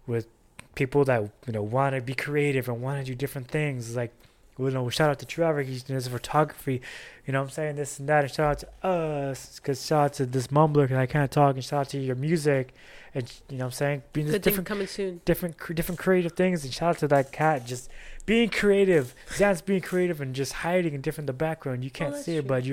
with 0.07 0.27
people 0.75 1.05
that 1.05 1.21
you 1.45 1.53
know 1.53 1.61
want 1.61 1.95
to 1.95 2.01
be 2.01 2.13
creative 2.13 2.67
and 2.67 2.81
want 2.81 2.99
to 2.99 3.11
do 3.11 3.15
different 3.15 3.47
things. 3.47 3.95
Like, 3.95 4.11
you 4.57 4.71
know, 4.71 4.89
shout 4.89 5.09
out 5.09 5.19
to 5.19 5.25
Trevor. 5.25 5.61
He's 5.61 5.83
doing 5.83 5.95
his 5.95 6.07
photography. 6.07 6.81
You 7.25 7.33
know 7.33 7.39
what 7.39 7.49
I'm 7.49 7.51
saying? 7.51 7.75
This 7.75 7.99
and 7.99 8.09
that. 8.09 8.23
And 8.23 8.33
shout 8.33 8.47
out 8.47 8.59
to 8.59 8.87
us. 8.87 9.59
Because 9.59 9.85
shout 9.85 10.05
out 10.05 10.13
to 10.13 10.25
this 10.25 10.47
mumbler 10.47 10.83
because 10.83 10.97
I 10.97 11.05
can't 11.05 11.31
talk. 11.31 11.55
And 11.55 11.63
shout 11.63 11.81
out 11.81 11.89
to 11.89 11.99
your 11.99 12.15
music. 12.15 12.73
And, 13.13 13.31
you 13.49 13.57
know 13.57 13.65
what 13.65 13.69
I'm 13.69 13.71
saying? 13.73 14.03
Being 14.13 14.27
Good 14.27 14.41
different, 14.41 14.67
coming 14.67 14.87
soon. 14.87 15.21
different, 15.25 15.55
different 15.75 15.99
creative 15.99 16.33
things. 16.33 16.63
And 16.63 16.73
shout 16.73 16.95
out 16.95 16.99
to 16.99 17.07
that 17.09 17.31
cat. 17.31 17.65
Just 17.65 17.89
being 18.25 18.49
creative. 18.49 19.15
Zan's 19.33 19.61
being 19.61 19.81
creative 19.81 20.21
and 20.21 20.33
just 20.33 20.53
hiding 20.53 20.93
in 20.93 21.01
different 21.01 21.27
the 21.27 21.33
background. 21.33 21.83
You 21.83 21.91
oh, 21.93 21.97
can't 21.97 22.13
that's 22.13 22.25
see 22.25 22.39
true. 22.39 22.43
but 22.43 22.65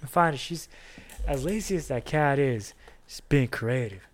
you'll 0.00 0.08
find. 0.08 0.38
She's 0.38 0.68
as 1.26 1.44
lazy 1.44 1.76
as 1.76 1.88
that 1.88 2.04
cat 2.04 2.38
is. 2.38 2.74
She's 3.06 3.20
being 3.20 3.48
creative. 3.48 4.06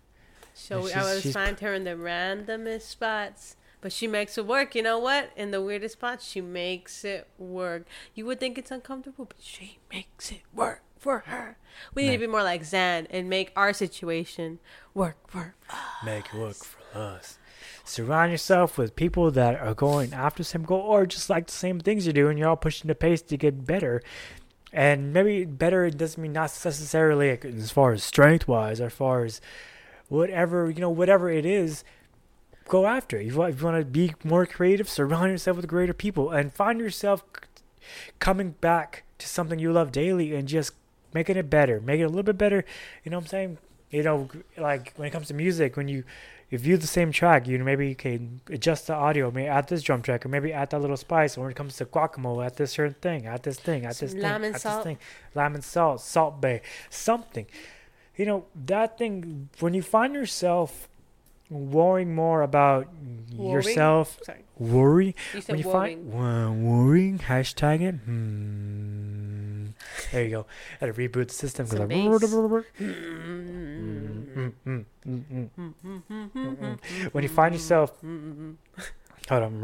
So 0.53 0.87
I 0.87 0.99
always 0.99 1.33
find 1.33 1.59
her 1.59 1.73
in 1.73 1.83
the 1.83 1.91
randomest 1.91 2.83
spots, 2.83 3.55
but 3.81 3.91
she 3.91 4.07
makes 4.07 4.37
it 4.37 4.45
work. 4.45 4.75
You 4.75 4.83
know 4.83 4.99
what? 4.99 5.31
In 5.35 5.51
the 5.51 5.61
weirdest 5.61 5.93
spots, 5.93 6.25
she 6.27 6.41
makes 6.41 7.03
it 7.03 7.27
work. 7.37 7.85
You 8.13 8.25
would 8.27 8.39
think 8.39 8.57
it's 8.57 8.71
uncomfortable, 8.71 9.25
but 9.25 9.37
she 9.41 9.79
makes 9.91 10.31
it 10.31 10.41
work 10.53 10.83
for 10.97 11.19
her. 11.27 11.57
We 11.93 12.03
need 12.03 12.13
to 12.13 12.17
be 12.19 12.27
more 12.27 12.43
like 12.43 12.63
Zan 12.63 13.07
and 13.09 13.29
make 13.29 13.51
our 13.55 13.73
situation 13.73 14.59
work 14.93 15.17
for 15.27 15.55
us. 15.69 15.75
make 16.05 16.27
it 16.27 16.35
work 16.35 16.55
for 16.55 16.97
us. 16.97 17.37
Surround 17.83 18.31
yourself 18.31 18.77
with 18.77 18.95
people 18.95 19.31
that 19.31 19.59
are 19.59 19.73
going 19.73 20.13
after 20.13 20.39
the 20.39 20.45
same 20.45 20.63
goal 20.63 20.79
or 20.79 21.05
just 21.05 21.29
like 21.29 21.47
the 21.47 21.53
same 21.53 21.79
things 21.79 22.07
you 22.07 22.13
do, 22.13 22.29
and 22.29 22.39
you're 22.39 22.47
all 22.47 22.55
pushing 22.55 22.87
the 22.87 22.95
pace 22.95 23.21
to 23.23 23.35
get 23.35 23.65
better. 23.65 24.01
And 24.73 25.13
maybe 25.13 25.45
better 25.45 25.87
doesn't 25.91 26.21
mean 26.21 26.33
not 26.33 26.51
necessarily 26.65 27.29
as 27.29 27.69
far 27.69 27.91
as 27.91 28.03
strength 28.03 28.47
wise, 28.47 28.81
or 28.81 28.87
as 28.87 28.93
far 28.93 29.23
as 29.23 29.39
whatever 30.09 30.69
you 30.69 30.81
know, 30.81 30.89
whatever 30.89 31.29
it 31.29 31.45
is. 31.45 31.83
Go 32.67 32.87
after 32.87 33.17
it. 33.19 33.27
If 33.27 33.33
you 33.33 33.39
want, 33.39 33.79
to 33.79 33.85
be 33.85 34.15
more 34.23 34.45
creative, 34.47 34.89
surround 34.89 35.31
yourself 35.31 35.57
with 35.57 35.67
greater 35.67 35.93
people, 35.93 36.31
and 36.31 36.51
find 36.51 36.79
yourself 36.79 37.23
coming 38.19 38.51
back 38.61 39.03
to 39.19 39.27
something 39.27 39.59
you 39.59 39.71
love 39.71 39.91
daily, 39.91 40.33
and 40.33 40.47
just 40.47 40.73
making 41.13 41.37
it 41.37 41.49
better, 41.49 41.79
make 41.79 41.99
it 41.99 42.05
a 42.05 42.07
little 42.07 42.23
bit 42.23 42.37
better. 42.37 42.65
You 43.03 43.11
know 43.11 43.17
what 43.17 43.25
I'm 43.25 43.29
saying? 43.29 43.57
You 43.91 44.01
know, 44.01 44.29
like 44.57 44.93
when 44.95 45.07
it 45.07 45.11
comes 45.11 45.27
to 45.27 45.35
music, 45.35 45.77
when 45.77 45.87
you 45.87 46.03
you 46.53 46.59
view 46.59 46.77
the 46.77 46.87
same 46.87 47.11
track, 47.11 47.47
you 47.47 47.57
know, 47.57 47.65
maybe 47.65 47.87
you 47.89 47.95
can 47.95 48.39
adjust 48.49 48.87
the 48.87 48.93
audio, 48.93 49.31
maybe 49.31 49.47
add 49.47 49.67
this 49.67 49.81
drum 49.81 50.01
track, 50.03 50.23
or 50.25 50.29
maybe 50.29 50.53
add 50.53 50.69
that 50.69 50.79
little 50.79 50.95
spice. 50.97 51.35
Or 51.37 51.41
when 51.41 51.51
it 51.51 51.55
comes 51.55 51.75
to 51.77 51.85
guacamole, 51.85 52.45
add 52.45 52.55
this 52.57 52.71
certain 52.73 52.93
thing, 53.01 53.25
add 53.25 53.41
this 53.43 53.57
thing, 53.59 53.85
add 53.85 53.95
Some 53.95 54.05
this 54.07 54.13
thing, 54.13 54.21
lime 54.21 54.43
and 54.43 54.55
add 54.55 54.61
salt. 54.61 54.77
this 54.77 54.83
thing, 54.83 54.97
lime 55.35 55.55
and 55.55 55.63
salt, 55.63 55.99
Salt 56.01 56.39
Bae, 56.39 56.61
something. 56.89 57.47
You 58.15 58.25
know 58.27 58.45
that 58.65 58.97
thing 58.99 59.49
when 59.59 59.73
you 59.73 59.81
find 59.81 60.13
yourself 60.13 60.87
worrying 61.49 62.13
more 62.15 62.41
about 62.43 62.87
Worrying? 63.35 63.51
yourself, 63.53 64.19
Sorry. 64.23 64.43
worry 64.57 65.15
You 65.33 65.41
when 65.47 65.57
you 65.59 65.67
worrying. 65.69 66.11
find 66.11 66.63
worrying 66.63 67.17
hashtag 67.19 67.81
it. 67.81 67.95
Hmm. 67.95 69.65
There 70.11 70.23
you 70.23 70.29
go. 70.29 70.45
Had 70.79 70.93
to 70.93 70.93
reboot 70.93 71.27
the 71.29 71.33
system 71.33 71.65
because 71.65 71.87
bass. 71.87 72.21
Mm-hmm. 74.33 74.79
when 77.11 77.23
you 77.23 77.29
find 77.29 77.53
yourself 77.53 78.01
mm-hmm. 78.01 78.53
hold 79.29 79.43
on. 79.43 79.63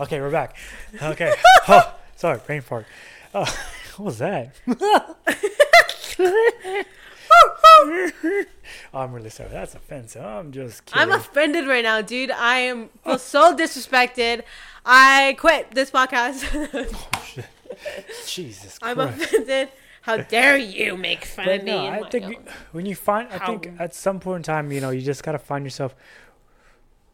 Okay 0.00 0.20
we're 0.20 0.30
back. 0.30 0.56
Okay. 1.02 1.32
Oh, 1.68 1.94
sorry 2.16 2.38
brain 2.46 2.60
fart. 2.60 2.86
Oh, 3.34 3.40
what 3.96 4.06
was 4.06 4.18
that? 4.18 4.54
Oh, 7.36 8.12
i'm 8.94 9.12
really 9.12 9.30
sorry. 9.30 9.48
That's 9.50 9.74
offensive. 9.74 10.24
I'm 10.24 10.52
just 10.52 10.84
kidding. 10.84 11.02
I'm 11.02 11.10
offended 11.12 11.66
right 11.66 11.82
now, 11.82 12.00
dude. 12.02 12.30
I 12.30 12.58
am 12.58 12.90
feel 13.02 13.18
so 13.18 13.56
disrespected. 13.56 14.42
I 14.84 15.34
quit 15.38 15.72
this 15.72 15.90
podcast. 15.90 16.44
Oh, 16.74 17.42
jesus 18.26 18.78
I'm 18.82 19.00
offended. 19.00 19.70
How 20.04 20.18
dare 20.18 20.56
you 20.58 20.96
make 20.96 21.24
fun 21.24 21.46
But 21.46 21.60
of 21.60 21.64
me? 21.64 21.72
no, 21.72 21.86
and 21.86 22.04
I 22.04 22.08
think 22.10 22.24
own- 22.26 22.36
when 22.72 22.84
you 22.86 22.94
find, 22.94 23.26
I 23.32 23.38
think 23.48 23.70
at 23.78 23.94
some 23.94 24.20
point 24.20 24.38
in 24.40 24.42
time, 24.54 24.70
you 24.70 24.80
know, 24.80 24.90
you 24.90 25.00
just 25.00 25.22
gotta 25.22 25.38
find 25.38 25.64
yourself 25.64 25.94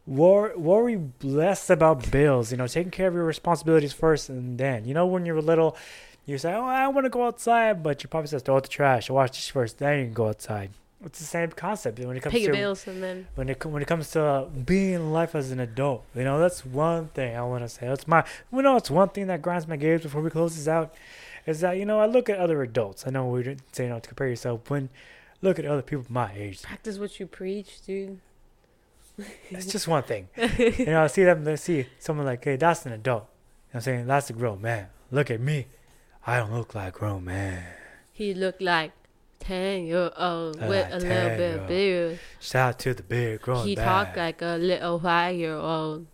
wor- 0.05 0.53
worry 0.57 0.99
less 1.23 1.69
about 1.69 2.09
bills. 2.11 2.51
You 2.51 2.57
know, 2.57 2.67
taking 2.67 2.91
care 2.91 3.07
of 3.07 3.13
your 3.13 3.23
responsibilities 3.25 3.93
first, 3.93 4.29
and 4.29 4.57
then, 4.57 4.85
you 4.85 4.93
know, 4.93 5.05
when 5.05 5.25
you're 5.25 5.41
little, 5.41 5.77
you 6.25 6.37
say, 6.37 6.53
"Oh, 6.53 6.65
I 6.65 6.87
want 6.89 7.05
to 7.05 7.09
go 7.09 7.25
outside," 7.25 7.81
but 7.83 8.03
your 8.03 8.09
papa 8.09 8.27
says, 8.27 8.41
"Throw 8.41 8.57
out 8.57 8.63
the 8.63 8.69
trash, 8.69 9.09
wash 9.09 9.31
dishes 9.31 9.47
first, 9.49 9.77
then 9.79 9.99
you 9.99 10.05
can 10.05 10.13
go 10.13 10.27
outside." 10.29 10.71
It's 11.03 11.17
the 11.17 11.25
same 11.25 11.49
concept 11.49 11.97
when 11.99 12.15
it 12.15 12.21
comes 12.21 12.33
pay 12.33 12.41
your 12.41 12.51
to 12.51 12.57
bills 12.59 12.85
and 12.87 13.01
then 13.01 13.25
when 13.33 13.49
it 13.49 13.65
when 13.65 13.81
it 13.81 13.87
comes 13.87 14.11
to 14.11 14.47
being 14.65 14.93
in 14.93 15.11
life 15.11 15.33
as 15.33 15.49
an 15.49 15.59
adult. 15.59 16.03
You 16.13 16.23
know, 16.23 16.37
that's 16.39 16.63
one 16.63 17.07
thing 17.07 17.35
I 17.35 17.41
want 17.41 17.63
to 17.63 17.69
say. 17.69 17.87
That's 17.87 18.07
my, 18.07 18.23
you 18.53 18.61
know, 18.61 18.75
it's 18.75 18.91
one 18.91 19.09
thing 19.09 19.25
that 19.27 19.41
grinds 19.41 19.67
my 19.67 19.77
gears 19.77 20.03
before 20.03 20.21
we 20.21 20.29
close 20.29 20.55
this 20.55 20.67
out. 20.67 20.93
Is 21.45 21.61
that 21.61 21.77
you 21.77 21.85
know 21.85 21.99
I 21.99 22.05
look 22.05 22.29
at 22.29 22.37
other 22.37 22.61
adults. 22.61 23.05
I 23.07 23.09
know 23.09 23.27
we 23.27 23.43
didn't 23.43 23.75
say 23.75 23.87
not 23.89 24.03
to 24.03 24.09
compare 24.09 24.27
yourself. 24.27 24.69
When 24.69 24.89
look 25.41 25.57
at 25.59 25.65
other 25.65 25.81
people 25.81 26.05
my 26.09 26.31
age, 26.35 26.61
practice 26.61 26.97
what 26.97 27.19
you 27.19 27.25
preach, 27.27 27.81
dude. 27.85 28.19
it's 29.49 29.65
just 29.67 29.87
one 29.87 30.03
thing. 30.03 30.29
you 30.37 30.85
know, 30.85 31.03
I 31.03 31.07
see 31.07 31.23
them. 31.23 31.43
They 31.43 31.55
see 31.55 31.87
someone 31.99 32.25
like, 32.25 32.43
hey, 32.43 32.55
that's 32.55 32.85
an 32.85 32.93
adult. 32.93 33.23
You 33.23 33.27
know 33.27 33.27
what 33.71 33.75
I'm 33.75 33.81
saying 33.81 34.07
that's 34.07 34.29
a 34.29 34.33
grown 34.33 34.61
man. 34.61 34.87
Look 35.11 35.29
at 35.31 35.39
me. 35.39 35.67
I 36.25 36.37
don't 36.37 36.53
look 36.53 36.75
like 36.75 36.95
a 36.95 36.99
grown 36.99 37.25
man. 37.25 37.63
He 38.13 38.33
looked 38.33 38.61
like 38.61 38.91
ten 39.39 39.85
year 39.85 40.11
old 40.17 40.61
Uh, 40.61 40.67
with 40.67 40.87
a 40.91 40.99
little 40.99 41.37
bit 41.37 41.59
of 41.59 41.67
beard. 41.67 42.19
Shout 42.39 42.69
out 42.69 42.79
to 42.79 42.93
the 42.93 43.03
beard 43.03 43.41
growing 43.41 43.67
He 43.67 43.75
back. 43.75 43.85
talked 43.85 44.17
like 44.17 44.41
a 44.41 44.57
little 44.57 44.99
five 44.99 45.35
year 45.35 45.55
old 45.55 46.05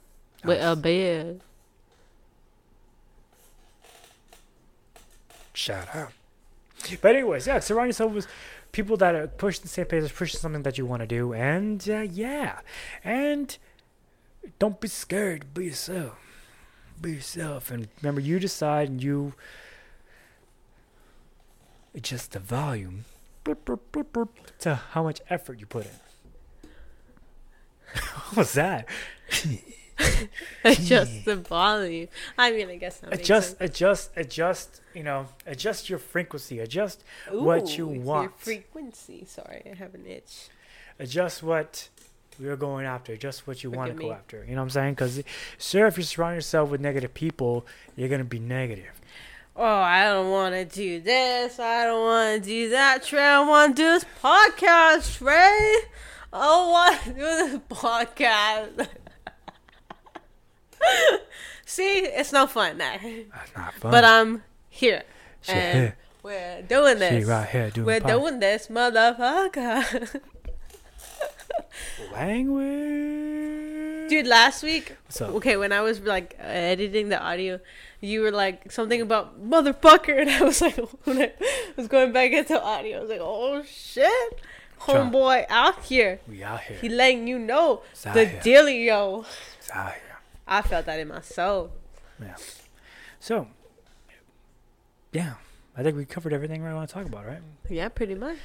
with 0.44 0.62
a 0.62 0.76
beard. 0.76 1.42
Shout 5.58 5.88
out. 5.95 6.12
But 7.01 7.16
anyways, 7.16 7.47
yeah, 7.47 7.58
surround 7.58 7.89
yourself 7.89 8.12
with 8.12 8.28
people 8.72 8.95
that 8.97 9.16
are 9.16 9.26
pushing 9.26 9.64
the 9.64 9.68
same 9.68 9.88
pace, 9.88 10.12
pushing 10.12 10.39
something 10.39 10.62
that 10.62 10.78
you 10.78 10.86
want 10.86 11.01
to 11.01 11.08
do, 11.08 11.34
and 11.34 11.84
uh, 11.89 12.01
yeah, 12.01 12.60
and 13.03 13.58
don't 14.60 14.80
be 14.80 14.88
scared. 14.88 15.55
Be 15.55 15.66
yourself. 15.66 16.14
Be 17.01 17.14
yourself, 17.14 17.72
and 17.72 17.88
remember, 18.03 18.22
you 18.22 18.38
decide, 18.38 18.89
and 18.89 19.01
you 19.01 19.34
adjust 21.95 22.34
the 22.34 22.39
volume 22.39 23.05
to 24.60 24.76
how 24.91 25.01
much 25.01 25.22
effort 25.28 25.60
you 25.60 25.66
put 25.66 25.86
in. 25.86 26.70
what 28.14 28.38
was 28.38 28.53
that? 28.53 28.88
Adjust 30.64 31.26
the 31.26 31.36
volume. 31.36 32.08
I 32.38 32.52
mean, 32.52 32.70
I 32.70 32.76
guess 32.78 33.00
that 33.00 33.14
Adjust, 33.14 33.58
sense. 33.58 33.72
adjust, 33.72 34.12
adjust. 34.16 34.82
You 34.93 35.04
know, 35.04 35.28
adjust 35.45 35.89
your 35.89 36.00
frequency. 36.00 36.60
Adjust 36.60 37.04
what 37.32 37.78
you 37.78 37.88
Ooh, 37.88 37.93
it's 37.93 37.98
Your 37.98 38.06
want. 38.06 38.39
frequency. 38.39 39.26
Sorry, 39.28 39.64
I 39.72 39.76
have 39.76 39.93
an 39.95 40.06
itch. 40.08 40.50
adjust 41.00 41.43
what 41.43 41.89
you're 42.39 42.56
going 42.56 42.86
after, 42.86 43.16
just 43.18 43.48
what 43.48 43.64
you 43.64 43.72
want 43.72 43.91
to 43.91 43.98
go 44.00 44.08
me. 44.10 44.14
after. 44.14 44.43
You 44.43 44.52
know 44.56 44.58
what 44.62 44.64
I'm 44.66 44.70
saying? 44.70 44.93
Because, 44.93 45.24
sir, 45.58 45.88
if 45.88 45.98
you 45.98 46.04
surround 46.04 46.36
yourself 46.36 46.70
with 46.70 46.82
negative 46.82 47.14
people, 47.14 47.66
you're 47.95 48.10
gonna 48.10 48.24
be 48.24 48.39
negative. 48.39 48.91
Oh, 49.56 49.64
I 49.66 50.06
don't 50.06 50.30
want 50.30 50.54
to 50.54 50.66
do 50.66 51.00
this. 51.02 51.60
I 51.60 51.86
don't 51.86 52.02
want 52.04 52.43
to 52.43 52.48
do 52.50 52.70
that. 52.70 53.04
Trey, 53.04 53.24
I 53.24 53.39
want 53.39 53.76
to 53.76 53.82
do 53.82 53.88
this 53.89 54.06
podcast, 54.24 55.18
Trey. 55.18 55.76
I 56.32 56.48
want 56.70 57.02
to 57.06 57.10
do 57.10 57.16
this 57.20 57.56
podcast. 57.70 58.88
See, 61.66 62.00
it's 62.00 62.32
no 62.32 62.48
fun 62.48 62.78
now. 62.78 62.96
That's 63.02 63.56
not 63.56 63.74
fun. 63.76 63.92
But 63.92 64.04
I'm 64.06 64.44
here. 64.70 65.04
She 65.42 65.52
and 65.52 65.78
here. 65.78 65.98
we're 66.24 66.62
doing 66.64 66.96
She 66.96 67.00
this. 67.00 67.26
right 67.26 67.48
here 67.50 67.70
doing 67.70 67.86
we're 67.86 68.00
doing 68.00 68.40
this, 68.40 68.68
motherfucker. 68.68 70.22
language. 72.14 74.10
Dude, 74.10 74.28
last 74.28 74.64
week, 74.64 74.96
okay, 75.20 75.58
when 75.58 75.72
I 75.74 75.82
was 75.82 76.00
like 76.00 76.36
editing 76.40 77.10
the 77.10 77.22
audio, 77.22 77.60
you 78.00 78.22
were 78.22 78.32
like 78.32 78.72
something 78.72 79.02
about 79.02 79.44
motherfucker, 79.44 80.22
and 80.22 80.30
I 80.30 80.44
was 80.44 80.62
like, 80.62 80.78
when 81.04 81.22
I 81.24 81.32
was 81.76 81.88
going 81.88 82.14
back 82.14 82.32
into 82.32 82.62
audio, 82.62 82.98
I 82.98 83.02
was 83.02 83.10
like, 83.10 83.20
oh 83.22 83.64
shit, 83.64 84.40
homeboy 84.82 85.46
out 85.50 85.84
here. 85.84 86.20
We 86.28 86.44
out 86.44 86.62
here. 86.62 86.78
He 86.78 86.90
letting 86.90 87.28
you 87.28 87.38
know 87.40 87.82
It's 87.92 88.04
the 88.04 88.26
dealio. 88.44 89.26
It's 89.60 89.72
out 89.72 89.94
here. 89.94 90.02
I 90.48 90.62
felt 90.62 90.86
that 90.86 91.00
in 91.00 91.10
my 91.10 91.22
soul. 91.22 91.72
Yeah. 92.22 92.36
So, 93.20 93.48
yeah, 95.12 95.34
I 95.76 95.84
think 95.84 95.98
we 95.98 96.06
covered 96.06 96.34
everything 96.34 96.64
we 96.64 96.74
want 96.74 96.88
to 96.89 96.93
talk 96.93 97.06
about, 97.06 97.26
right? 97.26 97.41
Yeah, 97.70 97.89
pretty 97.89 98.16
much. 98.16 98.38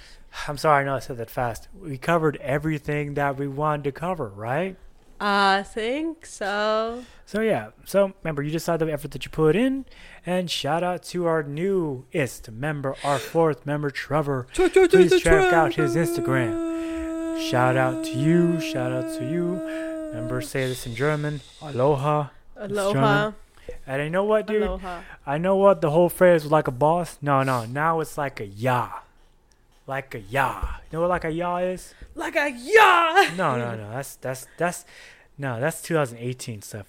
I'm 0.48 0.56
sorry, 0.58 0.82
I 0.82 0.84
know 0.84 0.96
I 0.96 0.98
said 0.98 1.18
that 1.18 1.30
fast. 1.30 1.68
We 1.78 1.98
covered 1.98 2.36
everything 2.38 3.14
that 3.14 3.36
we 3.36 3.46
wanted 3.46 3.84
to 3.84 3.92
cover, 3.92 4.28
right? 4.28 4.76
I 5.20 5.62
think 5.62 6.26
so. 6.26 7.04
So 7.26 7.42
yeah, 7.42 7.70
so 7.84 8.12
remember, 8.22 8.42
you 8.42 8.50
decide 8.50 8.80
the 8.80 8.92
effort 8.92 9.12
that 9.12 9.24
you 9.24 9.30
put 9.30 9.54
in, 9.54 9.84
and 10.26 10.50
shout 10.50 10.82
out 10.82 11.04
to 11.04 11.26
our 11.26 11.44
newest 11.44 12.50
member, 12.50 12.96
our 13.04 13.20
fourth 13.20 13.64
member, 13.64 13.90
Trevor. 13.90 14.48
Please 14.52 15.20
check 15.22 15.52
out 15.52 15.74
his 15.74 15.94
Instagram. 15.94 17.40
Shout 17.48 17.76
out 17.76 18.04
to 18.04 18.10
you. 18.12 18.60
Shout 18.60 18.90
out 18.92 19.16
to 19.18 19.24
you. 19.24 19.60
Remember, 20.12 20.42
say 20.42 20.68
this 20.68 20.86
in 20.86 20.94
German. 20.94 21.40
Aloha. 21.62 22.28
Aloha. 22.54 23.32
And 23.86 24.02
I 24.02 24.08
know 24.08 24.24
what, 24.24 24.46
dude. 24.46 24.62
Aloha. 24.62 25.00
I 25.24 25.38
know 25.38 25.56
what 25.56 25.80
the 25.80 25.90
whole 25.90 26.10
phrase 26.10 26.42
was 26.42 26.52
like 26.52 26.68
a 26.68 26.70
boss. 26.72 27.16
No, 27.22 27.42
no. 27.42 27.64
Now 27.64 28.00
it's 28.00 28.18
like 28.18 28.38
a 28.38 28.44
ya. 28.44 28.90
Like 29.86 30.14
a 30.14 30.20
ya. 30.20 30.60
You 30.90 30.98
know 30.98 31.00
what 31.00 31.08
like 31.08 31.24
a 31.24 31.30
ya 31.30 31.56
is? 31.56 31.94
Like 32.14 32.36
a 32.36 32.50
yeah. 32.50 33.30
No, 33.38 33.56
no, 33.56 33.74
no. 33.74 33.90
That's 33.90 34.16
that's 34.16 34.46
that's 34.58 34.84
no. 35.38 35.58
That's 35.58 35.80
2018 35.80 36.60
stuff. 36.60 36.86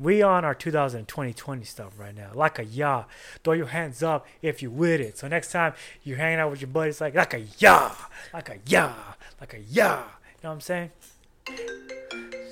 We 0.00 0.22
on 0.22 0.44
our 0.44 0.54
2020 0.54 1.64
stuff 1.64 1.98
right 1.98 2.14
now. 2.14 2.30
Like 2.34 2.60
a 2.60 2.64
ya. 2.64 3.04
Throw 3.42 3.54
your 3.54 3.66
hands 3.66 4.00
up 4.00 4.28
if 4.42 4.62
you 4.62 4.70
with 4.70 5.00
it. 5.00 5.18
So 5.18 5.26
next 5.26 5.50
time 5.50 5.74
you're 6.04 6.18
hanging 6.18 6.38
out 6.38 6.52
with 6.52 6.60
your 6.60 6.70
buddies, 6.70 7.00
like 7.00 7.16
like 7.16 7.34
a 7.34 7.40
ya, 7.58 7.90
like 8.32 8.48
a 8.48 8.58
ya, 8.64 8.92
like 9.40 9.54
a 9.54 9.58
ya. 9.58 9.96
You 9.96 10.44
know 10.44 10.50
what 10.50 10.50
I'm 10.50 10.60
saying? 10.60 10.90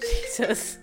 Jesus. 0.09 0.79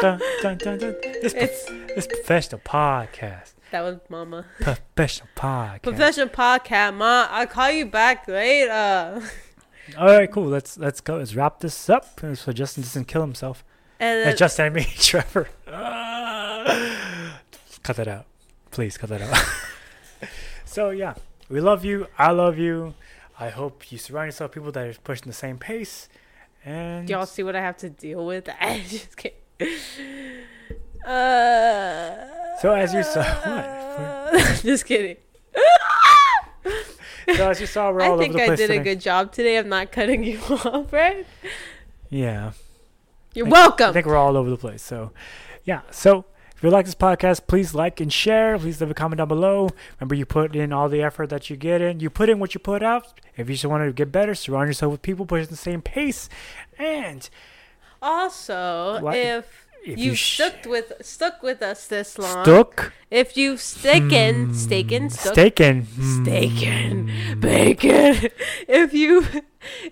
dun, 0.00 0.20
dun, 0.42 0.58
dun, 0.58 0.78
dun. 0.78 0.94
This, 1.22 1.34
It's 1.34 1.64
this 1.94 2.06
professional 2.06 2.60
podcast. 2.64 3.52
that 3.70 3.82
was 3.82 3.98
mama. 4.08 4.46
Professional 4.60 5.28
podcast. 5.36 5.82
Professional 5.82 6.28
podcast, 6.28 6.94
ma. 6.94 7.26
I'll 7.30 7.46
call 7.46 7.70
you 7.70 7.86
back 7.86 8.26
later. 8.28 9.22
All 9.98 10.06
right, 10.06 10.30
cool. 10.30 10.44
Let's 10.46 10.78
let's 10.78 11.00
go. 11.00 11.18
Let's 11.18 11.34
wrap 11.34 11.60
this 11.60 11.90
up 11.90 12.18
so 12.34 12.52
Justin 12.52 12.82
doesn't 12.82 13.04
kill 13.06 13.20
himself. 13.20 13.64
And 14.00 14.22
Uh, 14.22 14.24
then, 14.30 14.36
Justin, 14.36 14.66
I 14.66 14.70
mean 14.70 14.86
Trevor. 14.96 15.48
cut 17.82 17.96
that 17.96 18.08
out, 18.08 18.26
please. 18.70 18.96
Cut 18.96 19.10
that 19.10 19.22
out. 19.22 20.28
so 20.64 20.90
yeah, 20.90 21.14
we 21.48 21.60
love 21.60 21.84
you. 21.84 22.06
I 22.18 22.30
love 22.30 22.58
you. 22.58 22.94
I 23.38 23.50
hope 23.50 23.90
you 23.92 23.98
surround 23.98 24.28
yourself 24.28 24.50
with 24.50 24.54
people 24.54 24.72
that 24.72 24.86
are 24.86 24.94
pushing 25.04 25.26
the 25.26 25.32
same 25.34 25.58
pace. 25.58 26.08
And 26.64 27.06
do 27.06 27.12
y'all 27.12 27.26
see 27.26 27.42
what 27.42 27.54
I 27.56 27.60
have 27.60 27.76
to 27.78 27.90
deal 27.90 28.24
with? 28.26 28.48
I 28.60 28.80
just 28.88 29.16
kidding. 29.16 29.36
Uh, 31.04 32.26
so 32.60 32.72
as 32.72 32.94
you 32.94 33.02
saw, 33.02 33.22
what? 34.32 34.60
just 34.62 34.86
kidding. 34.86 35.16
So 37.34 37.50
as 37.50 37.60
you 37.60 37.66
saw, 37.66 37.90
we're 37.90 38.02
all 38.02 38.10
I 38.10 38.12
over 38.14 38.22
think 38.22 38.34
the 38.34 38.42
I 38.42 38.46
place 38.46 38.58
did 38.58 38.66
today. 38.68 38.80
a 38.80 38.84
good 38.84 39.00
job 39.00 39.32
today 39.32 39.56
of 39.56 39.66
not 39.66 39.90
cutting 39.92 40.22
you 40.24 40.38
off, 40.48 40.92
right? 40.92 41.26
Yeah, 42.10 42.52
You're 43.34 43.46
I- 43.46 43.50
welcome. 43.50 43.90
I 43.90 43.92
think 43.92 44.06
we're 44.06 44.16
all 44.16 44.36
over 44.36 44.50
the 44.50 44.56
place. 44.58 44.82
So, 44.82 45.10
yeah. 45.64 45.80
So 45.90 46.24
you 46.64 46.70
like 46.70 46.86
this 46.86 46.94
podcast, 46.94 47.46
please 47.46 47.74
like 47.74 48.00
and 48.00 48.12
share. 48.12 48.58
Please 48.58 48.80
leave 48.80 48.90
a 48.90 48.94
comment 48.94 49.18
down 49.18 49.28
below. 49.28 49.68
Remember, 50.00 50.14
you 50.14 50.24
put 50.26 50.54
in 50.56 50.72
all 50.72 50.88
the 50.88 51.02
effort 51.02 51.28
that 51.30 51.50
you 51.50 51.56
get 51.56 51.80
in. 51.80 52.00
You 52.00 52.10
put 52.10 52.28
in 52.28 52.38
what 52.38 52.54
you 52.54 52.60
put 52.60 52.82
out. 52.82 53.20
If 53.36 53.48
you 53.48 53.54
just 53.54 53.66
want 53.66 53.84
to 53.84 53.92
get 53.92 54.10
better, 54.12 54.34
surround 54.34 54.68
yourself 54.68 54.92
with 54.92 55.02
people 55.02 55.26
pushing 55.26 55.48
the 55.48 55.56
same 55.56 55.82
pace. 55.82 56.28
And 56.78 57.28
also, 58.00 59.00
What? 59.00 59.16
if, 59.16 59.63
if 59.84 59.98
you 59.98 60.10
you 60.10 60.14
sh- 60.14 60.34
stuck 60.34 60.64
with 60.66 60.92
stuck 61.02 61.42
with 61.42 61.62
us 61.62 61.86
this 61.86 62.18
long, 62.18 62.44
stuck, 62.44 62.92
if 63.10 63.36
you've 63.36 63.60
staken, 63.60 64.46
hmm. 64.46 64.52
staken, 64.52 65.10
stuck, 65.10 65.34
staken, 65.34 65.84
staken, 65.84 67.40
bacon. 67.40 68.30
If 68.68 68.92
you, 68.92 69.26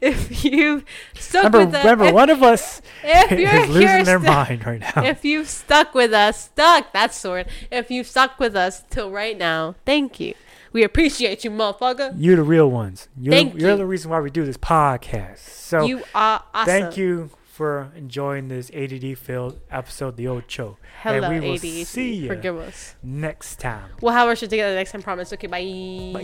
if 0.00 0.44
you 0.44 0.84
stuck 1.14 1.44
Remember, 1.44 1.66
with 1.66 1.74
us, 1.74 1.84
remember, 1.84 2.04
if, 2.06 2.14
one 2.14 2.30
of 2.30 2.42
us 2.42 2.82
if 3.02 3.32
is 3.32 3.40
you're 3.40 3.66
losing 3.66 3.88
here 3.88 4.04
their 4.04 4.18
mind 4.18 4.66
right 4.66 4.80
now. 4.80 5.04
If 5.04 5.24
you've 5.24 5.48
stuck 5.48 5.94
with 5.94 6.12
us, 6.12 6.44
stuck, 6.44 6.92
that's 6.92 7.20
the 7.22 7.30
word. 7.30 7.48
If 7.70 7.90
you've 7.90 8.06
stuck 8.06 8.38
with 8.38 8.56
us 8.56 8.84
till 8.90 9.10
right 9.10 9.36
now, 9.36 9.76
thank 9.84 10.20
you. 10.20 10.34
We 10.72 10.82
appreciate 10.84 11.44
you, 11.44 11.50
motherfucker. 11.50 12.14
You're 12.16 12.36
the 12.36 12.42
real 12.42 12.70
ones. 12.70 13.08
You're, 13.18 13.32
Thank 13.32 13.54
you're 13.60 13.72
you. 13.72 13.76
the 13.76 13.86
reason 13.86 14.10
why 14.10 14.20
we 14.20 14.30
do 14.30 14.46
this 14.46 14.56
podcast. 14.56 15.40
So 15.40 15.84
you 15.84 16.02
are 16.14 16.42
awesome. 16.54 16.66
thank 16.66 16.96
you 16.96 17.30
for 17.52 17.92
enjoying 17.94 18.48
this 18.48 18.70
ADD 18.72 19.18
filled 19.18 19.60
episode, 19.70 20.16
The 20.16 20.26
Old 20.26 20.44
Show. 20.46 20.78
Hello, 21.02 21.22
and 21.22 21.34
we 21.34 21.40
will 21.50 21.58
ADHD. 21.58 21.84
see 21.84 22.14
you 22.14 22.28
Forgive 22.28 22.56
us. 22.56 22.94
next 23.02 23.60
time. 23.60 23.90
We'll 24.00 24.14
have 24.14 24.26
our 24.26 24.34
shit 24.34 24.48
together 24.48 24.74
next 24.74 24.92
time, 24.92 25.02
promise. 25.02 25.34
Okay, 25.34 25.48
bye. 25.48 25.60
Bye. 26.14 26.22